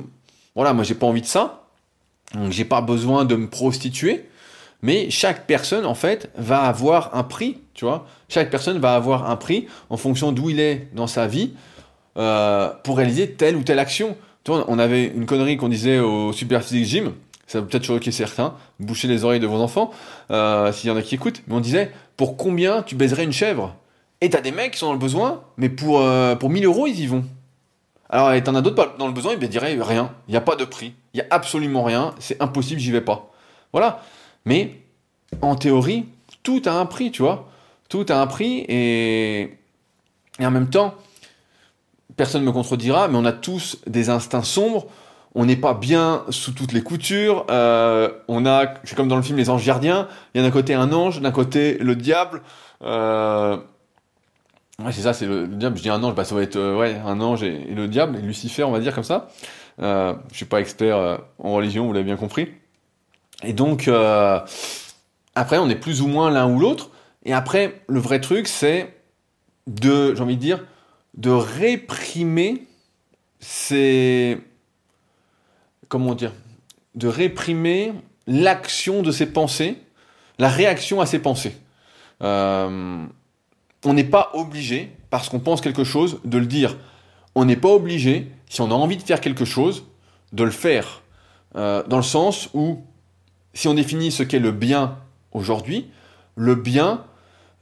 Voilà, 0.56 0.74
moi 0.74 0.84
j'ai 0.84 0.93
pas 0.93 1.08
envie 1.08 1.22
de 1.22 1.28
ça. 1.28 1.63
Donc 2.34 2.52
j'ai 2.52 2.65
pas 2.65 2.82
besoin 2.82 3.26
de 3.26 3.36
me 3.36 3.50
prostituer. 3.50 4.26
Mais 4.82 5.10
chaque 5.10 5.48
personne, 5.48 5.86
en 5.86 5.96
fait, 5.96 6.30
va 6.38 6.62
avoir 6.62 7.15
un 7.15 7.24
prix, 7.24 7.58
tu 7.74 7.86
vois. 7.86 8.06
Chaque 8.30 8.52
personne 8.52 8.80
va 8.80 8.96
avoir 8.96 9.30
un 9.30 9.36
prix 9.36 9.67
en 9.89 9.98
fonction 9.98 10.32
d'où 10.32 10.50
il 10.50 10.60
est 10.60 10.88
dans 10.93 11.08
sa 11.08 11.28
vie 11.28 11.54
euh, 12.17 12.70
pour 12.84 12.98
réaliser 12.98 13.32
telle 13.32 13.56
ou 13.56 13.63
telle 13.63 13.80
action. 13.80 14.15
Tu 14.43 14.52
vois, 14.52 14.65
on 14.67 14.80
avait 14.80 15.06
une 15.06 15.26
connerie 15.26 15.58
qu'on 15.58 15.70
disait 15.70 16.00
au 16.00 16.32
Super 16.32 16.63
Physique 16.63 16.86
Gym, 16.86 17.13
ça 17.48 17.60
va 17.60 17.67
peut-être 17.67 17.84
choquer 17.84 18.12
certains, 18.12 18.54
boucher 18.80 19.08
les 19.08 19.24
oreilles 19.24 19.39
de 19.39 19.48
vos 19.48 19.62
enfants, 19.62 19.91
euh, 20.32 20.72
s'il 20.72 20.89
y 20.89 20.93
en 20.93 20.98
a 20.98 21.02
qui 21.02 21.15
écoutent, 21.15 21.41
mais 21.48 21.56
on 21.56 21.60
disait, 21.60 21.91
pour 22.17 22.36
combien 22.36 22.82
tu 22.82 22.95
baiserais 22.95 23.23
une 23.23 23.32
chèvre 23.32 23.75
Et 24.21 24.30
t'as 24.30 24.41
des 24.41 24.51
mecs 24.51 24.73
qui 24.73 24.80
sont 24.80 24.88
dans 24.88 24.93
le 24.93 24.99
besoin, 24.99 25.43
mais 25.56 25.69
pour, 25.69 26.01
euh, 26.01 26.36
pour 26.36 26.49
1000 26.49 26.65
euros, 26.65 26.88
ils 26.88 26.99
y 26.99 27.08
vont. 27.08 27.23
Alors, 28.10 28.41
t'en 28.43 28.56
as 28.56 28.62
d'autres 28.62 28.97
dans 28.97 29.08
le 29.08 29.13
besoin, 29.13 29.34
ils 29.39 29.49
diraient 29.49 29.77
rien, 29.80 30.13
il 30.27 30.32
n'y 30.32 30.38
a 30.38 30.41
pas 30.41 30.56
de 30.56 30.65
prix, 30.65 30.93
il 31.13 31.17
n'y 31.17 31.21
a 31.21 31.27
absolument 31.30 31.84
rien, 31.84 32.13
c'est 32.19 32.41
impossible, 32.41 32.80
j'y 32.80 32.91
vais 32.91 33.01
pas. 33.01 33.32
Voilà. 33.73 34.01
Mais 34.45 34.80
en 35.41 35.56
théorie, 35.56 36.06
tout 36.43 36.62
a 36.65 36.71
un 36.71 36.86
prix, 36.86 37.12
tu 37.12 37.21
vois. 37.21 37.49
Tout 37.89 38.06
a 38.10 38.19
un 38.19 38.27
prix 38.27 38.65
et, 38.69 39.58
en 40.39 40.51
même 40.51 40.69
temps, 40.69 40.95
personne 42.15 42.41
ne 42.41 42.47
me 42.47 42.51
contredira, 42.51 43.08
mais 43.08 43.17
on 43.17 43.25
a 43.25 43.34
tous 43.34 43.77
des 43.88 44.10
instincts 44.10 44.43
sombres. 44.43 44.88
On 45.38 45.45
n'est 45.45 45.56
pas 45.56 45.73
bien 45.73 46.23
sous 46.30 46.52
toutes 46.52 46.73
les 46.73 46.82
coutures. 46.82 47.45
Euh, 47.50 48.10
on 48.28 48.45
a, 48.45 48.73
c'est 48.84 48.95
comme 48.95 49.08
dans 49.08 49.15
le 49.15 49.21
film 49.21 49.38
Les 49.38 49.50
Anges 49.50 49.65
Gardiens. 49.65 50.08
Il 50.34 50.41
y 50.41 50.43
a 50.43 50.47
d'un 50.47 50.52
côté 50.52 50.73
un 50.73 50.91
ange, 50.91 51.21
d'un 51.21 51.32
côté 51.32 51.78
le 51.78 51.95
diable. 51.95 52.41
Euh, 52.82 53.56
ouais, 54.84 54.91
c'est 54.91 55.02
ça, 55.02 55.13
c'est 55.13 55.28
le, 55.28 55.47
diable. 55.47 55.78
Je 55.78 55.84
dis 55.84 55.89
un 55.89 56.04
ange, 56.04 56.15
bah 56.15 56.26
ça 56.26 56.36
va 56.36 56.41
être 56.41 56.58
euh, 56.58 57.02
un 57.06 57.21
ange 57.21 57.43
et, 57.43 57.65
le 57.73 57.88
diable, 57.88 58.17
et 58.17 58.21
Lucifer, 58.21 58.63
on 58.63 58.71
va 58.71 58.80
dire 58.80 58.93
comme 58.93 59.04
ça. 59.04 59.30
je 59.80 60.15
suis 60.32 60.45
pas 60.45 60.60
expert 60.60 61.19
en 61.39 61.54
religion, 61.54 61.86
vous 61.86 61.93
l'avez 61.93 62.06
bien 62.06 62.17
compris. 62.17 62.50
Et 63.43 63.54
donc, 63.54 63.88
euh, 63.88 64.39
après, 65.36 65.58
on 65.58 65.69
est 65.69 65.76
plus 65.76 66.02
ou 66.02 66.08
moins 66.08 66.32
l'un 66.32 66.50
ou 66.50 66.60
l'autre. 66.60 66.89
Et 67.23 67.34
après, 67.34 67.82
le 67.88 68.00
vrai 68.00 68.19
truc, 68.19 68.47
c'est 68.47 68.95
de, 69.67 70.15
j'ai 70.15 70.21
envie 70.21 70.38
de 70.38 70.41
dire, 70.41 70.63
de 71.15 71.30
réprimer 71.30 72.67
ces. 73.39 74.39
Comment 75.89 76.15
dire 76.15 76.34
De 76.95 77.08
réprimer 77.08 77.93
l'action 78.28 79.02
de 79.02 79.12
ses 79.12 79.28
pensées, 79.28 79.78
la 80.38 80.50
réaction 80.50 81.02
à 81.02 81.06
ses 81.06 81.19
pensées. 81.19 81.56
Euh, 82.21 83.06
on 83.86 83.93
n'est 83.93 84.04
pas 84.04 84.32
obligé, 84.34 84.91
parce 85.10 85.30
qu'on 85.30 85.39
pense 85.39 85.62
quelque 85.62 85.84
chose, 85.84 86.19
de 86.26 86.38
le 86.38 86.45
dire. 86.45 86.78
On 87.36 87.45
n'est 87.45 87.56
pas 87.56 87.69
obligé, 87.69 88.32
si 88.50 88.62
on 88.62 88.71
a 88.71 88.73
envie 88.73 88.97
de 88.97 89.04
faire 89.04 89.21
quelque 89.21 89.45
chose, 89.45 89.86
de 90.34 90.43
le 90.43 90.52
faire. 90.52 91.02
Euh, 91.56 91.84
dans 91.88 91.97
le 91.97 92.04
sens 92.04 92.50
où 92.54 92.84
si 93.54 93.67
on 93.67 93.73
définit 93.73 94.12
ce 94.12 94.23
qu'est 94.23 94.39
le 94.39 94.52
bien 94.52 94.97
aujourd'hui, 95.32 95.89
le 96.36 96.56
bien, 96.56 97.06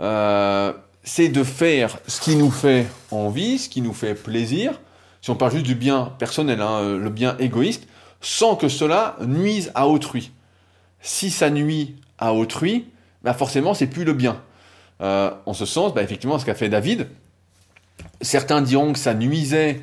euh, 0.01 0.73
c'est 1.03 1.29
de 1.29 1.43
faire 1.43 1.97
ce 2.07 2.19
qui 2.19 2.35
nous 2.35 2.51
fait 2.51 2.87
envie, 3.11 3.59
ce 3.59 3.69
qui 3.69 3.81
nous 3.81 3.93
fait 3.93 4.15
plaisir. 4.15 4.79
Si 5.21 5.29
on 5.29 5.35
parle 5.35 5.51
juste 5.51 5.65
du 5.65 5.75
bien 5.75 6.13
personnel, 6.17 6.61
hein, 6.61 6.97
le 6.97 7.09
bien 7.09 7.37
égoïste, 7.37 7.87
sans 8.21 8.55
que 8.55 8.67
cela 8.69 9.17
nuise 9.25 9.71
à 9.75 9.87
autrui. 9.87 10.31
Si 11.01 11.29
ça 11.29 11.49
nuit 11.49 11.95
à 12.17 12.33
autrui, 12.33 12.87
bah 13.23 13.33
forcément, 13.33 13.73
c'est 13.73 13.87
plus 13.87 14.03
le 14.03 14.13
bien. 14.13 14.41
Euh, 15.01 15.31
en 15.45 15.53
ce 15.53 15.65
sens, 15.65 15.93
bah 15.93 16.03
effectivement, 16.03 16.39
ce 16.39 16.45
qu'a 16.45 16.55
fait 16.55 16.69
David, 16.69 17.07
certains 18.21 18.61
diront 18.61 18.93
que 18.93 18.99
ça 18.99 19.13
nuisait 19.13 19.81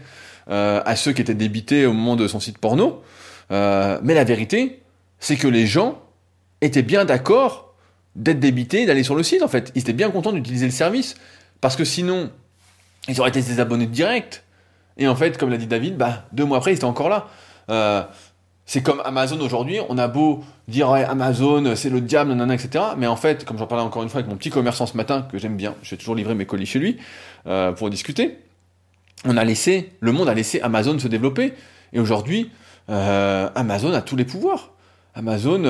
à 0.49 0.97
ceux 0.97 1.13
qui 1.13 1.23
étaient 1.23 1.35
débités 1.35 1.87
au 1.87 1.93
moment 1.93 2.17
de 2.17 2.27
son 2.27 2.41
site 2.41 2.59
porno, 2.59 3.03
mais 3.51 4.15
la 4.15 4.25
vérité, 4.25 4.83
c'est 5.21 5.37
que 5.37 5.47
les 5.47 5.67
gens 5.67 6.03
étaient 6.61 6.83
bien 6.83 7.05
d'accord 7.05 7.75
d'être 8.17 8.41
débités, 8.41 8.85
d'aller 8.85 9.05
sur 9.05 9.15
le 9.15 9.23
site 9.23 9.43
en 9.43 9.49
fait. 9.49 9.71
Ils 9.75 9.83
étaient 9.83 9.93
bien 9.93 10.11
contents 10.11 10.33
d'utiliser 10.33 10.67
le 10.67 10.73
service. 10.73 11.15
Parce 11.63 11.77
que 11.77 11.85
sinon, 11.85 12.31
ils 13.09 13.19
auraient 13.21 13.31
été 13.31 13.41
des 13.41 13.61
abonnés 13.61 13.87
direct. 13.87 14.45
Et 14.99 15.09
en 15.09 15.17
fait, 15.17 15.39
comme 15.39 15.49
l'a 15.49 15.57
dit 15.57 15.69
David, 15.69 15.97
bah, 15.97 16.27
deux 16.33 16.45
mois 16.45 16.59
après, 16.59 16.73
ils 16.73 16.77
étaient 16.77 16.85
encore 16.85 17.09
là. 17.09 17.29
Euh, 17.71 18.03
c'est 18.65 18.83
comme 18.83 19.03
Amazon 19.05 19.41
aujourd'hui, 19.41 19.79
on 19.89 19.99
a 19.99 20.09
beau 20.09 20.45
dire 20.69 20.91
Amazon, 20.91 21.75
c'est 21.75 21.91
le 21.91 22.01
diable, 22.01 22.31
nanana, 22.31 22.55
etc. 22.55 22.85
Mais 22.97 23.07
en 23.07 23.17
fait, 23.17 23.45
comme 23.45 23.59
j'en 23.59 23.67
parlais 23.67 23.85
encore 23.85 24.03
une 24.03 24.09
fois 24.09 24.21
avec 24.21 24.31
mon 24.31 24.37
petit 24.37 24.51
commerçant 24.51 24.87
ce 24.87 24.97
matin, 24.97 25.27
que 25.31 25.39
j'aime 25.39 25.57
bien, 25.57 25.75
je 25.83 25.91
vais 25.91 25.97
toujours 25.97 26.15
livrer 26.15 26.35
mes 26.35 26.47
colis 26.47 26.67
chez 26.67 26.79
lui 26.79 26.99
euh, 27.47 27.73
pour 27.73 27.91
discuter, 27.91 28.39
on 29.25 29.37
a 29.37 29.45
laissé, 29.45 29.93
le 30.01 30.13
monde 30.13 30.29
a 30.29 30.35
laissé 30.35 30.61
Amazon 30.61 30.99
se 30.99 31.09
développer. 31.09 31.55
Et 31.93 32.01
aujourd'hui, 32.01 32.51
euh, 32.89 33.49
Amazon 33.55 33.93
a 33.93 34.01
tous 34.01 34.17
les 34.17 34.25
pouvoirs. 34.25 34.71
Amazon 35.15 35.65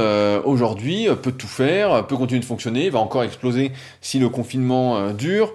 aujourd'hui 0.45 1.09
peut 1.21 1.33
tout 1.33 1.49
faire, 1.49 2.07
peut 2.07 2.17
continuer 2.17 2.39
de 2.39 2.45
fonctionner, 2.45 2.91
va 2.91 3.01
encore 3.01 3.25
exploser 3.25 3.73
si 4.01 4.21
le 4.21 4.29
confinement 4.29 5.11
dure, 5.11 5.53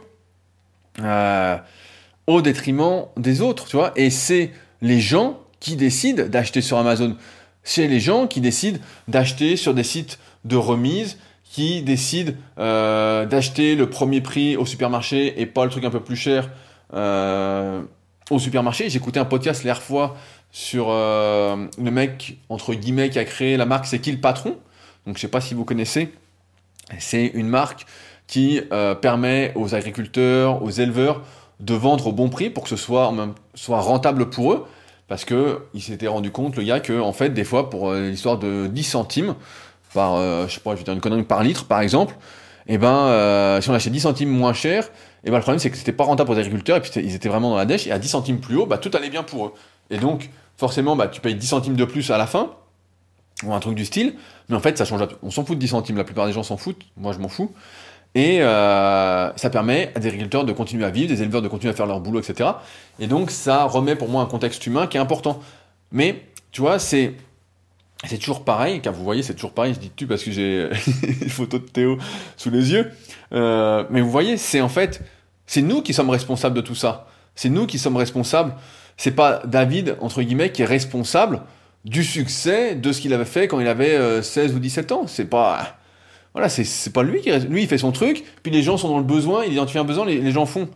au 2.28 2.42
détriment 2.42 3.06
des 3.16 3.42
autres, 3.42 3.66
tu 3.66 3.78
vois. 3.78 3.94
Et 3.96 4.10
c'est 4.10 4.52
les 4.82 5.00
gens 5.00 5.40
qui 5.60 5.76
décident 5.76 6.26
d'acheter 6.28 6.62
sur 6.62 6.78
Amazon. 6.78 7.16
C'est 7.64 7.88
les 7.88 8.00
gens 8.00 8.28
qui 8.28 8.42
décident 8.42 8.80
d'acheter 9.08 9.56
sur 9.56 9.74
des 9.74 9.84
sites 9.84 10.20
de 10.46 10.56
remise, 10.56 11.18
qui 11.44 11.82
décident 11.82 12.34
d'acheter 12.58 13.76
le 13.76 13.90
premier 13.90 14.22
prix 14.22 14.58
au 14.58 14.66
supermarché 14.66 15.42
et 15.42 15.46
pas 15.46 15.66
le 15.66 15.72
truc 15.72 15.84
un 15.86 15.90
peu 15.90 16.02
plus 16.02 16.16
cher 16.16 16.50
au 18.30 18.40
supermarché. 18.40 18.94
Écouté 18.96 19.20
un 19.20 19.26
podcast 19.26 19.64
l'hier 19.64 19.82
fois 19.82 20.16
sur 20.52 20.88
euh, 20.90 21.68
le 21.78 21.92
mec, 21.92 22.38
entre 22.50 22.74
guillemets, 22.74 23.10
qui 23.10 23.20
a 23.20 23.26
créé 23.26 23.58
la 23.58 23.66
marque 23.66 23.86
C'est 23.86 24.00
qui 24.00 24.12
le 24.12 24.20
patron? 24.20 24.58
Donc 25.06 25.18
je 25.18 25.22
sais 25.22 25.28
pas 25.28 25.42
si 25.42 25.54
vous 25.54 25.66
connaissez. 25.66 26.14
C'est 27.00 27.28
une 27.28 27.48
marque 27.48 27.86
qui 28.28 28.62
euh, 28.72 28.96
permet 28.96 29.52
aux 29.56 29.76
agriculteurs, 29.76 30.62
aux 30.64 30.70
éleveurs 30.70 31.22
de 31.60 31.74
vendre 31.74 32.08
au 32.08 32.12
bon 32.12 32.30
prix 32.30 32.50
pour 32.50 32.64
que 32.64 32.70
ce 32.70 32.76
soit, 32.76 33.14
soit 33.56 33.80
rentable 33.82 34.30
pour 34.30 34.54
eux. 34.54 34.66
Parce 35.08 35.24
que 35.24 35.62
il 35.74 35.82
s'était 35.82 36.08
rendu 36.08 36.32
compte, 36.32 36.56
le 36.56 36.64
gars, 36.64 36.80
que 36.80 37.00
en 37.00 37.14
fait, 37.14 37.30
des 37.30 37.44
fois, 37.44 37.70
pour 37.70 37.90
euh, 37.90 38.10
l'histoire 38.10 38.38
de 38.38 38.68
10 38.68 38.84
centimes, 38.84 39.36
par, 39.94 40.16
euh, 40.16 40.48
je 40.48 40.56
sais 40.56 40.60
pas, 40.60 40.72
je 40.72 40.80
vais 40.80 40.84
dire 40.84 40.94
une 40.94 41.00
connerie, 41.00 41.24
par 41.24 41.44
litre, 41.44 41.66
par 41.66 41.82
exemple, 41.82 42.16
et 42.70 42.74
eh 42.74 42.78
ben, 42.78 42.90
euh, 42.90 43.62
si 43.62 43.70
on 43.70 43.74
achetait 43.74 43.90
10 43.90 44.02
centimes 44.02 44.30
moins 44.30 44.52
cher, 44.52 44.84
et 44.84 44.90
eh 45.26 45.30
ben, 45.30 45.38
le 45.38 45.42
problème, 45.42 45.60
c'est 45.60 45.70
que 45.70 45.78
c'était 45.78 45.94
pas 45.94 46.04
rentable 46.04 46.28
pour 46.28 46.36
les 46.36 46.42
agriculteurs, 46.42 46.78
et 46.78 46.82
puis 46.82 46.92
ils 46.98 47.16
étaient 47.16 47.30
vraiment 47.30 47.52
dans 47.52 47.56
la 47.56 47.66
dèche, 47.66 47.88
et 47.88 47.92
à 47.92 48.00
10 48.00 48.10
centimes 48.10 48.40
plus 48.42 48.58
haut, 48.58 48.66
bah, 48.66 48.78
tout 48.78 48.92
allait 48.94 49.10
bien 49.10 49.24
pour 49.24 49.46
eux. 49.46 49.54
Et 49.90 49.98
donc, 49.98 50.30
forcément, 50.58 50.98
bah, 50.98 51.08
tu 51.08 51.22
payes 51.22 51.36
10 51.36 51.48
centimes 51.48 51.76
de 51.78 51.86
plus 51.86 52.12
à 52.12 52.18
la 52.18 52.28
fin, 52.28 52.52
ou 53.46 53.54
un 53.54 53.60
truc 53.62 53.76
du 53.76 53.86
style, 53.86 54.16
mais 54.50 54.58
en 54.58 54.60
fait, 54.60 54.78
ça 54.78 54.84
change, 54.84 55.02
on 55.24 55.32
s'en 55.32 55.46
fout 55.46 55.56
de 55.56 55.62
10 55.62 55.70
centimes, 55.70 55.96
la 55.96 56.04
plupart 56.04 56.26
des 56.26 56.34
gens 56.34 56.44
s'en 56.44 56.58
foutent, 56.58 56.84
moi 56.98 57.14
je 57.14 57.20
m'en 57.20 57.30
fous. 57.30 57.54
Et 58.18 58.42
euh, 58.42 59.32
ça 59.36 59.52
permet 59.52 59.92
à 59.94 60.00
des 60.00 60.08
agriculteurs 60.08 60.44
de 60.44 60.52
continuer 60.52 60.84
à 60.86 60.90
vivre, 60.90 61.08
des 61.08 61.22
éleveurs 61.22 61.44
de 61.44 61.48
continuer 61.48 61.72
à 61.72 61.76
faire 61.76 61.86
leur 61.86 62.00
boulot, 62.00 62.20
etc. 62.20 62.50
Et 63.00 63.06
donc 63.06 63.30
ça 63.30 63.66
remet 63.66 63.96
pour 63.96 64.10
moi 64.10 64.24
un 64.24 64.26
contexte 64.26 64.66
humain 64.66 64.88
qui 64.88 64.98
est 64.98 65.00
important. 65.00 65.40
Mais 65.92 66.24
tu 66.52 66.62
vois, 66.62 66.80
c'est 66.80 67.14
c'est 68.06 68.18
toujours 68.18 68.44
pareil, 68.44 68.82
car 68.82 68.92
vous 68.92 69.04
voyez, 69.04 69.22
c'est 69.22 69.36
toujours 69.36 69.54
pareil, 69.54 69.76
je 69.76 69.80
dis 69.80 69.92
tu 69.96 70.08
parce 70.08 70.24
que 70.24 70.32
j'ai 70.32 70.68
une 71.22 71.30
photo 71.30 71.60
de 71.60 71.66
Théo 71.66 72.00
sous 72.38 72.50
les 72.50 72.72
yeux. 72.72 72.92
Euh, 73.34 73.84
mais 73.92 74.02
vous 74.02 74.10
voyez, 74.10 74.38
c'est 74.38 74.62
en 74.62 74.70
fait, 74.70 75.04
c'est 75.46 75.62
nous 75.62 75.84
qui 75.84 75.94
sommes 75.94 76.10
responsables 76.10 76.56
de 76.56 76.62
tout 76.62 76.74
ça. 76.74 77.06
C'est 77.36 77.50
nous 77.50 77.68
qui 77.68 77.78
sommes 77.78 77.98
responsables. 77.98 78.56
C'est 78.98 79.12
pas 79.12 79.44
David, 79.46 79.96
entre 80.02 80.24
guillemets, 80.24 80.52
qui 80.52 80.64
est 80.64 80.66
responsable 80.66 81.44
du 81.86 82.04
succès 82.04 82.74
de 82.74 82.92
ce 82.92 83.00
qu'il 83.00 83.14
avait 83.14 83.26
fait 83.26 83.48
quand 83.48 83.60
il 83.60 83.68
avait 83.68 84.24
16 84.24 84.54
euh, 84.54 84.56
ou 84.56 84.60
17 84.60 84.92
ans. 84.92 85.06
C'est 85.06 85.26
pas, 85.26 85.78
voilà, 86.38 86.50
c'est 86.50 86.94
pas 86.94 87.02
lui 87.02 87.22
qui 87.22 87.32
il 87.32 87.68
fait 87.68 87.80
son 87.80 87.92
truc, 87.92 88.24
puis 88.44 88.52
les 88.52 88.62
gens 88.62 88.78
sont 88.78 88.90
dans 88.90 89.00
le 89.00 89.04
besoin, 89.04 89.44
il 89.44 89.54
identifie 89.54 89.80
un 89.80 89.84
besoin, 89.84 90.06
les, 90.06 90.32
gens 90.32 90.46
font. 90.46 90.70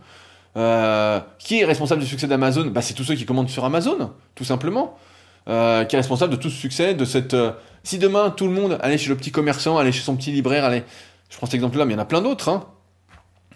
Euh, 0.58 1.20
qui 1.38 1.60
est 1.60 1.66
responsable 1.66 2.02
du 2.02 2.08
succès 2.08 2.26
d'Amazon? 2.26 2.66
Bah, 2.66 2.82
C'est 2.82 2.96
tous 2.96 3.04
ceux 3.04 3.14
qui 3.14 3.26
commandent 3.26 3.48
sur 3.48 3.64
Amazon, 3.64 4.12
tout 4.34 4.44
simplement. 4.44 4.98
Euh, 5.48 5.86
qui 5.86 5.96
est 5.96 6.00
responsable 6.00 6.32
de 6.32 6.38
tout 6.42 6.50
ce 6.50 6.58
succès, 6.58 6.96
de 6.96 7.06
cette... 7.06 7.36
Euh, 7.36 7.52
si 7.84 8.00
demain, 8.00 8.32
tout 8.32 8.48
le 8.48 8.54
monde 8.54 8.80
allait 8.82 8.98
chez 8.98 9.10
le 9.10 9.16
petit 9.16 9.30
commerçant, 9.30 9.78
allait 9.78 9.92
chez 9.92 10.02
son 10.02 10.16
petit 10.16 10.32
libraire, 10.32 10.66
allait... 10.66 10.84
Je 11.30 11.38
prends 11.38 11.46
cet 11.46 11.54
exemple-là, 11.54 11.86
mais 11.86 11.94
il 11.94 11.98
y 11.98 12.00
en 12.00 12.02
a 12.02 12.06
plein 12.06 12.22
d'autres. 12.22 12.50
Hein. 12.50 12.66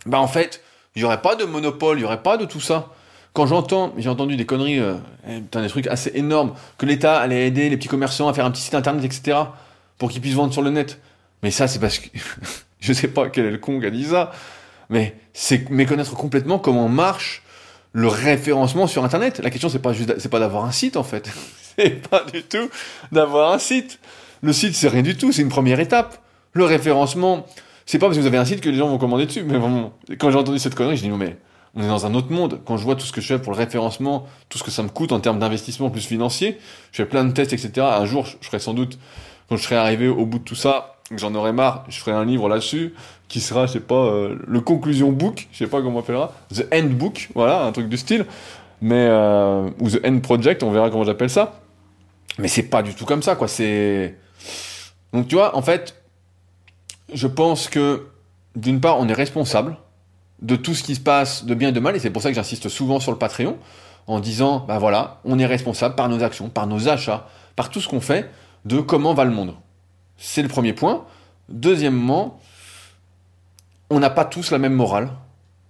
Bah 0.05 0.19
en 0.19 0.27
fait, 0.27 0.61
il 0.95 0.99
n'y 0.99 1.05
aurait 1.05 1.23
pas 1.23 1.35
de 1.35 1.45
monopole, 1.45 1.97
il 1.97 2.01
n'y 2.01 2.05
aurait 2.05 2.21
pas 2.21 2.37
de 2.37 2.45
tout 2.45 2.61
ça. 2.61 2.89
Quand 3.33 3.47
j'entends, 3.47 3.95
j'ai 3.97 4.09
entendu 4.09 4.35
des 4.35 4.45
conneries, 4.45 4.79
des 5.27 5.67
trucs 5.69 5.87
assez 5.87 6.11
énormes, 6.13 6.53
que 6.77 6.85
l'État 6.85 7.17
allait 7.17 7.47
aider 7.47 7.67
les 7.67 7.77
petits 7.77 7.87
commerçants 7.87 8.27
à 8.27 8.33
faire 8.33 8.45
un 8.45 8.51
petit 8.51 8.61
site 8.61 8.75
internet, 8.75 9.03
etc., 9.03 9.39
pour 9.97 10.11
qu'ils 10.11 10.21
puissent 10.21 10.35
vendre 10.35 10.53
sur 10.53 10.61
le 10.61 10.69
net. 10.69 10.99
Mais 11.45 11.51
ça, 11.51 11.67
c'est 11.67 11.77
parce 11.77 11.99
que 11.99 12.07
je 12.79 12.91
sais 12.91 13.07
pas 13.07 13.29
quel 13.29 13.45
est 13.45 13.51
le 13.51 13.59
con 13.59 13.79
qui 13.79 13.85
a 13.85 13.91
dit 13.91 14.05
ça, 14.05 14.31
mais 14.89 15.15
c'est 15.31 15.69
méconnaître 15.69 16.15
complètement 16.15 16.57
comment 16.57 16.89
marche 16.89 17.43
le 17.93 18.07
référencement 18.07 18.87
sur 18.87 19.05
Internet. 19.05 19.41
La 19.43 19.51
question, 19.51 19.69
c'est 19.69 19.77
pas 19.77 19.93
juste, 19.93 20.15
c'est 20.17 20.29
pas 20.29 20.39
d'avoir 20.39 20.65
un 20.65 20.71
site 20.71 20.97
en 20.97 21.03
fait. 21.03 21.29
c'est 21.77 22.09
pas 22.09 22.23
du 22.23 22.41
tout 22.41 22.67
d'avoir 23.11 23.53
un 23.53 23.59
site. 23.59 23.99
Le 24.41 24.53
site, 24.53 24.73
c'est 24.73 24.87
rien 24.87 25.03
du 25.03 25.15
tout. 25.15 25.31
C'est 25.31 25.43
une 25.43 25.49
première 25.49 25.79
étape. 25.79 26.17
Le 26.53 26.65
référencement, 26.65 27.45
c'est 27.85 27.99
pas 27.99 28.07
parce 28.07 28.17
que 28.17 28.21
vous 28.21 28.27
avez 28.27 28.39
un 28.39 28.45
site 28.45 28.59
que 28.59 28.69
les 28.69 28.77
gens 28.79 28.87
vont 28.87 28.97
commander 28.97 29.27
dessus. 29.27 29.43
Mais 29.43 29.59
vraiment, 29.59 29.93
quand 30.17 30.31
j'ai 30.31 30.39
entendu 30.39 30.57
cette 30.57 30.73
connerie, 30.73 30.97
je 30.97 31.03
dis 31.03 31.09
non 31.09 31.17
mais 31.17 31.37
on 31.75 31.83
est 31.83 31.87
dans 31.87 32.07
un 32.07 32.15
autre 32.15 32.31
monde. 32.31 32.59
Quand 32.65 32.77
je 32.77 32.83
vois 32.83 32.95
tout 32.95 33.05
ce 33.05 33.11
que 33.11 33.21
je 33.21 33.27
fais 33.27 33.37
pour 33.37 33.51
le 33.51 33.59
référencement, 33.59 34.25
tout 34.49 34.57
ce 34.57 34.63
que 34.63 34.71
ça 34.71 34.81
me 34.81 34.89
coûte 34.89 35.11
en 35.11 35.19
termes 35.19 35.37
d'investissement 35.37 35.91
plus 35.91 36.07
financier, 36.07 36.57
je 36.91 37.03
fais 37.03 37.05
plein 37.05 37.23
de 37.23 37.33
tests, 37.33 37.53
etc. 37.53 37.85
Un 37.85 38.05
jour, 38.05 38.25
je 38.25 38.47
ferai 38.47 38.57
sans 38.57 38.73
doute, 38.73 38.97
quand 39.47 39.57
je 39.57 39.61
serai 39.61 39.75
arrivé 39.75 40.07
au 40.07 40.25
bout 40.25 40.39
de 40.39 40.43
tout 40.43 40.55
ça, 40.55 40.94
j'en 41.11 41.35
aurais 41.35 41.53
marre, 41.53 41.85
je 41.89 41.99
ferai 41.99 42.11
un 42.11 42.25
livre 42.25 42.49
là-dessus 42.49 42.93
qui 43.27 43.39
sera, 43.39 43.65
je 43.65 43.73
sais 43.73 43.79
pas, 43.79 43.95
euh, 43.95 44.37
le 44.47 44.61
conclusion 44.61 45.11
book, 45.11 45.47
je 45.51 45.59
sais 45.59 45.67
pas 45.67 45.81
comment 45.81 45.97
on 45.97 46.01
appellera, 46.01 46.33
the 46.53 46.65
end 46.73 46.89
book, 46.89 47.29
voilà, 47.35 47.63
un 47.63 47.71
truc 47.71 47.89
du 47.89 47.97
style, 47.97 48.25
mais 48.81 49.07
euh, 49.09 49.69
ou 49.79 49.89
the 49.89 50.05
end 50.05 50.19
project, 50.19 50.63
on 50.63 50.71
verra 50.71 50.89
comment 50.89 51.03
j'appelle 51.03 51.29
ça. 51.29 51.61
Mais 52.37 52.47
c'est 52.47 52.63
pas 52.63 52.81
du 52.81 52.93
tout 52.95 53.05
comme 53.05 53.23
ça, 53.23 53.35
quoi. 53.35 53.47
C'est 53.47 54.15
donc 55.13 55.27
tu 55.27 55.35
vois, 55.35 55.55
en 55.55 55.61
fait, 55.61 55.95
je 57.13 57.27
pense 57.27 57.69
que 57.69 58.07
d'une 58.55 58.81
part, 58.81 58.99
on 58.99 59.07
est 59.07 59.13
responsable 59.13 59.77
de 60.41 60.55
tout 60.55 60.73
ce 60.73 60.83
qui 60.83 60.95
se 60.95 60.99
passe 60.99 61.45
de 61.45 61.53
bien 61.55 61.69
et 61.69 61.71
de 61.71 61.79
mal, 61.79 61.95
et 61.95 61.99
c'est 61.99 62.09
pour 62.09 62.21
ça 62.21 62.29
que 62.29 62.35
j'insiste 62.35 62.67
souvent 62.67 62.99
sur 62.99 63.11
le 63.11 63.17
Patreon, 63.17 63.57
en 64.07 64.19
disant, 64.19 64.65
bah 64.67 64.77
voilà, 64.77 65.21
on 65.23 65.39
est 65.39 65.45
responsable 65.45 65.95
par 65.95 66.09
nos 66.09 66.23
actions, 66.23 66.49
par 66.49 66.67
nos 66.67 66.89
achats, 66.89 67.27
par 67.55 67.69
tout 67.69 67.79
ce 67.79 67.87
qu'on 67.87 68.01
fait, 68.01 68.29
de 68.65 68.79
comment 68.79 69.13
va 69.13 69.23
le 69.23 69.31
monde. 69.31 69.55
C'est 70.17 70.41
le 70.41 70.47
premier 70.47 70.73
point. 70.73 71.05
Deuxièmement, 71.49 72.39
on 73.89 73.99
n'a 73.99 74.09
pas 74.09 74.25
tous 74.25 74.51
la 74.51 74.57
même 74.57 74.73
morale. 74.73 75.09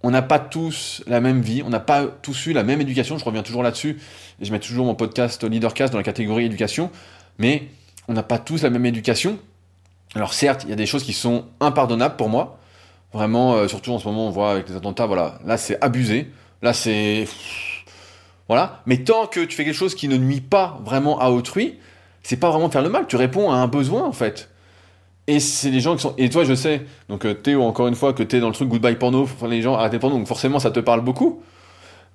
On 0.02 0.10
n'a 0.10 0.22
pas 0.22 0.38
tous 0.38 1.02
la 1.08 1.20
même 1.20 1.40
vie, 1.40 1.62
on 1.64 1.68
n'a 1.68 1.80
pas 1.80 2.04
tous 2.06 2.46
eu 2.46 2.52
la 2.52 2.62
même 2.62 2.80
éducation, 2.80 3.18
je 3.18 3.24
reviens 3.24 3.42
toujours 3.42 3.64
là-dessus, 3.64 3.98
je 4.40 4.52
mets 4.52 4.60
toujours 4.60 4.86
mon 4.86 4.94
podcast 4.94 5.42
Leadercast 5.42 5.92
dans 5.92 5.98
la 5.98 6.04
catégorie 6.04 6.44
éducation, 6.44 6.92
mais 7.38 7.68
on 8.06 8.12
n'a 8.12 8.22
pas 8.22 8.38
tous 8.38 8.62
la 8.62 8.70
même 8.70 8.86
éducation. 8.86 9.38
Alors 10.14 10.32
certes, 10.32 10.62
il 10.62 10.70
y 10.70 10.72
a 10.72 10.76
des 10.76 10.86
choses 10.86 11.02
qui 11.02 11.12
sont 11.12 11.46
impardonnables 11.58 12.14
pour 12.14 12.28
moi, 12.28 12.60
vraiment, 13.12 13.54
euh, 13.54 13.68
surtout 13.68 13.90
en 13.90 13.98
ce 13.98 14.06
moment, 14.06 14.28
on 14.28 14.30
voit 14.30 14.52
avec 14.52 14.68
les 14.68 14.76
attentats, 14.76 15.06
voilà, 15.06 15.40
là 15.44 15.56
c'est 15.56 15.82
abusé, 15.82 16.30
là 16.62 16.72
c'est... 16.72 17.26
Voilà, 18.46 18.82
mais 18.86 18.98
tant 18.98 19.26
que 19.26 19.40
tu 19.40 19.56
fais 19.56 19.64
quelque 19.64 19.74
chose 19.74 19.96
qui 19.96 20.06
ne 20.06 20.16
nuit 20.16 20.40
pas 20.40 20.78
vraiment 20.84 21.18
à 21.18 21.30
autrui, 21.30 21.80
c'est 22.26 22.36
pas 22.36 22.50
vraiment 22.50 22.68
faire 22.70 22.82
le 22.82 22.88
mal, 22.88 23.06
tu 23.06 23.14
réponds 23.14 23.52
à 23.52 23.54
un 23.54 23.68
besoin 23.68 24.02
en 24.02 24.12
fait. 24.12 24.48
Et 25.28 25.38
c'est 25.38 25.70
les 25.70 25.78
gens 25.78 25.94
qui 25.94 26.02
sont. 26.02 26.14
Et 26.18 26.28
toi, 26.28 26.42
je 26.42 26.54
sais, 26.54 26.82
donc 27.08 27.24
euh, 27.24 27.34
Théo, 27.34 27.62
encore 27.62 27.86
une 27.86 27.94
fois, 27.94 28.12
que 28.12 28.24
t'es 28.24 28.40
dans 28.40 28.48
le 28.48 28.52
truc 28.52 28.68
goodbye 28.68 28.96
porno, 28.96 29.28
les 29.48 29.62
gens 29.62 29.74
arrêtez 29.74 30.00
porno, 30.00 30.16
donc 30.16 30.26
forcément 30.26 30.58
ça 30.58 30.72
te 30.72 30.80
parle 30.80 31.02
beaucoup. 31.02 31.40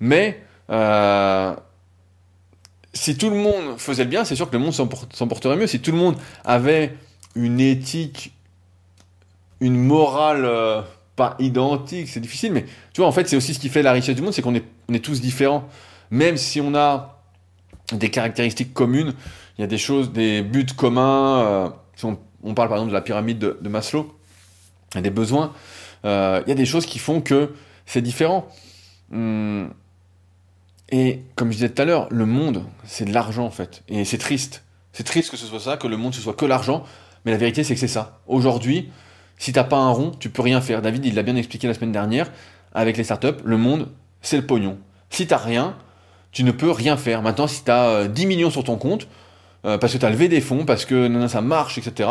Mais 0.00 0.42
euh, 0.68 1.54
si 2.92 3.16
tout 3.16 3.30
le 3.30 3.36
monde 3.36 3.78
faisait 3.78 4.04
le 4.04 4.10
bien, 4.10 4.26
c'est 4.26 4.36
sûr 4.36 4.50
que 4.50 4.56
le 4.56 4.62
monde 4.62 4.74
s'en 4.74 4.86
porterait 5.28 5.56
mieux. 5.56 5.66
Si 5.66 5.80
tout 5.80 5.92
le 5.92 5.98
monde 5.98 6.16
avait 6.44 6.94
une 7.34 7.58
éthique, 7.58 8.34
une 9.60 9.78
morale 9.78 10.44
euh, 10.44 10.82
pas 11.16 11.36
identique, 11.38 12.08
c'est 12.08 12.20
difficile, 12.20 12.52
mais 12.52 12.66
tu 12.92 13.00
vois, 13.00 13.06
en 13.06 13.12
fait, 13.12 13.26
c'est 13.28 13.36
aussi 13.36 13.54
ce 13.54 13.58
qui 13.58 13.70
fait 13.70 13.82
la 13.82 13.92
richesse 13.92 14.14
du 14.16 14.20
monde, 14.20 14.34
c'est 14.34 14.42
qu'on 14.42 14.54
est, 14.54 14.98
tous 15.00 15.22
différents. 15.22 15.66
Même 16.10 16.36
si 16.36 16.60
on 16.60 16.74
a 16.74 17.18
des 17.92 18.10
caractéristiques 18.10 18.74
communes, 18.74 19.14
il 19.62 19.66
y 19.66 19.66
a 19.66 19.68
des 19.68 19.78
choses, 19.78 20.10
des 20.10 20.42
buts 20.42 20.66
communs. 20.76 21.38
Euh, 21.46 21.68
on, 22.42 22.54
parle 22.54 22.68
par 22.68 22.78
exemple 22.78 22.88
de 22.88 22.94
la 22.94 23.00
pyramide 23.00 23.38
de, 23.38 23.68
Maslow, 23.68 24.12
il 24.90 24.96
y 24.96 24.98
a 24.98 25.02
des 25.02 25.10
besoins. 25.10 25.52
Euh, 26.04 26.42
il 26.44 26.48
y 26.48 26.52
a 26.52 26.56
des 26.56 26.66
choses 26.66 26.84
qui 26.84 26.98
font 26.98 27.20
que 27.20 27.54
c'est 27.86 28.02
différent. 28.02 28.48
Hum, 29.12 29.72
et 30.90 31.20
comme 31.36 31.52
je 31.52 31.58
disais 31.58 31.68
tout 31.68 31.80
à 31.80 31.84
l'heure, 31.84 32.08
le 32.10 32.26
monde, 32.26 32.64
c'est 32.82 33.04
de 33.04 33.12
l'argent 33.12 33.44
en 33.44 33.52
fait. 33.52 33.84
Et 33.86 34.04
c'est 34.04 34.18
triste. 34.18 34.64
C'est 34.92 35.04
triste 35.04 35.30
que 35.30 35.36
ce 35.36 35.46
soit 35.46 35.60
ça, 35.60 35.76
que 35.76 35.86
le 35.86 35.96
monde 35.96 36.12
ce 36.12 36.20
soit 36.20 36.34
que 36.34 36.44
l'argent. 36.44 36.82
Mais 37.24 37.30
la 37.30 37.38
vérité, 37.38 37.62
c'est 37.62 37.74
que 37.74 37.80
c'est 37.80 37.86
ça. 37.86 38.18
Aujourd'hui, 38.26 38.90
si 39.38 39.52
t'as 39.52 39.62
pas 39.62 39.76
un 39.76 39.90
rond, 39.90 40.10
tu 40.10 40.28
peux 40.28 40.42
rien 40.42 40.60
faire. 40.60 40.82
David, 40.82 41.06
il 41.06 41.14
l'a 41.14 41.22
bien 41.22 41.36
expliqué 41.36 41.68
la 41.68 41.74
semaine 41.74 41.92
dernière 41.92 42.32
avec 42.74 42.96
les 42.96 43.04
startups. 43.04 43.40
Le 43.44 43.56
monde, 43.56 43.92
c'est 44.22 44.38
le 44.38 44.44
pognon. 44.44 44.78
Si 45.08 45.28
t'as 45.28 45.36
rien, 45.36 45.76
tu 46.32 46.42
ne 46.42 46.50
peux 46.50 46.72
rien 46.72 46.96
faire. 46.96 47.22
Maintenant, 47.22 47.46
si 47.46 47.62
tu 47.62 47.70
as 47.70 48.08
10 48.08 48.26
millions 48.26 48.50
sur 48.50 48.64
ton 48.64 48.76
compte, 48.76 49.06
euh, 49.64 49.78
parce 49.78 49.92
que 49.92 49.98
tu 49.98 50.06
as 50.06 50.10
levé 50.10 50.28
des 50.28 50.40
fonds, 50.40 50.64
parce 50.64 50.84
que 50.84 51.28
ça 51.28 51.40
marche, 51.40 51.78
etc., 51.78 52.08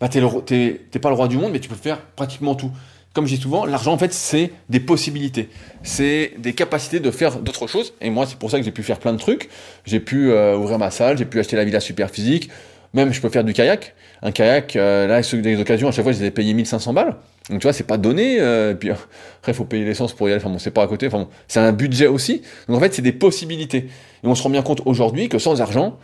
bah, 0.00 0.08
tu 0.08 0.20
n'es 0.20 1.00
pas 1.00 1.08
le 1.08 1.14
roi 1.14 1.28
du 1.28 1.38
monde, 1.38 1.52
mais 1.52 1.60
tu 1.60 1.68
peux 1.68 1.76
faire 1.76 2.00
pratiquement 2.00 2.54
tout. 2.54 2.70
Comme 3.14 3.26
je 3.26 3.36
dis 3.36 3.40
souvent, 3.40 3.64
l'argent, 3.64 3.92
en 3.92 3.98
fait, 3.98 4.12
c'est 4.12 4.50
des 4.68 4.80
possibilités. 4.80 5.48
C'est 5.84 6.32
des 6.38 6.52
capacités 6.52 6.98
de 6.98 7.12
faire 7.12 7.38
d'autres 7.38 7.68
choses. 7.68 7.94
Et 8.00 8.10
moi, 8.10 8.26
c'est 8.26 8.36
pour 8.36 8.50
ça 8.50 8.58
que 8.58 8.64
j'ai 8.64 8.72
pu 8.72 8.82
faire 8.82 8.98
plein 8.98 9.12
de 9.12 9.18
trucs. 9.18 9.48
J'ai 9.86 10.00
pu 10.00 10.32
euh, 10.32 10.56
ouvrir 10.56 10.80
ma 10.80 10.90
salle, 10.90 11.16
j'ai 11.16 11.24
pu 11.24 11.38
acheter 11.38 11.54
la 11.54 11.64
villa 11.64 11.78
super 11.78 12.10
physique. 12.10 12.50
Même, 12.92 13.12
je 13.12 13.20
peux 13.20 13.28
faire 13.28 13.44
du 13.44 13.52
kayak. 13.52 13.94
Un 14.22 14.32
kayak, 14.32 14.74
euh, 14.74 15.06
là, 15.06 15.16
avec 15.16 15.40
des 15.40 15.60
occasions, 15.60 15.86
à 15.86 15.92
chaque 15.92 16.02
fois, 16.02 16.12
je 16.12 16.18
les 16.18 16.26
ai 16.26 16.30
payés 16.32 16.54
1500 16.54 16.92
balles. 16.92 17.14
Donc, 17.50 17.60
tu 17.60 17.62
vois, 17.62 17.72
c'est 17.72 17.86
pas 17.86 17.98
donné. 17.98 18.40
Euh, 18.40 18.74
puis, 18.74 18.90
après, 19.38 19.52
faut 19.52 19.64
payer 19.64 19.84
l'essence 19.84 20.12
pour 20.12 20.28
y 20.28 20.32
aller. 20.32 20.40
Enfin, 20.40 20.50
bon, 20.50 20.58
c'est 20.58 20.72
pas 20.72 20.82
à 20.82 20.88
côté. 20.88 21.06
Enfin, 21.06 21.18
bon, 21.18 21.28
c'est 21.46 21.60
un 21.60 21.72
budget 21.72 22.08
aussi. 22.08 22.42
Donc, 22.66 22.78
en 22.78 22.80
fait, 22.80 22.94
c'est 22.94 23.02
des 23.02 23.12
possibilités. 23.12 23.86
Et 24.24 24.26
on 24.26 24.34
se 24.34 24.42
rend 24.42 24.50
bien 24.50 24.62
compte 24.62 24.82
aujourd'hui 24.86 25.28
que 25.28 25.38
sans 25.38 25.60
argent, 25.60 25.98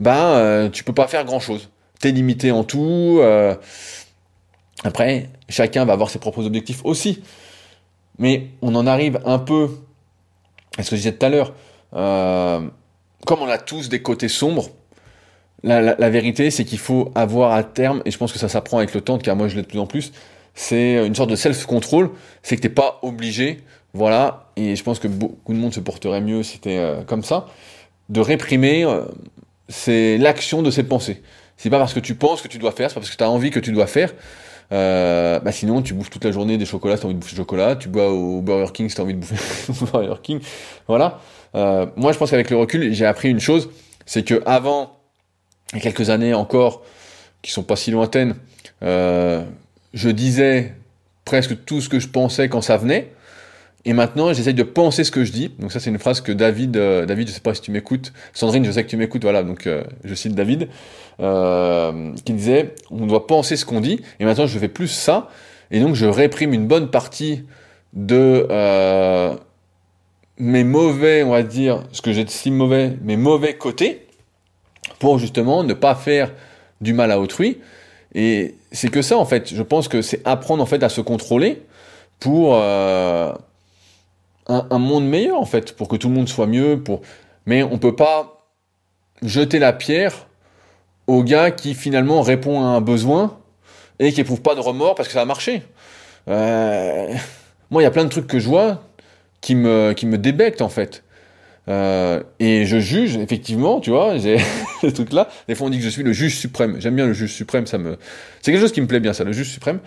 ben, 0.00 0.16
euh, 0.16 0.68
tu 0.68 0.82
peux 0.82 0.92
pas 0.92 1.06
faire 1.06 1.24
grand 1.24 1.40
chose. 1.40 1.70
T'es 2.00 2.10
limité 2.10 2.50
en 2.50 2.64
tout. 2.64 3.18
Euh. 3.20 3.54
Après, 4.82 5.28
chacun 5.48 5.84
va 5.84 5.92
avoir 5.92 6.10
ses 6.10 6.18
propres 6.18 6.44
objectifs 6.44 6.80
aussi. 6.84 7.22
Mais 8.18 8.48
on 8.62 8.74
en 8.74 8.86
arrive 8.86 9.20
un 9.24 9.38
peu 9.38 9.70
à 10.76 10.82
ce 10.82 10.90
que 10.90 10.96
je 10.96 11.02
disais 11.02 11.12
tout 11.12 11.26
à 11.26 11.28
l'heure. 11.28 11.52
comme 11.92 13.42
on 13.42 13.48
a 13.48 13.58
tous 13.58 13.88
des 13.88 14.02
côtés 14.02 14.28
sombres, 14.28 14.70
la, 15.62 16.10
vérité, 16.10 16.50
c'est 16.50 16.64
qu'il 16.64 16.78
faut 16.78 17.12
avoir 17.14 17.52
à 17.52 17.62
terme, 17.62 18.02
et 18.04 18.10
je 18.10 18.18
pense 18.18 18.32
que 18.32 18.38
ça 18.38 18.48
s'apprend 18.48 18.78
avec 18.78 18.94
le 18.94 19.00
temps, 19.00 19.18
car 19.18 19.36
moi 19.36 19.48
je 19.48 19.56
l'ai 19.56 19.62
de 19.62 19.66
plus 19.66 19.78
en 19.78 19.86
plus, 19.86 20.12
c'est 20.54 21.06
une 21.06 21.14
sorte 21.14 21.30
de 21.30 21.36
self-control, 21.36 22.10
c'est 22.42 22.56
que 22.56 22.62
t'es 22.62 22.68
pas 22.68 22.98
obligé, 23.02 23.60
voilà, 23.92 24.50
et 24.56 24.76
je 24.76 24.82
pense 24.82 24.98
que 24.98 25.08
beaucoup 25.08 25.52
de 25.52 25.58
monde 25.58 25.74
se 25.74 25.80
porterait 25.80 26.20
mieux 26.20 26.42
si 26.42 26.54
c'était 26.54 26.78
euh, 26.78 27.02
comme 27.02 27.22
ça, 27.22 27.46
de 28.08 28.20
réprimer, 28.20 28.84
euh, 28.84 29.04
c'est 29.70 30.18
l'action 30.18 30.60
de 30.60 30.70
ses 30.70 30.82
pensées. 30.82 31.22
C'est 31.56 31.70
pas 31.70 31.78
parce 31.78 31.94
que 31.94 32.00
tu 32.00 32.14
penses 32.14 32.42
que 32.42 32.48
tu 32.48 32.58
dois 32.58 32.72
faire, 32.72 32.90
c'est 32.90 32.94
pas 32.94 33.00
parce 33.00 33.10
que 33.10 33.16
tu 33.16 33.24
as 33.24 33.30
envie 33.30 33.50
que 33.50 33.60
tu 33.60 33.72
dois 33.72 33.86
faire. 33.86 34.12
Euh, 34.72 35.40
bah 35.40 35.52
sinon, 35.52 35.82
tu 35.82 35.94
bouffes 35.94 36.10
toute 36.10 36.24
la 36.24 36.32
journée 36.32 36.58
des 36.58 36.64
chocolats 36.64 36.96
si 36.96 37.02
t'as 37.02 37.06
envie 37.06 37.14
de 37.14 37.20
bouffer 37.20 37.34
du 37.34 37.40
chocolat. 37.40 37.76
Tu 37.76 37.88
bois 37.88 38.10
au 38.10 38.40
Burger 38.40 38.72
King 38.72 38.88
si 38.88 38.96
t'as 38.96 39.02
envie 39.02 39.14
de 39.14 39.20
bouffer 39.20 39.72
au 39.82 39.86
Burger 39.86 40.20
King. 40.22 40.40
Voilà. 40.86 41.20
Euh, 41.54 41.86
moi, 41.96 42.12
je 42.12 42.18
pense 42.18 42.30
qu'avec 42.30 42.50
le 42.50 42.56
recul, 42.56 42.92
j'ai 42.92 43.06
appris 43.06 43.30
une 43.30 43.40
chose, 43.40 43.70
c'est 44.06 44.24
que 44.24 44.42
avant, 44.46 44.98
il 45.72 45.76
y 45.76 45.80
a 45.80 45.82
quelques 45.82 46.10
années 46.10 46.34
encore, 46.34 46.82
qui 47.42 47.50
sont 47.50 47.62
pas 47.62 47.76
si 47.76 47.90
lointaines, 47.90 48.36
euh, 48.82 49.44
je 49.94 50.08
disais 50.10 50.74
presque 51.24 51.64
tout 51.64 51.80
ce 51.80 51.88
que 51.88 51.98
je 51.98 52.08
pensais 52.08 52.48
quand 52.48 52.60
ça 52.60 52.76
venait. 52.76 53.12
Et 53.84 53.92
maintenant, 53.94 54.32
j'essaye 54.32 54.54
de 54.54 54.62
penser 54.62 55.04
ce 55.04 55.10
que 55.10 55.24
je 55.24 55.32
dis. 55.32 55.48
Donc 55.58 55.72
ça, 55.72 55.80
c'est 55.80 55.90
une 55.90 55.98
phrase 55.98 56.20
que 56.20 56.32
David, 56.32 56.76
euh, 56.76 57.06
David, 57.06 57.28
je 57.28 57.32
sais 57.32 57.40
pas 57.40 57.54
si 57.54 57.62
tu 57.62 57.70
m'écoutes. 57.70 58.12
Sandrine, 58.34 58.64
je 58.64 58.70
sais 58.70 58.84
que 58.84 58.90
tu 58.90 58.96
m'écoutes. 58.96 59.22
Voilà, 59.22 59.42
donc 59.42 59.66
euh, 59.66 59.84
je 60.04 60.14
cite 60.14 60.34
David 60.34 60.68
euh, 61.20 62.12
qui 62.24 62.34
disait 62.34 62.74
on 62.90 63.06
doit 63.06 63.26
penser 63.26 63.56
ce 63.56 63.64
qu'on 63.64 63.80
dit. 63.80 64.00
Et 64.18 64.24
maintenant, 64.24 64.46
je 64.46 64.58
fais 64.58 64.68
plus 64.68 64.88
ça. 64.88 65.28
Et 65.70 65.80
donc, 65.80 65.94
je 65.94 66.04
réprime 66.04 66.52
une 66.52 66.66
bonne 66.66 66.90
partie 66.90 67.44
de 67.94 68.46
euh, 68.50 69.34
mes 70.38 70.64
mauvais, 70.64 71.22
on 71.22 71.30
va 71.30 71.42
dire, 71.42 71.84
ce 71.92 72.02
que 72.02 72.12
j'estime 72.12 72.56
mauvais, 72.56 72.96
mes 73.02 73.16
mauvais 73.16 73.54
côtés, 73.54 74.06
pour 74.98 75.18
justement 75.18 75.64
ne 75.64 75.72
pas 75.74 75.94
faire 75.94 76.32
du 76.82 76.92
mal 76.92 77.12
à 77.12 77.18
autrui. 77.18 77.58
Et 78.14 78.56
c'est 78.72 78.90
que 78.90 79.00
ça, 79.00 79.16
en 79.16 79.24
fait. 79.24 79.54
Je 79.54 79.62
pense 79.62 79.88
que 79.88 80.02
c'est 80.02 80.20
apprendre 80.26 80.62
en 80.62 80.66
fait 80.66 80.82
à 80.82 80.90
se 80.90 81.00
contrôler 81.00 81.62
pour 82.18 82.60
un, 84.46 84.78
monde 84.78 85.06
meilleur 85.06 85.38
en 85.38 85.44
fait, 85.44 85.76
pour 85.76 85.88
que 85.88 85.96
tout 85.96 86.08
le 86.08 86.14
monde 86.14 86.28
soit 86.28 86.46
mieux. 86.46 86.82
Pour... 86.82 87.02
Mais 87.46 87.62
on 87.62 87.78
peut 87.78 87.94
pas 87.94 88.46
jeter 89.22 89.58
la 89.58 89.72
pierre 89.72 90.26
au 91.06 91.22
gars 91.22 91.50
qui 91.50 91.74
finalement 91.74 92.22
répond 92.22 92.60
à 92.60 92.64
un 92.64 92.80
besoin 92.80 93.38
et 93.98 94.12
qui 94.12 94.20
éprouve 94.20 94.40
pas 94.40 94.54
de 94.54 94.60
remords 94.60 94.94
parce 94.94 95.08
que 95.08 95.14
ça 95.14 95.22
a 95.22 95.24
marché. 95.24 95.62
Euh... 96.28 97.14
Moi, 97.70 97.82
il 97.82 97.84
y 97.84 97.88
a 97.88 97.90
plein 97.90 98.04
de 98.04 98.10
trucs 98.10 98.26
que 98.26 98.40
je 98.40 98.48
vois 98.48 98.82
qui 99.40 99.54
me, 99.54 99.92
qui 99.92 100.06
me 100.06 100.18
débectent 100.18 100.62
en 100.62 100.68
fait. 100.68 101.04
Euh, 101.68 102.22
et 102.40 102.66
je 102.66 102.80
juge, 102.80 103.16
effectivement, 103.16 103.80
tu 103.80 103.90
vois, 103.90 104.18
j'ai 104.18 104.38
ce 104.80 104.88
truc-là. 104.88 105.28
Des 105.46 105.54
fois, 105.54 105.68
on 105.68 105.70
dit 105.70 105.78
que 105.78 105.84
je 105.84 105.88
suis 105.88 106.02
le 106.02 106.12
juge 106.12 106.36
suprême. 106.36 106.76
J'aime 106.80 106.96
bien 106.96 107.06
le 107.06 107.12
juge 107.12 107.32
suprême, 107.32 107.66
ça 107.66 107.78
me, 107.78 107.96
c'est 108.42 108.50
quelque 108.50 108.60
chose 108.60 108.72
qui 108.72 108.80
me 108.80 108.86
plaît 108.86 109.00
bien, 109.00 109.12
ça, 109.12 109.24
le 109.24 109.32
juge 109.32 109.50
suprême. 109.50 109.78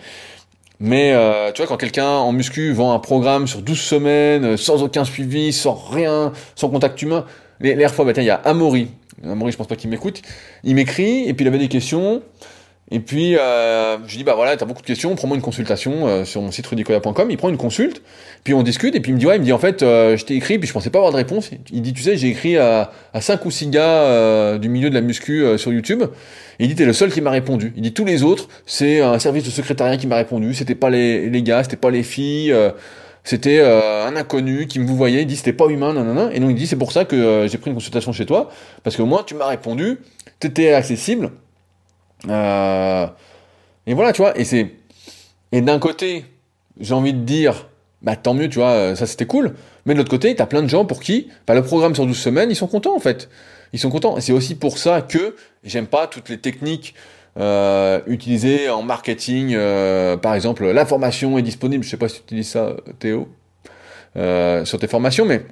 Mais 0.84 1.12
euh, 1.14 1.50
tu 1.50 1.62
vois, 1.62 1.66
quand 1.66 1.78
quelqu'un 1.78 2.06
en 2.06 2.30
muscu 2.30 2.70
vend 2.74 2.92
un 2.92 2.98
programme 2.98 3.46
sur 3.46 3.62
12 3.62 3.80
semaines, 3.80 4.44
euh, 4.44 4.56
sans 4.58 4.82
aucun 4.82 5.06
suivi, 5.06 5.50
sans 5.50 5.72
rien, 5.72 6.32
sans 6.56 6.68
contact 6.68 7.00
humain, 7.00 7.24
les, 7.60 7.74
les 7.74 7.88
fois, 7.88 8.04
bah, 8.04 8.12
il 8.14 8.22
y 8.22 8.28
a 8.28 8.34
Amaury. 8.34 8.88
Amaury, 9.24 9.50
je 9.50 9.56
pense 9.56 9.66
pas 9.66 9.76
qu'il 9.76 9.88
m'écoute. 9.88 10.20
Il 10.62 10.74
m'écrit, 10.74 11.26
et 11.26 11.32
puis 11.32 11.46
il 11.46 11.48
avait 11.48 11.58
des 11.58 11.68
questions. 11.68 12.20
Et 12.90 13.00
puis, 13.00 13.36
euh, 13.36 13.96
je 14.06 14.16
dis, 14.18 14.24
bah 14.24 14.34
voilà, 14.34 14.56
t'as 14.56 14.66
beaucoup 14.66 14.82
de 14.82 14.86
questions, 14.86 15.14
prends-moi 15.16 15.36
une 15.36 15.42
consultation 15.42 16.06
euh, 16.06 16.24
sur 16.26 16.42
mon 16.42 16.50
site 16.50 16.66
rudicola.com. 16.66 17.30
Il 17.30 17.36
prend 17.38 17.48
une 17.48 17.56
consulte, 17.56 18.02
puis 18.44 18.52
on 18.52 18.62
discute, 18.62 18.94
et 18.94 19.00
puis 19.00 19.10
il 19.10 19.14
me 19.14 19.18
dit, 19.18 19.26
ouais, 19.26 19.36
il 19.36 19.40
me 19.40 19.44
dit, 19.44 19.52
en 19.54 19.58
fait, 19.58 19.82
euh, 19.82 20.18
je 20.18 20.24
t'ai 20.26 20.34
écrit, 20.34 20.58
puis 20.58 20.68
je 20.68 20.72
pensais 20.74 20.90
pas 20.90 20.98
avoir 20.98 21.10
de 21.10 21.16
réponse. 21.16 21.50
Il 21.72 21.80
dit, 21.80 21.94
tu 21.94 22.02
sais, 22.02 22.16
j'ai 22.18 22.28
écrit 22.28 22.58
à, 22.58 22.90
à 23.14 23.20
5 23.22 23.42
ou 23.46 23.50
6 23.50 23.68
gars 23.68 23.82
euh, 24.02 24.58
du 24.58 24.68
milieu 24.68 24.90
de 24.90 24.94
la 24.94 25.00
muscu 25.00 25.42
euh, 25.42 25.56
sur 25.56 25.72
YouTube. 25.72 26.02
Et 26.58 26.64
il 26.64 26.68
dit, 26.68 26.74
t'es 26.74 26.84
le 26.84 26.92
seul 26.92 27.10
qui 27.10 27.22
m'a 27.22 27.30
répondu. 27.30 27.72
Il 27.74 27.82
dit, 27.82 27.94
tous 27.94 28.04
les 28.04 28.22
autres, 28.22 28.48
c'est 28.66 29.00
un 29.00 29.18
service 29.18 29.44
de 29.44 29.50
secrétariat 29.50 29.96
qui 29.96 30.06
m'a 30.06 30.16
répondu. 30.16 30.52
C'était 30.52 30.74
pas 30.74 30.90
les, 30.90 31.30
les 31.30 31.42
gars, 31.42 31.62
c'était 31.62 31.76
pas 31.76 31.90
les 31.90 32.02
filles. 32.02 32.52
euh, 32.52 32.70
c'était 33.26 33.62
un 33.62 34.14
inconnu 34.16 34.66
qui 34.66 34.78
me 34.78 34.86
vous 34.86 34.96
voyait, 34.96 35.22
il 35.22 35.26
dit 35.26 35.36
c'était 35.36 35.54
pas 35.54 35.68
humain, 35.68 35.94
nanana. 35.94 36.28
Et 36.34 36.40
donc 36.40 36.50
il 36.50 36.56
dit 36.56 36.66
c'est 36.66 36.76
pour 36.76 36.92
ça 36.92 37.06
que 37.06 37.46
j'ai 37.50 37.56
pris 37.56 37.70
une 37.70 37.74
consultation 37.74 38.12
chez 38.12 38.26
toi, 38.26 38.50
parce 38.82 38.96
que 38.96 39.02
moi 39.02 39.24
tu 39.26 39.34
m'as 39.34 39.46
répondu, 39.46 39.98
t'étais 40.40 40.74
accessible, 40.74 41.30
euh, 42.28 43.06
et 43.86 43.94
voilà, 43.94 44.12
tu 44.12 44.22
vois, 44.22 44.38
et 44.38 44.44
c'est. 44.44 44.72
Et 45.52 45.60
d'un 45.60 45.78
côté, 45.78 46.24
j'ai 46.80 46.94
envie 46.94 47.12
de 47.12 47.20
dire, 47.20 47.68
bah 48.02 48.16
tant 48.16 48.34
mieux, 48.34 48.48
tu 48.48 48.58
vois, 48.58 48.96
ça 48.96 49.06
c'était 49.06 49.26
cool. 49.26 49.54
Mais 49.86 49.94
de 49.94 49.98
l'autre 49.98 50.10
côté, 50.10 50.34
t'as 50.34 50.46
plein 50.46 50.62
de 50.62 50.68
gens 50.68 50.84
pour 50.84 51.00
qui, 51.00 51.28
bah, 51.46 51.54
le 51.54 51.62
programme 51.62 51.94
sur 51.94 52.06
12 52.06 52.16
semaines, 52.16 52.50
ils 52.50 52.56
sont 52.56 52.66
contents 52.66 52.96
en 52.96 53.00
fait. 53.00 53.28
Ils 53.72 53.78
sont 53.78 53.90
contents. 53.90 54.16
Et 54.16 54.20
c'est 54.20 54.32
aussi 54.32 54.54
pour 54.54 54.78
ça 54.78 55.02
que 55.02 55.36
j'aime 55.64 55.86
pas 55.86 56.06
toutes 56.06 56.28
les 56.28 56.38
techniques 56.38 56.94
euh, 57.36 58.00
utilisées 58.06 58.68
en 58.70 58.82
marketing. 58.82 59.54
Euh, 59.54 60.16
par 60.16 60.34
exemple, 60.34 60.64
la 60.64 60.86
formation 60.86 61.36
est 61.38 61.42
disponible. 61.42 61.84
Je 61.84 61.90
sais 61.90 61.96
pas 61.96 62.08
si 62.08 62.16
tu 62.16 62.22
utilises 62.22 62.48
ça, 62.48 62.76
Théo, 62.98 63.28
euh, 64.16 64.64
sur 64.64 64.78
tes 64.78 64.86
formations, 64.86 65.24
mais 65.24 65.44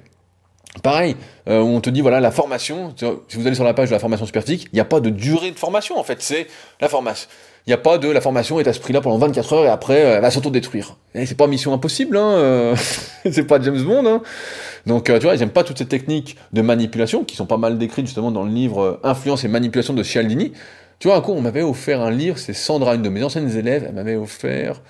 Pareil, 0.81 1.15
euh, 1.47 1.59
on 1.59 1.81
te 1.81 1.89
dit 1.89 2.01
voilà 2.01 2.19
la 2.19 2.31
formation, 2.31 2.93
si 2.97 3.37
vous 3.37 3.45
allez 3.45 3.55
sur 3.55 3.63
la 3.63 3.75
page 3.75 3.89
de 3.89 3.93
la 3.93 3.99
formation 3.99 4.25
Superphysique, 4.25 4.67
il 4.71 4.75
n'y 4.75 4.79
a 4.79 4.85
pas 4.85 4.99
de 4.99 5.11
durée 5.11 5.51
de 5.51 5.59
formation 5.59 5.99
en 5.99 6.03
fait, 6.03 6.21
c'est 6.21 6.47
la 6.81 6.89
formation. 6.89 7.29
Il 7.65 7.69
n'y 7.69 7.75
a 7.75 7.77
pas 7.77 7.97
de 7.97 8.09
la 8.09 8.19
formation 8.19 8.59
est 8.59 8.67
à 8.67 8.73
ce 8.73 8.79
prix-là 8.79 8.99
pendant 8.99 9.17
24 9.19 9.53
heures 9.53 9.65
et 9.65 9.69
après 9.69 9.99
elle 9.99 10.21
va 10.21 10.31
s'autodétruire. 10.31 10.97
Et 11.13 11.25
c'est 11.27 11.35
pas 11.35 11.45
mission 11.45 11.73
impossible, 11.73 12.17
hein, 12.17 12.33
euh, 12.33 12.75
c'est 13.31 13.45
pas 13.45 13.61
James 13.61 13.81
Bond. 13.83 14.05
Hein. 14.05 14.21
Donc 14.87 15.09
euh, 15.09 15.19
tu 15.19 15.25
vois, 15.25 15.35
ils 15.35 15.39
n'aiment 15.39 15.51
pas 15.51 15.63
toutes 15.63 15.77
ces 15.77 15.85
techniques 15.85 16.37
de 16.53 16.61
manipulation 16.61 17.23
qui 17.23 17.35
sont 17.35 17.45
pas 17.45 17.57
mal 17.57 17.77
décrites 17.77 18.07
justement 18.07 18.31
dans 18.31 18.43
le 18.43 18.51
livre 18.51 18.99
Influence 19.03 19.43
et 19.43 19.47
manipulation 19.47 19.93
de 19.93 20.01
Cialdini. 20.01 20.53
Tu 20.97 21.07
vois, 21.07 21.17
un 21.17 21.21
coup 21.21 21.33
on 21.33 21.41
m'avait 21.41 21.61
offert 21.61 22.01
un 22.01 22.11
livre, 22.11 22.39
c'est 22.39 22.53
Sandra, 22.53 22.95
une 22.95 23.03
de 23.03 23.09
mes 23.09 23.23
anciennes 23.23 23.55
élèves, 23.55 23.85
elle 23.87 23.95
m'avait 23.95 24.15
offert 24.15 24.81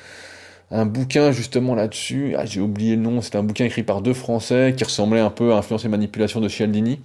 un 0.74 0.86
bouquin 0.88 1.32
justement 1.32 1.76
là-dessus. 1.76 2.34
Ah, 2.38 2.46
j'ai 2.46 2.60
oublié 2.60 2.96
le 2.96 3.02
nom. 3.02 3.22
C'était 3.22 3.38
un 3.38 3.44
bouquin 3.44 3.66
écrit 3.66 3.84
par 3.84 4.02
deux 4.02 4.14
Français 4.14 4.74
qui 4.76 4.84
ressemblait 4.84 5.20
un 5.20 5.30
peu 5.30 5.54
à 5.54 5.58
Influence 5.58 5.86
et 5.86 5.88
Manipulation 5.88 6.42
de 6.42 6.50
Cialdini. 6.50 7.00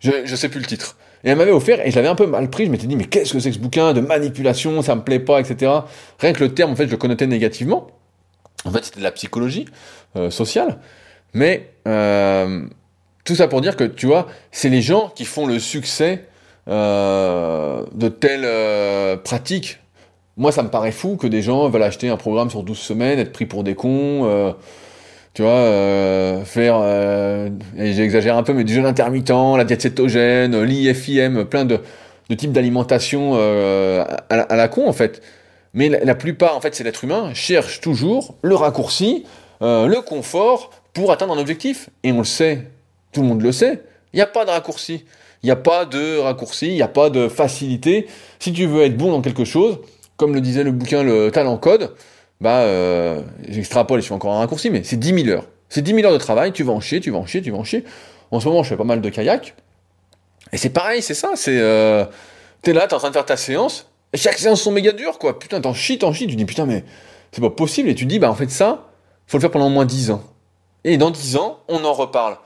Je, 0.00 0.10
je 0.24 0.36
sais 0.36 0.48
plus 0.48 0.60
le 0.60 0.66
titre. 0.66 0.96
Et 1.24 1.30
elle 1.30 1.38
m'avait 1.38 1.52
offert 1.52 1.84
et 1.86 1.90
je 1.90 1.96
l'avais 1.96 2.08
un 2.08 2.16
peu 2.16 2.26
mal 2.26 2.50
pris. 2.50 2.66
Je 2.66 2.70
m'étais 2.70 2.88
dit 2.88 2.96
mais 2.96 3.04
qu'est-ce 3.04 3.32
que 3.32 3.38
c'est 3.38 3.50
que 3.50 3.56
ce 3.56 3.60
bouquin 3.60 3.92
de 3.92 4.00
manipulation? 4.00 4.82
Ça 4.82 4.96
me 4.96 5.02
plaît 5.02 5.20
pas, 5.20 5.40
etc. 5.40 5.72
Rien 6.18 6.32
que 6.32 6.42
le 6.42 6.54
terme, 6.54 6.72
en 6.72 6.76
fait, 6.76 6.86
je 6.86 6.90
le 6.90 6.96
connotais 6.96 7.28
négativement. 7.28 7.86
En 8.64 8.72
fait, 8.72 8.84
c'était 8.84 8.98
de 8.98 9.04
la 9.04 9.12
psychologie 9.12 9.66
euh, 10.16 10.30
sociale. 10.30 10.78
Mais 11.34 11.70
euh, 11.86 12.66
tout 13.24 13.36
ça 13.36 13.46
pour 13.46 13.60
dire 13.60 13.76
que 13.76 13.84
tu 13.84 14.06
vois, 14.06 14.26
c'est 14.50 14.70
les 14.70 14.82
gens 14.82 15.12
qui 15.14 15.24
font 15.24 15.46
le 15.46 15.60
succès 15.60 16.24
euh, 16.68 17.84
de 17.94 18.08
telles 18.08 19.20
pratiques 19.22 19.78
moi, 20.36 20.52
ça 20.52 20.62
me 20.62 20.68
paraît 20.68 20.92
fou 20.92 21.16
que 21.16 21.26
des 21.26 21.40
gens 21.40 21.68
veulent 21.68 21.82
acheter 21.82 22.08
un 22.08 22.16
programme 22.16 22.50
sur 22.50 22.62
12 22.62 22.78
semaines, 22.78 23.18
être 23.18 23.32
pris 23.32 23.46
pour 23.46 23.64
des 23.64 23.74
cons, 23.74 24.24
euh, 24.24 24.52
tu 25.32 25.42
vois, 25.42 25.50
euh, 25.52 26.44
faire, 26.44 26.76
euh, 26.80 27.48
j'exagère 27.76 28.36
un 28.36 28.42
peu, 28.42 28.52
mais 28.52 28.64
du 28.64 28.74
jeûne 28.74 28.86
intermittent, 28.86 29.30
la 29.30 29.64
diète 29.64 29.82
cétogène, 29.82 30.62
l'IFIM, 30.62 31.44
plein 31.46 31.64
de, 31.64 31.80
types 32.36 32.52
d'alimentation 32.52 33.34
à, 33.34 34.56
la 34.56 34.68
con, 34.68 34.88
en 34.88 34.92
fait. 34.92 35.22
Mais 35.72 35.88
la, 35.88 36.04
la 36.04 36.14
plupart, 36.14 36.56
en 36.56 36.60
fait, 36.60 36.74
c'est 36.74 36.84
l'être 36.84 37.04
humain, 37.04 37.32
cherche 37.32 37.80
toujours 37.80 38.34
le 38.42 38.54
raccourci, 38.54 39.24
le 39.60 40.00
confort 40.00 40.70
pour 40.92 41.12
atteindre 41.12 41.34
un 41.34 41.38
objectif. 41.38 41.88
Et 42.02 42.12
on 42.12 42.18
le 42.18 42.24
sait, 42.24 42.66
tout 43.12 43.22
le 43.22 43.28
monde 43.28 43.42
le 43.42 43.52
sait, 43.52 43.84
il 44.12 44.16
n'y 44.16 44.22
a 44.22 44.26
pas 44.26 44.44
de 44.44 44.50
raccourci. 44.50 45.04
Il 45.42 45.46
n'y 45.46 45.52
a 45.52 45.56
pas 45.56 45.84
de 45.84 46.18
raccourci, 46.18 46.68
il 46.68 46.74
n'y 46.74 46.82
a 46.82 46.88
pas 46.88 47.10
de 47.10 47.28
facilité. 47.28 48.08
Si 48.38 48.52
tu 48.52 48.66
veux 48.66 48.82
être 48.82 48.96
bon 48.96 49.12
dans 49.12 49.20
quelque 49.20 49.44
chose, 49.44 49.78
comme 50.16 50.34
le 50.34 50.40
disait 50.40 50.64
le 50.64 50.72
bouquin 50.72 51.02
Le 51.02 51.30
Talent 51.30 51.56
Code, 51.58 51.94
bah, 52.40 52.60
euh, 52.60 53.22
j'extrapole 53.48 54.00
je 54.00 54.06
fais 54.06 54.14
encore 54.14 54.32
un 54.32 54.38
raccourci, 54.38 54.70
mais 54.70 54.82
c'est 54.84 54.98
10 54.98 55.24
000 55.24 55.28
heures. 55.28 55.46
C'est 55.68 55.82
10 55.82 55.94
000 55.94 56.06
heures 56.06 56.12
de 56.12 56.18
travail, 56.18 56.52
tu 56.52 56.62
vas 56.62 56.72
en 56.72 56.80
chier, 56.80 57.00
tu 57.00 57.10
vas 57.10 57.18
en 57.18 57.26
chier, 57.26 57.42
tu 57.42 57.50
vas 57.50 57.58
en 57.58 57.64
chier. 57.64 57.84
En 58.30 58.40
ce 58.40 58.48
moment, 58.48 58.62
je 58.62 58.68
fais 58.68 58.76
pas 58.76 58.84
mal 58.84 59.00
de 59.00 59.08
kayak. 59.08 59.54
Et 60.52 60.58
c'est 60.58 60.70
pareil, 60.70 61.02
c'est 61.02 61.14
ça, 61.14 61.30
c'est... 61.34 61.58
Euh, 61.58 62.04
t'es 62.62 62.72
là, 62.72 62.86
t'es 62.86 62.94
en 62.94 62.98
train 62.98 63.08
de 63.08 63.14
faire 63.14 63.24
ta 63.24 63.36
séance, 63.36 63.88
et 64.12 64.16
chaque 64.16 64.38
séance 64.38 64.62
sont 64.62 64.70
méga 64.70 64.92
dures, 64.92 65.18
quoi. 65.18 65.38
Putain, 65.38 65.60
t'en 65.60 65.74
chies, 65.74 65.98
t'en 65.98 66.12
chies, 66.12 66.26
tu 66.26 66.36
dis, 66.36 66.44
putain, 66.44 66.66
mais 66.66 66.84
c'est 67.32 67.40
pas 67.40 67.50
possible. 67.50 67.88
Et 67.88 67.94
tu 67.94 68.06
dis, 68.06 68.18
bah, 68.18 68.30
en 68.30 68.34
fait, 68.34 68.50
ça, 68.50 68.88
faut 69.26 69.38
le 69.38 69.40
faire 69.40 69.50
pendant 69.50 69.66
au 69.66 69.70
moins 69.70 69.84
10 69.84 70.10
ans. 70.10 70.22
Et 70.84 70.96
dans 70.96 71.10
10 71.10 71.36
ans, 71.36 71.58
on 71.68 71.84
en 71.84 71.92
reparle. 71.92 72.38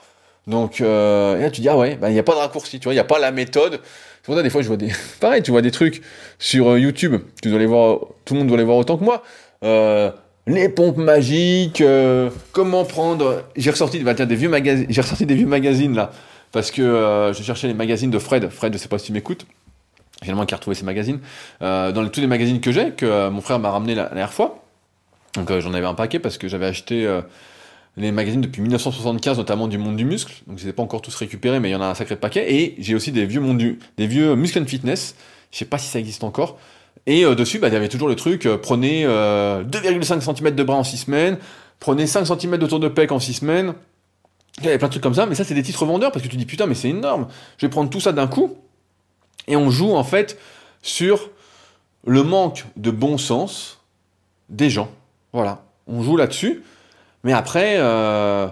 Donc, 0.47 0.81
euh, 0.81 1.39
et 1.39 1.43
là, 1.43 1.51
tu 1.51 1.61
dis, 1.61 1.69
ah 1.69 1.77
ouais, 1.77 1.97
bah, 1.97 2.09
il 2.11 2.15
n'y 2.15 2.19
a 2.19 2.23
pas 2.23 2.33
de 2.33 2.39
raccourci, 2.39 2.81
tu 2.81 2.85
vois, 2.85 2.93
il 2.93 2.97
n'y 2.97 3.01
a 3.01 3.05
pas 3.05 3.19
la 3.19 3.31
méthode. 3.31 3.81
Pour 4.31 4.41
des 4.41 4.49
fois, 4.49 4.63
je 4.63 4.69
vois 4.69 4.77
des. 4.77 4.93
Pareil, 5.21 5.43
tu 5.43 5.51
vois 5.51 5.61
des 5.61 5.73
trucs 5.73 6.03
sur 6.39 6.79
YouTube. 6.79 7.17
Tu 7.43 7.51
dois 7.51 7.59
les 7.59 7.67
voir. 7.67 7.99
Tout 8.25 8.35
le 8.35 8.39
monde 8.39 8.47
doit 8.49 8.59
les 8.59 8.63
voir 8.63 8.77
autant 8.77 8.97
que 8.97 9.03
moi. 9.03 9.25
Euh, 9.65 10.13
les 10.47 10.69
pompes 10.69 10.99
magiques. 10.99 11.81
Euh, 11.81 12.31
comment 12.53 12.85
prendre. 12.85 13.43
J'ai 13.57 13.73
ressorti. 13.73 13.99
Bah, 13.99 14.15
tiens, 14.15 14.27
des 14.27 14.37
vieux 14.37 14.49
magazines. 14.49 14.87
J'ai 14.89 15.01
ressorti 15.01 15.27
des 15.27 15.35
vieux 15.35 15.49
magazines 15.49 15.97
là. 15.97 16.13
Parce 16.53 16.71
que 16.71 16.81
euh, 16.81 17.33
je 17.33 17.43
cherchais 17.43 17.67
les 17.67 17.75
magazines 17.75 18.13
de 18.13 18.21
Fred. 18.21 18.51
Fred, 18.51 18.73
je 18.73 18.79
sais 18.79 18.87
pas 18.87 18.99
si 18.99 19.07
tu 19.07 19.13
m'écoutes. 19.13 19.47
Finalement, 20.23 20.47
qui 20.47 20.55
a 20.55 20.59
retrouvé 20.59 20.77
ces 20.77 20.85
magazines. 20.85 21.19
Euh, 21.61 21.91
dans 21.91 22.09
tous 22.09 22.21
les 22.21 22.29
magazines 22.29 22.61
que 22.61 22.71
j'ai, 22.71 22.93
que 22.93 23.31
mon 23.31 23.41
frère 23.41 23.59
m'a 23.59 23.73
ramené 23.73 23.97
la, 23.97 24.05
dernière 24.05 24.33
fois. 24.33 24.63
Donc, 25.35 25.51
j'en 25.59 25.75
avais 25.75 25.87
un 25.87 25.95
paquet 25.95 26.21
parce 26.21 26.39
que 26.39 26.47
j'avais 26.47 26.67
acheté 26.67 27.05
les 27.97 28.13
magazines 28.13 28.41
depuis 28.41 28.63
1975, 28.63 29.39
notamment 29.39 29.69
du 29.69 29.79
monde 29.79 29.97
du 29.97 30.05
muscle. 30.05 30.43
Donc 30.47 30.59
je 30.59 30.65
les 30.65 30.71
ai 30.71 30.73
pas 30.73 30.83
encore 30.83 31.03
tous 31.03 31.15
récupérés, 31.15 31.61
mais 31.61 31.71
il 31.71 31.73
y 31.73 31.77
en 31.77 31.83
a 31.83 31.87
un 31.87 31.95
sacré 31.95 32.17
paquet. 32.17 32.55
Et 32.55 32.75
j'ai 32.79 32.95
aussi 32.95 33.13
des 33.13 33.27
vieux 33.27 33.41
monde 33.41 33.63
des 33.97 34.07
vieux 34.07 34.35
muscle 34.37 34.61
and 34.61 34.67
fitness. 34.67 35.15
Je 35.51 35.59
sais 35.59 35.65
pas 35.65 35.79
si 35.79 35.89
ça 35.89 35.99
existe 35.99 36.25
encore. 36.25 36.59
Et 37.07 37.25
euh, 37.25 37.35
dessus, 37.35 37.59
bah, 37.59 37.69
il 37.69 37.75
y 37.75 37.77
avait 37.77 37.89
toujours 37.89 38.09
le 38.09 38.17
truc, 38.17 38.47
euh, 38.47 38.57
prenez 38.57 39.05
euh, 39.05 39.65
2,5 39.65 40.21
cm 40.21 40.55
de 40.55 40.63
bras 40.63 40.77
en 40.77 40.85
6 40.85 40.99
semaines, 40.99 41.39
prenez 41.79 42.07
5 42.07 42.27
cm 42.27 42.57
de 42.57 42.67
tour 42.67 42.81
de 42.81 42.89
pec 42.89 43.11
en 43.13 43.19
6 43.19 43.35
semaines. 43.35 43.75
Il 44.59 44.65
y 44.65 44.69
avait 44.69 44.79
plein 44.79 44.89
de 44.89 44.93
trucs 44.93 45.03
comme 45.03 45.15
ça, 45.15 45.27
mais 45.27 45.35
ça 45.35 45.45
c'est 45.45 45.55
des 45.55 45.63
titres 45.63 45.87
vendeurs 45.87 46.13
parce 46.13 46.23
que 46.23 46.29
tu 46.29 46.37
dis 46.37 46.45
putain 46.45 46.67
mais 46.67 46.75
c'est 46.75 46.91
énorme, 46.91 47.29
je 47.57 47.67
vais 47.67 47.71
prendre 47.71 47.89
tout 47.89 48.01
ça 48.01 48.13
d'un 48.13 48.27
coup. 48.27 48.57
Et 49.47 49.57
on 49.57 49.71
joue 49.71 49.95
en 49.95 50.05
fait 50.05 50.39
sur 50.83 51.31
le 52.05 52.23
manque 52.23 52.67
de 52.77 52.91
bon 52.91 53.17
sens 53.17 53.81
des 54.49 54.69
gens. 54.69 54.91
Voilà, 55.33 55.63
on 55.87 56.03
joue 56.03 56.17
là-dessus. 56.17 56.63
Mais 57.25 57.33
après, 57.33 57.77
euh, 57.79 58.49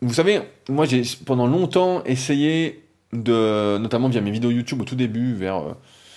vous 0.00 0.12
savez, 0.12 0.42
moi 0.68 0.84
j'ai 0.84 1.02
pendant 1.24 1.46
longtemps 1.46 2.02
essayé 2.04 2.84
de, 3.12 3.78
notamment 3.78 4.08
via 4.08 4.20
mes 4.20 4.30
vidéos 4.30 4.50
YouTube 4.50 4.82
au 4.82 4.84
tout 4.84 4.94
début, 4.94 5.34
vers 5.34 5.58
euh, 5.58 5.72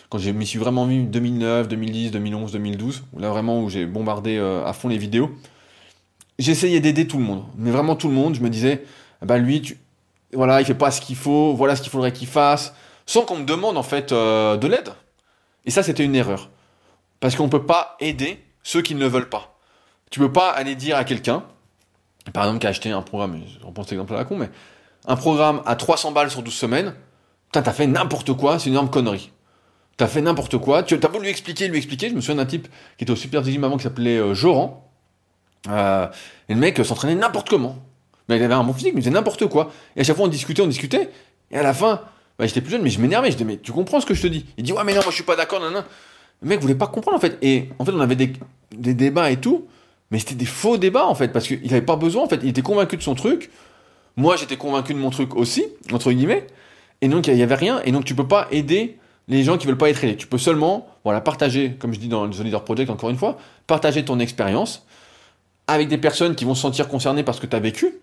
quand 0.09 0.17
je 0.17 0.29
m'y 0.31 0.45
suis 0.45 0.59
vraiment 0.59 0.85
mis 0.85 1.03
2009, 1.03 1.67
2010, 1.67 2.11
2011, 2.11 2.51
2012, 2.51 3.03
là 3.17 3.29
vraiment 3.29 3.61
où 3.61 3.69
j'ai 3.69 3.85
bombardé 3.85 4.37
euh, 4.37 4.65
à 4.65 4.73
fond 4.73 4.89
les 4.89 4.97
vidéos, 4.97 5.31
j'essayais 6.39 6.79
d'aider 6.79 7.07
tout 7.07 7.17
le 7.17 7.23
monde, 7.23 7.43
mais 7.57 7.71
vraiment 7.71 7.95
tout 7.95 8.07
le 8.07 8.13
monde. 8.13 8.35
Je 8.35 8.41
me 8.41 8.49
disais, 8.49 8.83
bah 9.21 9.37
lui, 9.37 9.61
tu, 9.61 9.77
voilà, 10.33 10.59
il 10.61 10.65
fait 10.65 10.73
pas 10.73 10.91
ce 10.91 10.99
qu'il 10.99 11.15
faut, 11.15 11.53
voilà 11.53 11.75
ce 11.75 11.81
qu'il 11.81 11.91
faudrait 11.91 12.11
qu'il 12.11 12.27
fasse, 12.27 12.73
sans 13.05 13.21
qu'on 13.21 13.37
me 13.37 13.45
demande 13.45 13.77
en 13.77 13.83
fait 13.83 14.11
de 14.11 14.67
l'aide. 14.67 14.89
Et 15.65 15.71
ça, 15.71 15.83
c'était 15.83 16.03
une 16.03 16.15
erreur. 16.15 16.49
Parce 17.19 17.35
qu'on 17.35 17.45
ne 17.45 17.49
peut 17.49 17.65
pas 17.65 17.95
aider 17.99 18.39
ceux 18.61 18.81
qui 18.81 18.93
ne 18.93 18.99
le 18.99 19.07
veulent 19.07 19.29
pas. 19.29 19.54
Tu 20.15 20.21
peux 20.21 20.31
pas 20.31 20.51
aller 20.51 20.75
dire 20.75 20.95
à 20.95 21.03
quelqu'un, 21.03 21.43
par 22.31 22.45
exemple, 22.45 22.61
qui 22.61 22.67
a 22.67 22.69
acheté 22.69 22.89
un 22.89 23.01
programme, 23.01 23.41
je 23.45 23.65
reprends 23.65 23.83
cet 23.83 23.91
exemple 23.91 24.13
à 24.13 24.19
la 24.19 24.23
con, 24.23 24.37
mais 24.37 24.49
un 25.05 25.17
programme 25.17 25.61
à 25.65 25.75
300 25.75 26.13
balles 26.13 26.31
sur 26.31 26.41
12 26.41 26.53
semaines, 26.53 26.95
putain, 27.47 27.61
t'as 27.61 27.73
fait 27.73 27.85
n'importe 27.85 28.31
quoi, 28.31 28.57
c'est 28.57 28.67
une 28.67 28.75
énorme 28.75 28.89
connerie. 28.89 29.33
T'as 29.97 30.07
fait 30.07 30.21
n'importe 30.21 30.57
quoi, 30.57 30.83
tu 30.83 30.93
as 30.93 31.07
beau 31.09 31.19
lui 31.19 31.27
expliquer, 31.27 31.67
lui 31.67 31.79
expliquer, 31.79 32.07
je 32.07 32.15
me 32.15 32.21
souviens 32.21 32.35
d'un 32.35 32.45
type 32.45 32.69
qui 32.97 33.03
était 33.03 33.11
au 33.11 33.17
Super 33.17 33.43
Gym 33.43 33.65
avant 33.65 33.75
qui 33.75 33.83
s'appelait 33.83 34.17
euh, 34.17 34.33
Joran, 34.33 34.89
euh, 35.67 36.07
et 36.47 36.53
le 36.53 36.61
mec 36.61 36.77
s'entraînait 36.85 37.15
n'importe 37.15 37.49
comment. 37.49 37.75
Mais 38.29 38.37
il 38.37 38.43
avait 38.43 38.53
un 38.53 38.63
bon 38.63 38.71
physique, 38.71 38.93
mais 38.93 39.01
il 39.01 39.03
faisait 39.03 39.13
n'importe 39.13 39.47
quoi. 39.47 39.73
Et 39.97 39.99
à 39.99 40.03
chaque 40.05 40.15
fois 40.15 40.27
on 40.27 40.29
discutait, 40.29 40.61
on 40.61 40.67
discutait, 40.67 41.09
et 41.51 41.57
à 41.57 41.61
la 41.61 41.73
fin, 41.73 41.99
bah, 42.39 42.47
j'étais 42.47 42.61
plus 42.61 42.71
jeune, 42.71 42.83
mais 42.83 42.89
je 42.89 43.01
m'énervais, 43.01 43.31
je 43.31 43.35
disais, 43.35 43.43
mais 43.43 43.57
tu 43.57 43.73
comprends 43.73 43.99
ce 43.99 44.05
que 44.05 44.13
je 44.13 44.21
te 44.21 44.27
dis? 44.27 44.45
Il 44.55 44.63
dit, 44.63 44.71
ouais, 44.71 44.85
mais 44.85 44.93
non, 44.93 45.01
moi 45.01 45.09
je 45.09 45.15
suis 45.15 45.25
pas 45.25 45.35
d'accord, 45.35 45.59
non, 45.59 45.71
non. 45.71 45.83
Le 46.41 46.47
mec 46.47 46.61
voulait 46.61 46.75
pas 46.75 46.87
comprendre 46.87 47.17
en 47.17 47.19
fait. 47.19 47.37
Et 47.41 47.67
en 47.79 47.83
fait, 47.83 47.91
on 47.91 47.99
avait 47.99 48.15
des 48.15 48.93
débats 48.93 49.29
et 49.29 49.41
tout, 49.41 49.67
mais 50.11 50.19
c'était 50.19 50.35
des 50.35 50.45
faux 50.45 50.77
débats 50.77 51.05
en 51.05 51.15
fait, 51.15 51.29
parce 51.29 51.47
qu'il 51.47 51.71
avait 51.71 51.81
pas 51.81 51.95
besoin 51.95 52.23
en 52.23 52.29
fait. 52.29 52.39
Il 52.43 52.49
était 52.49 52.61
convaincu 52.61 52.97
de 52.97 53.01
son 53.01 53.15
truc. 53.15 53.51
Moi, 54.17 54.35
j'étais 54.37 54.57
convaincu 54.57 54.93
de 54.93 54.99
mon 54.99 55.09
truc 55.09 55.35
aussi, 55.35 55.65
entre 55.91 56.11
guillemets. 56.11 56.47
Et 57.01 57.09
donc, 57.09 57.27
il 57.27 57.35
y 57.35 57.43
avait 57.43 57.55
rien. 57.55 57.81
Et 57.83 57.91
donc, 57.91 58.05
tu 58.05 58.15
peux 58.15 58.27
pas 58.27 58.47
aider 58.51 58.97
les 59.27 59.43
gens 59.43 59.57
qui 59.57 59.67
veulent 59.67 59.77
pas 59.77 59.89
être 59.89 60.03
aidés. 60.03 60.15
Tu 60.15 60.27
peux 60.27 60.37
seulement, 60.37 60.87
voilà, 61.03 61.21
partager, 61.21 61.75
comme 61.79 61.93
je 61.93 61.99
dis 61.99 62.07
dans 62.07 62.29
The 62.29 62.39
Leader 62.39 62.63
Project 62.63 62.89
encore 62.89 63.09
une 63.09 63.17
fois, 63.17 63.37
partager 63.67 64.05
ton 64.05 64.19
expérience 64.19 64.85
avec 65.67 65.87
des 65.87 65.97
personnes 65.97 66.35
qui 66.35 66.45
vont 66.45 66.55
se 66.55 66.61
sentir 66.61 66.87
concernées 66.87 67.23
parce 67.23 67.39
que 67.39 67.47
tu 67.47 67.55
as 67.55 67.59
vécu. 67.59 67.99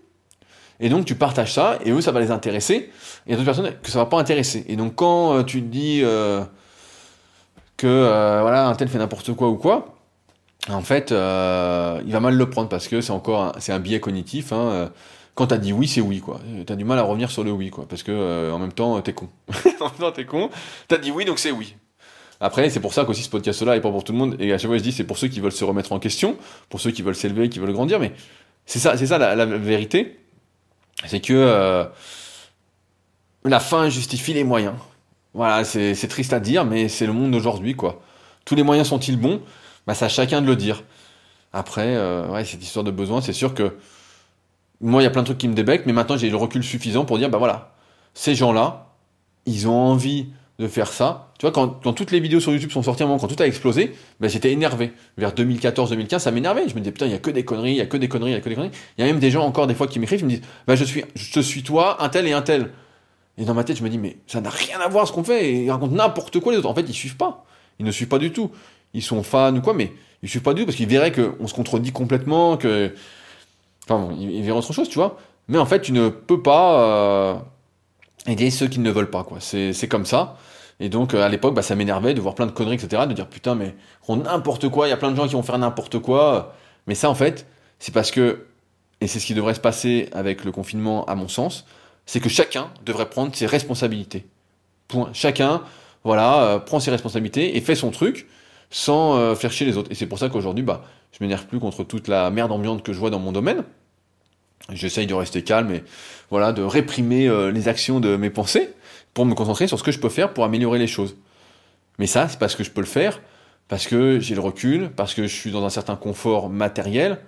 Et 0.79 0.89
donc 0.89 1.05
tu 1.05 1.15
partages 1.15 1.53
ça, 1.53 1.79
et 1.85 1.91
eux, 1.91 2.01
ça 2.01 2.11
va 2.11 2.19
les 2.19 2.31
intéresser. 2.31 2.73
Et 2.75 2.89
il 3.27 3.31
y 3.31 3.33
a 3.33 3.37
d'autres 3.37 3.45
personnes 3.45 3.71
que 3.81 3.89
ça 3.89 3.99
va 3.99 4.05
pas 4.05 4.19
intéresser. 4.19 4.65
Et 4.67 4.75
donc 4.75 4.95
quand 4.95 5.37
euh, 5.37 5.43
tu 5.43 5.61
dis 5.61 6.01
euh, 6.03 6.43
que 7.77 7.87
euh, 7.87 8.39
voilà, 8.41 8.67
un 8.67 8.75
tel 8.75 8.89
fait 8.89 8.97
n'importe 8.97 9.33
quoi 9.33 9.49
ou 9.49 9.55
quoi, 9.55 9.92
en 10.69 10.81
fait, 10.81 11.11
euh, 11.11 12.01
il 12.05 12.11
va 12.11 12.19
mal 12.19 12.35
le 12.35 12.49
prendre 12.49 12.69
parce 12.69 12.87
que 12.87 13.01
c'est 13.01 13.11
encore 13.11 13.53
c'est 13.59 13.73
un 13.73 13.79
biais 13.79 13.99
cognitif. 13.99 14.53
Hein, 14.53 14.91
quand 15.35 15.47
t'as 15.47 15.57
dit 15.57 15.73
oui, 15.73 15.87
c'est 15.87 16.01
oui, 16.01 16.19
quoi. 16.19 16.39
T'as 16.65 16.75
du 16.75 16.85
mal 16.85 16.99
à 16.99 17.03
revenir 17.03 17.31
sur 17.31 17.43
le 17.43 17.51
oui, 17.51 17.69
quoi. 17.69 17.85
Parce 17.87 18.03
que 18.03 18.11
euh, 18.11 18.51
en 18.51 18.59
même 18.59 18.71
temps, 18.71 18.99
t'es 19.01 19.13
con. 19.13 19.29
en 19.81 19.85
même 19.85 19.93
temps, 19.99 20.11
t'es 20.11 20.25
con. 20.25 20.49
T'as 20.87 20.97
dit 20.97 21.11
oui, 21.11 21.25
donc 21.25 21.39
c'est 21.39 21.51
oui. 21.51 21.75
Après, 22.39 22.69
c'est 22.69 22.79
pour 22.79 22.93
ça 22.93 23.05
qu'aussi 23.05 23.23
ce 23.23 23.29
podcast-là 23.29 23.75
est 23.75 23.81
pas 23.81 23.91
pour 23.91 24.03
tout 24.03 24.13
le 24.13 24.17
monde. 24.17 24.35
Et 24.39 24.53
à 24.53 24.57
chaque 24.57 24.67
fois, 24.67 24.77
je 24.77 24.83
dis, 24.83 24.91
c'est 24.91 25.05
pour 25.05 25.17
ceux 25.17 25.27
qui 25.27 25.39
veulent 25.39 25.51
se 25.51 25.63
remettre 25.63 25.91
en 25.93 25.99
question, 25.99 26.37
pour 26.69 26.81
ceux 26.81 26.91
qui 26.91 27.01
veulent 27.01 27.15
s'élever, 27.15 27.49
qui 27.49 27.59
veulent 27.59 27.73
grandir. 27.73 27.99
Mais 27.99 28.11
c'est 28.65 28.79
ça, 28.79 28.97
c'est 28.97 29.07
ça 29.07 29.17
la, 29.17 29.35
la, 29.35 29.45
vérité. 29.45 30.19
C'est 31.05 31.21
que 31.21 31.87
la 33.45 33.59
fin 33.59 33.89
justifie 33.89 34.33
les 34.33 34.43
moyens. 34.43 34.75
Voilà, 35.33 35.63
c'est 35.63 36.07
triste 36.07 36.33
à 36.33 36.39
dire, 36.39 36.65
mais 36.65 36.89
c'est 36.89 37.07
le 37.07 37.13
monde 37.13 37.31
d'aujourd'hui, 37.31 37.75
quoi. 37.75 38.01
Tous 38.45 38.55
les 38.55 38.63
moyens 38.63 38.89
sont-ils 38.89 39.17
bons? 39.17 39.41
Bah, 39.87 39.93
c'est 39.93 40.05
à 40.05 40.09
chacun 40.09 40.41
de 40.41 40.47
le 40.47 40.55
dire. 40.55 40.83
Après, 41.51 41.95
euh, 41.95 42.27
ouais, 42.29 42.45
cette 42.45 42.63
histoire 42.63 42.83
de 42.83 42.91
besoin, 42.91 43.21
c'est 43.21 43.33
sûr 43.33 43.53
que 43.53 43.75
moi, 44.81 45.01
il 45.01 45.05
y 45.05 45.07
a 45.07 45.11
plein 45.11 45.21
de 45.21 45.27
trucs 45.27 45.37
qui 45.37 45.47
me 45.47 45.53
débectent, 45.53 45.85
mais 45.85 45.93
maintenant 45.93 46.17
j'ai 46.17 46.29
le 46.29 46.35
recul 46.35 46.63
suffisant 46.63 47.05
pour 47.05 47.17
dire, 47.17 47.29
bah 47.29 47.37
voilà, 47.37 47.73
ces 48.13 48.35
gens-là, 48.35 48.87
ils 49.45 49.67
ont 49.67 49.77
envie 49.77 50.27
de 50.59 50.67
faire 50.67 50.87
ça. 50.87 51.31
Tu 51.39 51.45
vois, 51.45 51.51
quand, 51.51 51.81
quand, 51.83 51.93
toutes 51.93 52.11
les 52.11 52.19
vidéos 52.19 52.39
sur 52.39 52.51
YouTube 52.51 52.71
sont 52.71 52.83
sorties 52.83 53.03
à 53.03 53.05
un 53.05 53.09
moment, 53.09 53.19
quand 53.19 53.27
tout 53.27 53.41
a 53.41 53.47
explosé, 53.47 53.93
bah, 54.19 54.27
j'étais 54.27 54.51
énervé. 54.51 54.93
Vers 55.17 55.33
2014-2015, 55.33 56.19
ça 56.19 56.31
m'énervait. 56.31 56.67
Je 56.67 56.75
me 56.75 56.79
disais, 56.79 56.91
putain, 56.91 57.05
il 57.07 57.11
y 57.11 57.15
a 57.15 57.19
que 57.19 57.31
des 57.31 57.43
conneries, 57.43 57.71
il 57.71 57.77
y 57.77 57.81
a 57.81 57.85
que 57.85 57.97
des 57.97 58.07
conneries, 58.07 58.31
il 58.31 58.33
y 58.33 58.37
a 58.37 58.41
que 58.41 58.49
des 58.49 58.55
conneries. 58.55 58.71
Il 58.97 59.01
y 59.01 59.03
a 59.03 59.11
même 59.11 59.19
des 59.19 59.31
gens 59.31 59.43
encore 59.43 59.67
des 59.67 59.75
fois 59.75 59.87
qui 59.87 59.99
m'écrivent, 59.99 60.21
ils 60.21 60.25
me 60.25 60.29
disent, 60.29 60.41
bah 60.67 60.75
je 60.75 60.83
suis, 60.83 61.03
je 61.15 61.39
suis 61.39 61.63
toi, 61.63 62.03
un 62.03 62.09
tel 62.09 62.27
et 62.27 62.33
un 62.33 62.41
tel. 62.41 62.71
Et 63.37 63.45
dans 63.45 63.53
ma 63.53 63.63
tête, 63.63 63.77
je 63.77 63.83
me 63.83 63.89
dis, 63.89 63.97
mais 63.97 64.17
ça 64.27 64.41
n'a 64.41 64.51
rien 64.51 64.79
à 64.79 64.87
voir 64.87 65.07
ce 65.07 65.11
qu'on 65.11 65.23
fait, 65.23 65.49
et 65.49 65.63
ils 65.63 65.71
racontent 65.71 65.95
n'importe 65.95 66.39
quoi 66.39 66.51
les 66.51 66.59
autres. 66.59 66.69
En 66.69 66.75
fait, 66.75 66.85
ils 66.87 66.93
suivent 66.93 67.17
pas. 67.17 67.45
Ils 67.79 67.85
ne 67.85 67.91
suivent 67.91 68.07
pas 68.07 68.19
du 68.19 68.31
tout. 68.31 68.51
Ils 68.93 69.01
sont 69.01 69.23
fans 69.23 69.55
ou 69.55 69.61
quoi, 69.61 69.73
mais 69.73 69.91
ils 70.21 70.29
suivent 70.29 70.41
pas 70.41 70.53
du 70.53 70.61
tout 70.61 70.65
parce 70.67 70.77
qu'ils 70.77 70.87
verraient 70.87 71.11
qu'on 71.11 71.47
se 71.47 71.53
contredit 71.53 71.91
complètement, 71.91 72.57
que. 72.57 72.93
Enfin, 73.89 74.13
ils 74.17 74.41
verraient 74.43 74.59
autre 74.59 74.73
chose, 74.73 74.87
tu 74.87 74.95
vois. 74.95 75.17
Mais 75.47 75.57
en 75.57 75.65
fait, 75.65 75.81
tu 75.81 75.91
ne 75.91 76.09
peux 76.09 76.41
pas 76.41 76.79
euh, 76.79 77.35
aider 78.27 78.49
ceux 78.49 78.67
qui 78.67 78.79
ne 78.79 78.89
veulent 78.89 79.09
pas, 79.09 79.23
quoi. 79.23 79.39
C'est 79.39 79.87
comme 79.89 80.05
ça. 80.05 80.37
Et 80.79 80.89
donc, 80.89 81.13
euh, 81.13 81.23
à 81.23 81.29
l'époque, 81.29 81.53
bah, 81.53 81.61
ça 81.61 81.75
m'énervait 81.75 82.13
de 82.13 82.21
voir 82.21 82.35
plein 82.35 82.45
de 82.45 82.51
conneries, 82.51 82.75
etc. 82.75 83.03
De 83.07 83.13
dire, 83.13 83.27
putain, 83.27 83.55
mais 83.55 83.75
on 84.07 84.17
n'importe 84.17 84.69
quoi, 84.69 84.87
il 84.87 84.89
y 84.89 84.93
a 84.93 84.97
plein 84.97 85.11
de 85.11 85.15
gens 85.15 85.27
qui 85.27 85.33
vont 85.33 85.43
faire 85.43 85.57
n'importe 85.57 85.99
quoi. 85.99 86.55
Mais 86.87 86.95
ça, 86.95 87.09
en 87.09 87.15
fait, 87.15 87.45
c'est 87.79 87.93
parce 87.93 88.11
que, 88.11 88.45
et 89.01 89.07
c'est 89.07 89.19
ce 89.19 89.25
qui 89.25 89.33
devrait 89.33 89.53
se 89.53 89.59
passer 89.59 90.09
avec 90.13 90.45
le 90.45 90.51
confinement, 90.51 91.05
à 91.05 91.15
mon 91.15 91.27
sens, 91.27 91.65
c'est 92.05 92.19
que 92.19 92.29
chacun 92.29 92.69
devrait 92.85 93.09
prendre 93.09 93.35
ses 93.35 93.45
responsabilités. 93.45 94.25
Point. 94.87 95.09
Chacun, 95.13 95.61
voilà, 96.03 96.43
euh, 96.43 96.59
prend 96.59 96.79
ses 96.79 96.91
responsabilités 96.91 97.57
et 97.57 97.61
fait 97.61 97.75
son 97.75 97.91
truc 97.91 98.27
sans 98.73 99.15
euh, 99.15 99.35
faire 99.35 99.51
chier 99.51 99.65
les 99.65 99.77
autres. 99.77 99.91
Et 99.91 99.95
c'est 99.95 100.07
pour 100.07 100.19
ça 100.19 100.29
qu'aujourd'hui, 100.29 100.63
bah, 100.63 100.83
je 101.11 101.23
m'énerve 101.23 101.45
plus 101.45 101.59
contre 101.59 101.83
toute 101.83 102.07
la 102.07 102.29
merde 102.29 102.51
ambiante 102.51 102.83
que 102.83 102.91
je 102.91 102.99
vois 102.99 103.09
dans 103.09 103.19
mon 103.19 103.31
domaine. 103.31 103.63
J'essaye 104.71 105.07
de 105.07 105.13
rester 105.13 105.43
calme 105.43 105.71
et 105.71 105.83
voilà, 106.29 106.51
de 106.53 106.63
réprimer 106.63 107.27
euh, 107.27 107.51
les 107.51 107.67
actions 107.67 107.99
de 107.99 108.15
mes 108.15 108.29
pensées 108.29 108.73
pour 109.13 109.25
me 109.25 109.35
concentrer 109.35 109.67
sur 109.67 109.77
ce 109.79 109.83
que 109.83 109.91
je 109.91 109.99
peux 109.99 110.09
faire 110.09 110.33
pour 110.33 110.43
améliorer 110.43 110.79
les 110.79 110.87
choses. 110.87 111.15
Mais 111.99 112.07
ça, 112.07 112.27
c'est 112.27 112.39
parce 112.39 112.55
que 112.55 112.63
je 112.63 112.71
peux 112.71 112.81
le 112.81 112.87
faire, 112.87 113.21
parce 113.67 113.87
que 113.87 114.19
j'ai 114.19 114.35
le 114.35 114.41
recul, 114.41 114.89
parce 114.95 115.13
que 115.13 115.23
je 115.27 115.35
suis 115.35 115.51
dans 115.51 115.63
un 115.65 115.69
certain 115.69 115.95
confort 115.95 116.49
matériel, 116.49 117.19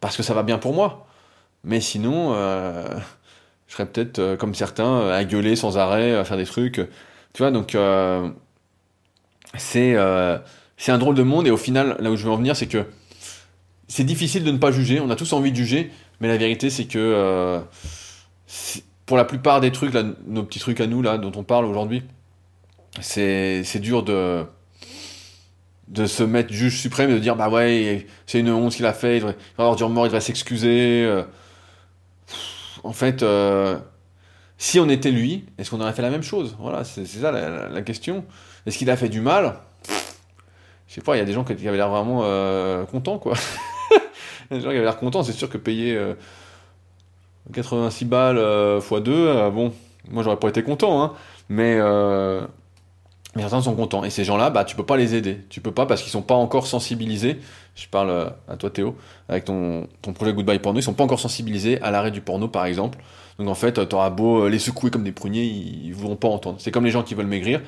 parce 0.00 0.16
que 0.16 0.22
ça 0.22 0.34
va 0.34 0.42
bien 0.42 0.58
pour 0.58 0.74
moi. 0.74 1.06
Mais 1.64 1.80
sinon, 1.80 2.34
je 3.66 3.74
serais 3.74 3.86
peut-être 3.86 4.18
euh, 4.18 4.36
comme 4.36 4.54
certains 4.54 5.00
euh, 5.00 5.18
à 5.18 5.24
gueuler 5.24 5.56
sans 5.56 5.78
arrêt, 5.78 6.14
à 6.14 6.24
faire 6.24 6.36
des 6.36 6.44
trucs. 6.44 6.74
Tu 7.32 7.38
vois, 7.38 7.50
donc 7.50 7.74
euh, 7.74 8.28
c'est 9.56 9.96
c'est 10.76 10.92
un 10.92 10.98
drôle 10.98 11.14
de 11.14 11.22
monde 11.22 11.46
et 11.46 11.50
au 11.50 11.56
final, 11.56 11.96
là 12.00 12.10
où 12.10 12.16
je 12.16 12.24
veux 12.24 12.30
en 12.30 12.36
venir, 12.36 12.56
c'est 12.56 12.66
que 12.66 12.84
c'est 13.88 14.04
difficile 14.04 14.44
de 14.44 14.50
ne 14.50 14.58
pas 14.58 14.72
juger. 14.72 15.00
On 15.00 15.10
a 15.10 15.16
tous 15.16 15.32
envie 15.32 15.52
de 15.52 15.56
juger, 15.56 15.90
mais 16.20 16.28
la 16.28 16.36
vérité, 16.36 16.70
c'est 16.70 16.86
que 16.86 17.60
pour 19.06 19.16
la 19.16 19.24
plupart 19.24 19.60
des 19.60 19.70
trucs, 19.72 19.94
nos 20.26 20.42
petits 20.42 20.58
trucs 20.58 20.80
à 20.80 20.86
nous 20.86 21.02
là, 21.02 21.18
dont 21.18 21.32
on 21.36 21.42
parle 21.42 21.64
aujourd'hui, 21.64 22.02
c'est 23.00 23.80
dur 23.80 24.02
de 24.02 24.46
se 26.06 26.22
mettre 26.22 26.52
juge 26.52 26.80
suprême 26.80 27.10
et 27.10 27.14
de 27.14 27.18
dire 27.18 27.36
bah 27.36 27.48
ouais 27.48 28.06
c'est 28.26 28.40
une 28.40 28.50
honte 28.50 28.74
qu'il 28.74 28.86
a 28.86 28.92
fait 28.92 29.18
il 29.18 29.20
devrait, 29.20 29.36
avoir 29.58 29.76
dur 29.76 29.88
mort 29.90 30.06
il 30.06 30.08
devrait 30.08 30.20
s'excuser 30.20 31.06
en 32.84 32.92
fait, 32.92 33.22
euh, 33.22 33.78
si 34.58 34.78
on 34.78 34.88
était 34.88 35.10
lui, 35.10 35.46
est-ce 35.58 35.70
qu'on 35.70 35.80
aurait 35.80 35.94
fait 35.94 36.02
la 36.02 36.10
même 36.10 36.22
chose? 36.22 36.54
Voilà, 36.60 36.84
c'est 36.84 37.06
ça 37.06 37.32
la, 37.32 37.82
question. 37.82 38.24
Est-ce 38.66 38.78
qu'il 38.78 38.90
a 38.90 38.96
fait 38.96 39.08
du 39.08 39.20
mal? 39.20 39.58
Je 40.94 41.00
sais 41.00 41.04
pas, 41.04 41.16
il 41.16 41.18
y 41.18 41.22
a 41.22 41.24
des 41.24 41.32
gens 41.32 41.42
qui 41.42 41.52
avaient 41.52 41.76
l'air 41.76 41.88
vraiment 41.88 42.20
euh, 42.22 42.84
contents, 42.84 43.18
quoi. 43.18 43.34
il 43.90 43.96
y 44.52 44.54
a 44.54 44.56
des 44.58 44.60
gens 44.60 44.70
qui 44.70 44.76
avaient 44.76 44.84
l'air 44.84 44.96
contents, 44.96 45.24
c'est 45.24 45.32
sûr 45.32 45.48
que 45.48 45.58
payer 45.58 46.00
86 47.52 48.04
euh, 48.04 48.08
balles 48.08 48.78
x 48.78 49.02
2, 49.02 49.50
bon, 49.50 49.72
moi 50.08 50.22
j'aurais 50.22 50.36
pas 50.36 50.48
été 50.48 50.62
content, 50.62 51.02
hein, 51.02 51.12
mais 51.48 51.80
certains 53.40 53.62
sont 53.62 53.74
contents. 53.74 54.04
Et 54.04 54.10
ces 54.10 54.24
gens-là, 54.24 54.50
bah, 54.50 54.64
tu 54.64 54.76
peux 54.76 54.84
pas 54.84 54.96
les 54.96 55.14
aider. 55.14 55.40
Tu 55.48 55.60
peux 55.60 55.72
pas 55.72 55.86
parce 55.86 56.02
qu'ils 56.02 56.12
sont 56.12 56.22
pas 56.22 56.34
encore 56.34 56.66
sensibilisés. 56.66 57.40
Je 57.74 57.88
parle 57.88 58.10
euh, 58.10 58.30
à 58.48 58.56
toi, 58.56 58.70
Théo, 58.70 58.96
avec 59.28 59.44
ton, 59.44 59.88
ton 60.02 60.12
projet 60.12 60.32
Goodbye 60.32 60.60
Porno. 60.60 60.78
Ils 60.78 60.82
sont 60.82 60.94
pas 60.94 61.04
encore 61.04 61.20
sensibilisés 61.20 61.80
à 61.82 61.90
l'arrêt 61.90 62.12
du 62.12 62.20
porno, 62.20 62.46
par 62.46 62.66
exemple. 62.66 62.98
Donc, 63.38 63.48
en 63.48 63.54
fait, 63.54 63.88
t'auras 63.88 64.10
beau 64.10 64.44
euh, 64.44 64.48
les 64.48 64.60
secouer 64.60 64.90
comme 64.90 65.02
des 65.02 65.12
pruniers, 65.12 65.42
ils, 65.42 65.86
ils 65.86 65.94
voudront 65.94 66.16
pas 66.16 66.28
entendre. 66.28 66.58
C'est 66.60 66.70
comme 66.70 66.84
les 66.84 66.92
gens 66.92 67.02
qui 67.02 67.14
veulent 67.14 67.26
maigrir. 67.26 67.60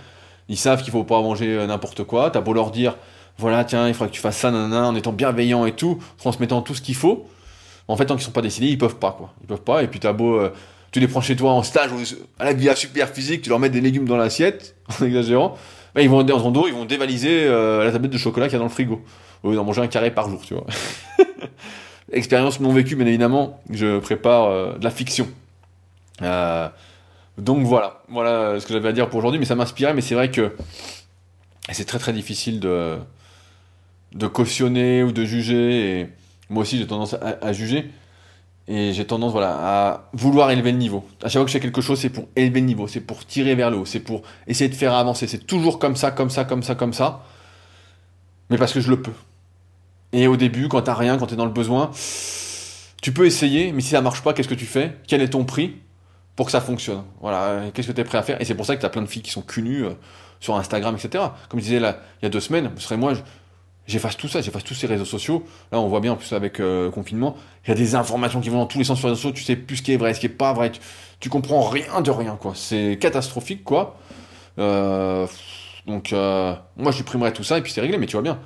Ils 0.48 0.56
savent 0.56 0.82
qu'il 0.82 0.92
faut 0.92 1.04
pas 1.04 1.20
manger 1.20 1.56
euh, 1.56 1.66
n'importe 1.66 2.04
quoi. 2.04 2.30
T'as 2.30 2.40
beau 2.40 2.52
leur 2.52 2.70
dire, 2.70 2.96
voilà, 3.38 3.64
tiens, 3.64 3.88
il 3.88 3.94
faudrait 3.94 4.08
que 4.08 4.14
tu 4.14 4.20
fasses 4.20 4.38
ça, 4.38 4.50
nanana, 4.50 4.88
en 4.88 4.94
étant 4.94 5.12
bienveillant 5.12 5.66
et 5.66 5.72
tout, 5.72 5.98
transmettant 6.18 6.62
tout 6.62 6.74
ce 6.74 6.80
qu'il 6.80 6.94
faut. 6.94 7.28
En 7.88 7.96
fait, 7.96 8.06
tant 8.06 8.16
qu'ils 8.16 8.24
sont 8.24 8.32
pas 8.32 8.42
décidés, 8.42 8.68
ils 8.68 8.78
peuvent 8.78 8.96
pas, 8.96 9.12
quoi. 9.12 9.32
Ils 9.42 9.46
peuvent 9.46 9.60
pas. 9.60 9.82
Et 9.82 9.88
puis, 9.88 10.00
t'as 10.00 10.12
beau, 10.12 10.40
tu 10.96 11.00
les 11.00 11.08
prends 11.08 11.20
chez 11.20 11.36
toi 11.36 11.52
en 11.52 11.62
stage 11.62 11.92
ou 11.92 11.98
à 12.38 12.50
la 12.50 12.74
super 12.74 13.10
physique, 13.10 13.42
tu 13.42 13.50
leur 13.50 13.58
mets 13.58 13.68
des 13.68 13.82
légumes 13.82 14.06
dans 14.06 14.16
l'assiette, 14.16 14.76
en 15.00 15.04
exagérant, 15.04 15.56
bah, 15.94 16.00
ils 16.00 16.08
vont 16.08 16.22
dans 16.22 16.38
son 16.38 16.50
dos, 16.50 16.68
ils 16.68 16.72
vont 16.72 16.86
dévaliser 16.86 17.44
euh, 17.44 17.84
la 17.84 17.92
tablette 17.92 18.12
de 18.12 18.18
chocolat 18.18 18.46
qu'il 18.46 18.54
y 18.54 18.56
a 18.56 18.60
dans 18.60 18.64
le 18.64 18.70
frigo. 18.70 19.02
Au 19.42 19.50
lieu 19.50 19.56
d'en 19.56 19.64
manger 19.64 19.82
un 19.82 19.88
carré 19.88 20.10
par 20.10 20.30
jour, 20.30 20.40
tu 20.42 20.54
vois. 20.54 20.64
Expérience 22.12 22.60
non 22.60 22.72
vécue, 22.72 22.96
bien 22.96 23.06
évidemment, 23.06 23.60
je 23.70 23.98
prépare 23.98 24.44
euh, 24.44 24.78
de 24.78 24.84
la 24.84 24.90
fiction. 24.90 25.28
Euh, 26.22 26.68
donc 27.36 27.66
voilà, 27.66 28.02
voilà 28.08 28.58
ce 28.58 28.66
que 28.66 28.72
j'avais 28.72 28.88
à 28.88 28.92
dire 28.92 29.10
pour 29.10 29.18
aujourd'hui, 29.18 29.38
mais 29.38 29.44
ça 29.44 29.54
m'inspirait, 29.54 29.92
mais 29.92 30.00
c'est 30.00 30.14
vrai 30.14 30.30
que 30.30 30.56
c'est 31.72 31.84
très 31.84 31.98
très 31.98 32.14
difficile 32.14 32.58
de, 32.58 32.96
de 34.12 34.26
cautionner 34.26 35.02
ou 35.02 35.12
de 35.12 35.24
juger. 35.24 36.00
Et 36.00 36.08
moi 36.50 36.62
aussi, 36.62 36.78
j'ai 36.78 36.86
tendance 36.86 37.14
à, 37.14 37.52
juger. 37.52 37.90
Et 38.68 38.92
j'ai 38.92 39.04
tendance 39.06 39.32
voilà, 39.32 39.56
à 39.58 40.10
vouloir 40.12 40.50
élever 40.50 40.72
le 40.72 40.78
niveau. 40.78 41.04
À 41.22 41.28
chaque 41.28 41.34
fois 41.34 41.44
que 41.44 41.48
je 41.48 41.52
fais 41.52 41.60
quelque 41.60 41.80
chose, 41.80 42.00
c'est 42.00 42.10
pour 42.10 42.28
élever 42.34 42.60
le 42.60 42.66
niveau, 42.66 42.88
c'est 42.88 43.00
pour 43.00 43.24
tirer 43.24 43.54
vers 43.54 43.70
le 43.70 43.76
haut, 43.76 43.84
c'est 43.84 44.00
pour 44.00 44.22
essayer 44.48 44.68
de 44.68 44.74
faire 44.74 44.92
avancer. 44.92 45.28
C'est 45.28 45.46
toujours 45.46 45.78
comme 45.78 45.94
ça, 45.94 46.10
comme 46.10 46.30
ça, 46.30 46.44
comme 46.44 46.64
ça, 46.64 46.74
comme 46.74 46.92
ça. 46.92 47.22
Mais 48.50 48.58
parce 48.58 48.72
que 48.72 48.80
je 48.80 48.90
le 48.90 49.00
peux. 49.00 49.12
Et 50.12 50.26
au 50.26 50.36
début, 50.36 50.68
quand 50.68 50.82
t'as 50.82 50.94
rien, 50.94 51.18
quand 51.18 51.26
t'es 51.26 51.36
dans 51.36 51.44
le 51.44 51.52
besoin, 51.52 51.90
tu 53.02 53.12
peux 53.12 53.26
essayer, 53.26 53.72
mais 53.72 53.82
si 53.82 53.90
ça 53.90 54.00
marche 54.00 54.22
pas, 54.22 54.32
qu'est-ce 54.32 54.48
que 54.48 54.54
tu 54.54 54.66
fais? 54.66 54.96
Quel 55.06 55.20
est 55.22 55.28
ton 55.28 55.44
prix 55.44 55.76
pour 56.34 56.46
que 56.46 56.52
ça 56.52 56.60
fonctionne? 56.60 57.04
Voilà, 57.20 57.70
qu'est-ce 57.72 57.88
que 57.88 57.92
tu 57.92 58.00
es 58.00 58.04
prêt 58.04 58.18
à 58.18 58.22
faire? 58.22 58.40
Et 58.40 58.44
c'est 58.44 58.54
pour 58.54 58.66
ça 58.66 58.76
que 58.76 58.80
tu 58.80 58.86
as 58.86 58.90
plein 58.90 59.02
de 59.02 59.06
filles 59.06 59.22
qui 59.22 59.30
sont 59.30 59.42
cul 59.42 59.84
euh, 59.84 59.90
sur 60.40 60.56
Instagram, 60.56 60.96
etc. 60.96 61.24
Comme 61.48 61.60
je 61.60 61.64
disais 61.66 61.80
là, 61.80 62.00
il 62.20 62.24
y 62.24 62.26
a 62.26 62.30
deux 62.30 62.40
semaines, 62.40 62.70
ce 62.76 62.82
serait 62.82 62.96
moi, 62.96 63.14
j'efface 63.86 64.16
tout 64.16 64.28
ça, 64.28 64.40
j'efface 64.40 64.64
tous 64.64 64.74
ces 64.74 64.86
réseaux 64.86 65.04
sociaux. 65.04 65.44
Là, 65.72 65.80
on 65.80 65.88
voit 65.88 66.00
bien 66.00 66.12
en 66.12 66.16
plus 66.16 66.32
avec 66.32 66.60
euh, 66.60 66.86
le 66.86 66.90
confinement, 66.90 67.36
il 67.64 67.70
y 67.70 67.72
a 67.72 67.74
des 67.74 67.94
informations 67.94 68.40
qui 68.40 68.48
vont 68.48 68.58
dans 68.58 68.66
tous 68.66 68.78
les 68.78 68.84
sens 68.84 68.98
sur 68.98 69.08
les 69.08 69.12
réseaux 69.12 69.22
sociaux, 69.22 69.36
tu 69.36 69.44
sais 69.44 69.56
plus 69.56 69.76
ce 69.76 69.82
qui 69.82 69.92
est 69.92 69.96
vrai, 69.96 70.14
ce 70.14 70.20
qui 70.20 70.26
est 70.26 70.30
pas 70.30 70.52
vrai, 70.52 70.72
tu, 71.20 71.28
comprends 71.28 71.62
rien 71.62 72.00
de 72.00 72.10
rien, 72.10 72.36
quoi. 72.36 72.52
C'est 72.54 72.98
catastrophique, 73.00 73.64
quoi. 73.64 73.98
Euh, 74.58 75.26
donc, 75.86 76.12
moi, 76.12 76.90
je 76.90 76.96
supprimerais 76.96 77.32
tout 77.32 77.44
ça 77.44 77.58
et 77.58 77.62
puis 77.62 77.72
c'est 77.72 77.80
réglé, 77.80 77.98
mais 77.98 78.06
tu 78.06 78.12
vois 78.12 78.22
bien. 78.22 78.38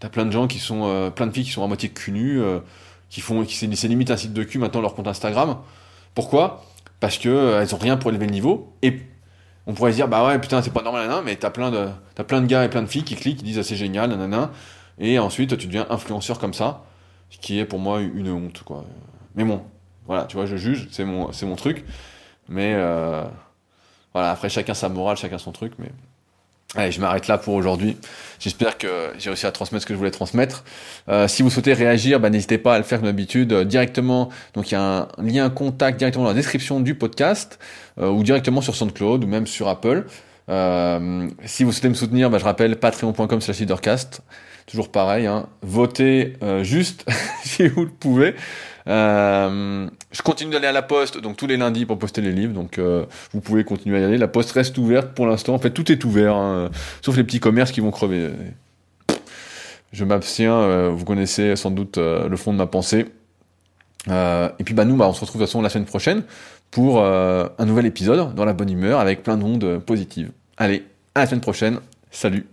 T'as 0.00 0.08
plein 0.08 0.26
de 0.26 0.32
gens 0.32 0.48
qui 0.48 0.58
sont, 0.58 1.12
plein 1.14 1.28
de 1.28 1.32
filles 1.32 1.44
qui 1.44 1.52
sont 1.52 1.62
à 1.62 1.68
moitié 1.68 1.88
cul 1.88 2.10
nu, 2.10 2.40
qui 3.08 3.20
font, 3.20 3.44
qui 3.44 3.54
c'est 3.54 3.88
limite 3.88 4.10
un 4.10 4.16
site 4.16 4.32
de 4.32 4.42
cul 4.42 4.58
maintenant 4.58 4.80
leur 4.80 4.94
compte 4.94 5.06
Instagram. 5.06 5.58
Pourquoi? 6.14 6.64
Parce 7.00 7.18
que 7.18 7.28
euh, 7.28 7.60
elles 7.60 7.74
ont 7.74 7.78
rien 7.78 7.96
pour 7.96 8.10
élever 8.10 8.26
le 8.26 8.32
niveau. 8.32 8.72
Et 8.82 9.00
on 9.66 9.74
pourrait 9.74 9.92
se 9.92 9.96
dire 9.96 10.08
bah 10.08 10.26
ouais 10.26 10.38
putain 10.38 10.62
c'est 10.62 10.72
pas 10.72 10.82
normal 10.82 11.02
nanana, 11.06 11.22
mais 11.22 11.36
t'as 11.36 11.50
plein 11.50 11.70
de 11.70 11.88
as 12.18 12.24
plein 12.24 12.40
de 12.40 12.46
gars 12.46 12.64
et 12.64 12.68
plein 12.68 12.82
de 12.82 12.86
filles 12.86 13.04
qui 13.04 13.16
cliquent, 13.16 13.38
qui 13.38 13.44
disent 13.44 13.58
ah, 13.58 13.62
c'est 13.62 13.76
génial 13.76 14.10
nanana, 14.10 14.50
et 14.98 15.18
ensuite 15.18 15.56
tu 15.56 15.66
deviens 15.66 15.86
influenceur 15.90 16.38
comme 16.38 16.54
ça, 16.54 16.84
ce 17.30 17.38
qui 17.38 17.58
est 17.58 17.64
pour 17.64 17.78
moi 17.78 18.00
une 18.00 18.30
honte 18.30 18.62
quoi. 18.64 18.84
Mais 19.34 19.44
bon, 19.44 19.62
voilà, 20.06 20.24
tu 20.24 20.36
vois, 20.36 20.46
je 20.46 20.56
juge, 20.56 20.88
c'est 20.90 21.04
mon 21.04 21.32
c'est 21.32 21.46
mon 21.46 21.56
truc, 21.56 21.84
mais 22.48 22.74
euh, 22.74 23.24
voilà 24.12 24.30
après 24.30 24.48
chacun 24.48 24.74
sa 24.74 24.88
morale, 24.88 25.16
chacun 25.16 25.38
son 25.38 25.52
truc, 25.52 25.74
mais 25.78 25.90
Allez, 26.74 26.90
je 26.90 27.00
m'arrête 27.02 27.28
là 27.28 27.36
pour 27.36 27.52
aujourd'hui. 27.52 27.98
J'espère 28.40 28.78
que 28.78 28.88
j'ai 29.18 29.28
réussi 29.28 29.44
à 29.44 29.52
transmettre 29.52 29.82
ce 29.82 29.86
que 29.86 29.92
je 29.92 29.98
voulais 29.98 30.10
transmettre. 30.10 30.64
Euh, 31.10 31.28
si 31.28 31.42
vous 31.42 31.50
souhaitez 31.50 31.74
réagir, 31.74 32.18
bah, 32.18 32.30
n'hésitez 32.30 32.56
pas 32.56 32.74
à 32.74 32.78
le 32.78 32.84
faire 32.84 32.98
comme 32.98 33.08
d'habitude 33.08 33.52
euh, 33.52 33.64
directement. 33.64 34.30
Donc 34.54 34.70
il 34.70 34.74
y 34.74 34.76
a 34.78 34.82
un 34.82 35.08
lien 35.22 35.50
contact 35.50 35.98
directement 35.98 36.24
dans 36.24 36.30
la 36.30 36.36
description 36.36 36.80
du 36.80 36.94
podcast 36.94 37.58
euh, 38.00 38.08
ou 38.08 38.22
directement 38.22 38.62
sur 38.62 38.74
SoundCloud 38.74 39.22
ou 39.22 39.26
même 39.26 39.46
sur 39.46 39.68
Apple. 39.68 40.06
si 41.44 41.64
vous 41.64 41.72
souhaitez 41.72 41.90
me 41.90 41.94
soutenir, 41.94 42.30
bah, 42.30 42.38
je 42.38 42.44
rappelle 42.44 42.76
patreon.com 42.76 43.40
slash 43.42 43.60
leadercast. 43.60 44.22
Toujours 44.64 44.90
pareil, 44.90 45.26
hein. 45.26 45.48
votez 45.60 46.36
juste 46.62 47.04
si 47.44 47.68
vous 47.68 47.82
le 47.82 47.90
pouvez. 47.90 48.34
Euh, 48.88 49.88
je 50.10 50.22
continue 50.22 50.52
d'aller 50.52 50.66
à 50.66 50.72
la 50.72 50.82
poste, 50.82 51.20
donc 51.20 51.36
tous 51.36 51.46
les 51.46 51.56
lundis 51.56 51.86
pour 51.86 51.98
poster 51.98 52.20
les 52.20 52.32
livres, 52.32 52.52
donc 52.52 52.78
euh, 52.78 53.06
vous 53.32 53.40
pouvez 53.40 53.64
continuer 53.64 53.98
à 53.98 54.00
y 54.00 54.04
aller. 54.04 54.18
La 54.18 54.28
poste 54.28 54.52
reste 54.52 54.76
ouverte 54.78 55.14
pour 55.14 55.26
l'instant. 55.26 55.54
En 55.54 55.58
fait, 55.58 55.70
tout 55.70 55.90
est 55.92 56.04
ouvert, 56.04 56.34
hein, 56.34 56.70
sauf 57.00 57.16
les 57.16 57.24
petits 57.24 57.40
commerces 57.40 57.72
qui 57.72 57.80
vont 57.80 57.90
crever. 57.90 58.30
Je 59.92 60.04
m'abstiens. 60.04 60.54
Euh, 60.54 60.90
vous 60.90 61.04
connaissez 61.04 61.54
sans 61.56 61.70
doute 61.70 61.98
le 61.98 62.36
fond 62.36 62.52
de 62.52 62.58
ma 62.58 62.66
pensée. 62.66 63.06
et 64.08 64.64
puis 64.64 64.74
bah 64.74 64.84
nous, 64.84 64.96
bah, 64.96 65.06
on 65.08 65.12
se 65.12 65.20
retrouve 65.20 65.40
de 65.40 65.44
toute 65.44 65.50
façon 65.50 65.62
la 65.62 65.68
semaine 65.68 65.86
prochaine 65.86 66.22
pour 66.70 67.04
un 67.04 67.64
nouvel 67.66 67.86
épisode 67.86 68.34
dans 68.34 68.44
la 68.44 68.54
bonne 68.54 68.70
humeur 68.70 69.00
avec 69.00 69.22
plein 69.22 69.36
de 69.36 69.44
ondes 69.44 69.78
positives. 69.80 70.30
Allez, 70.56 70.84
à 71.14 71.20
la 71.20 71.26
semaine 71.26 71.40
prochaine. 71.40 71.78
Salut 72.10 72.51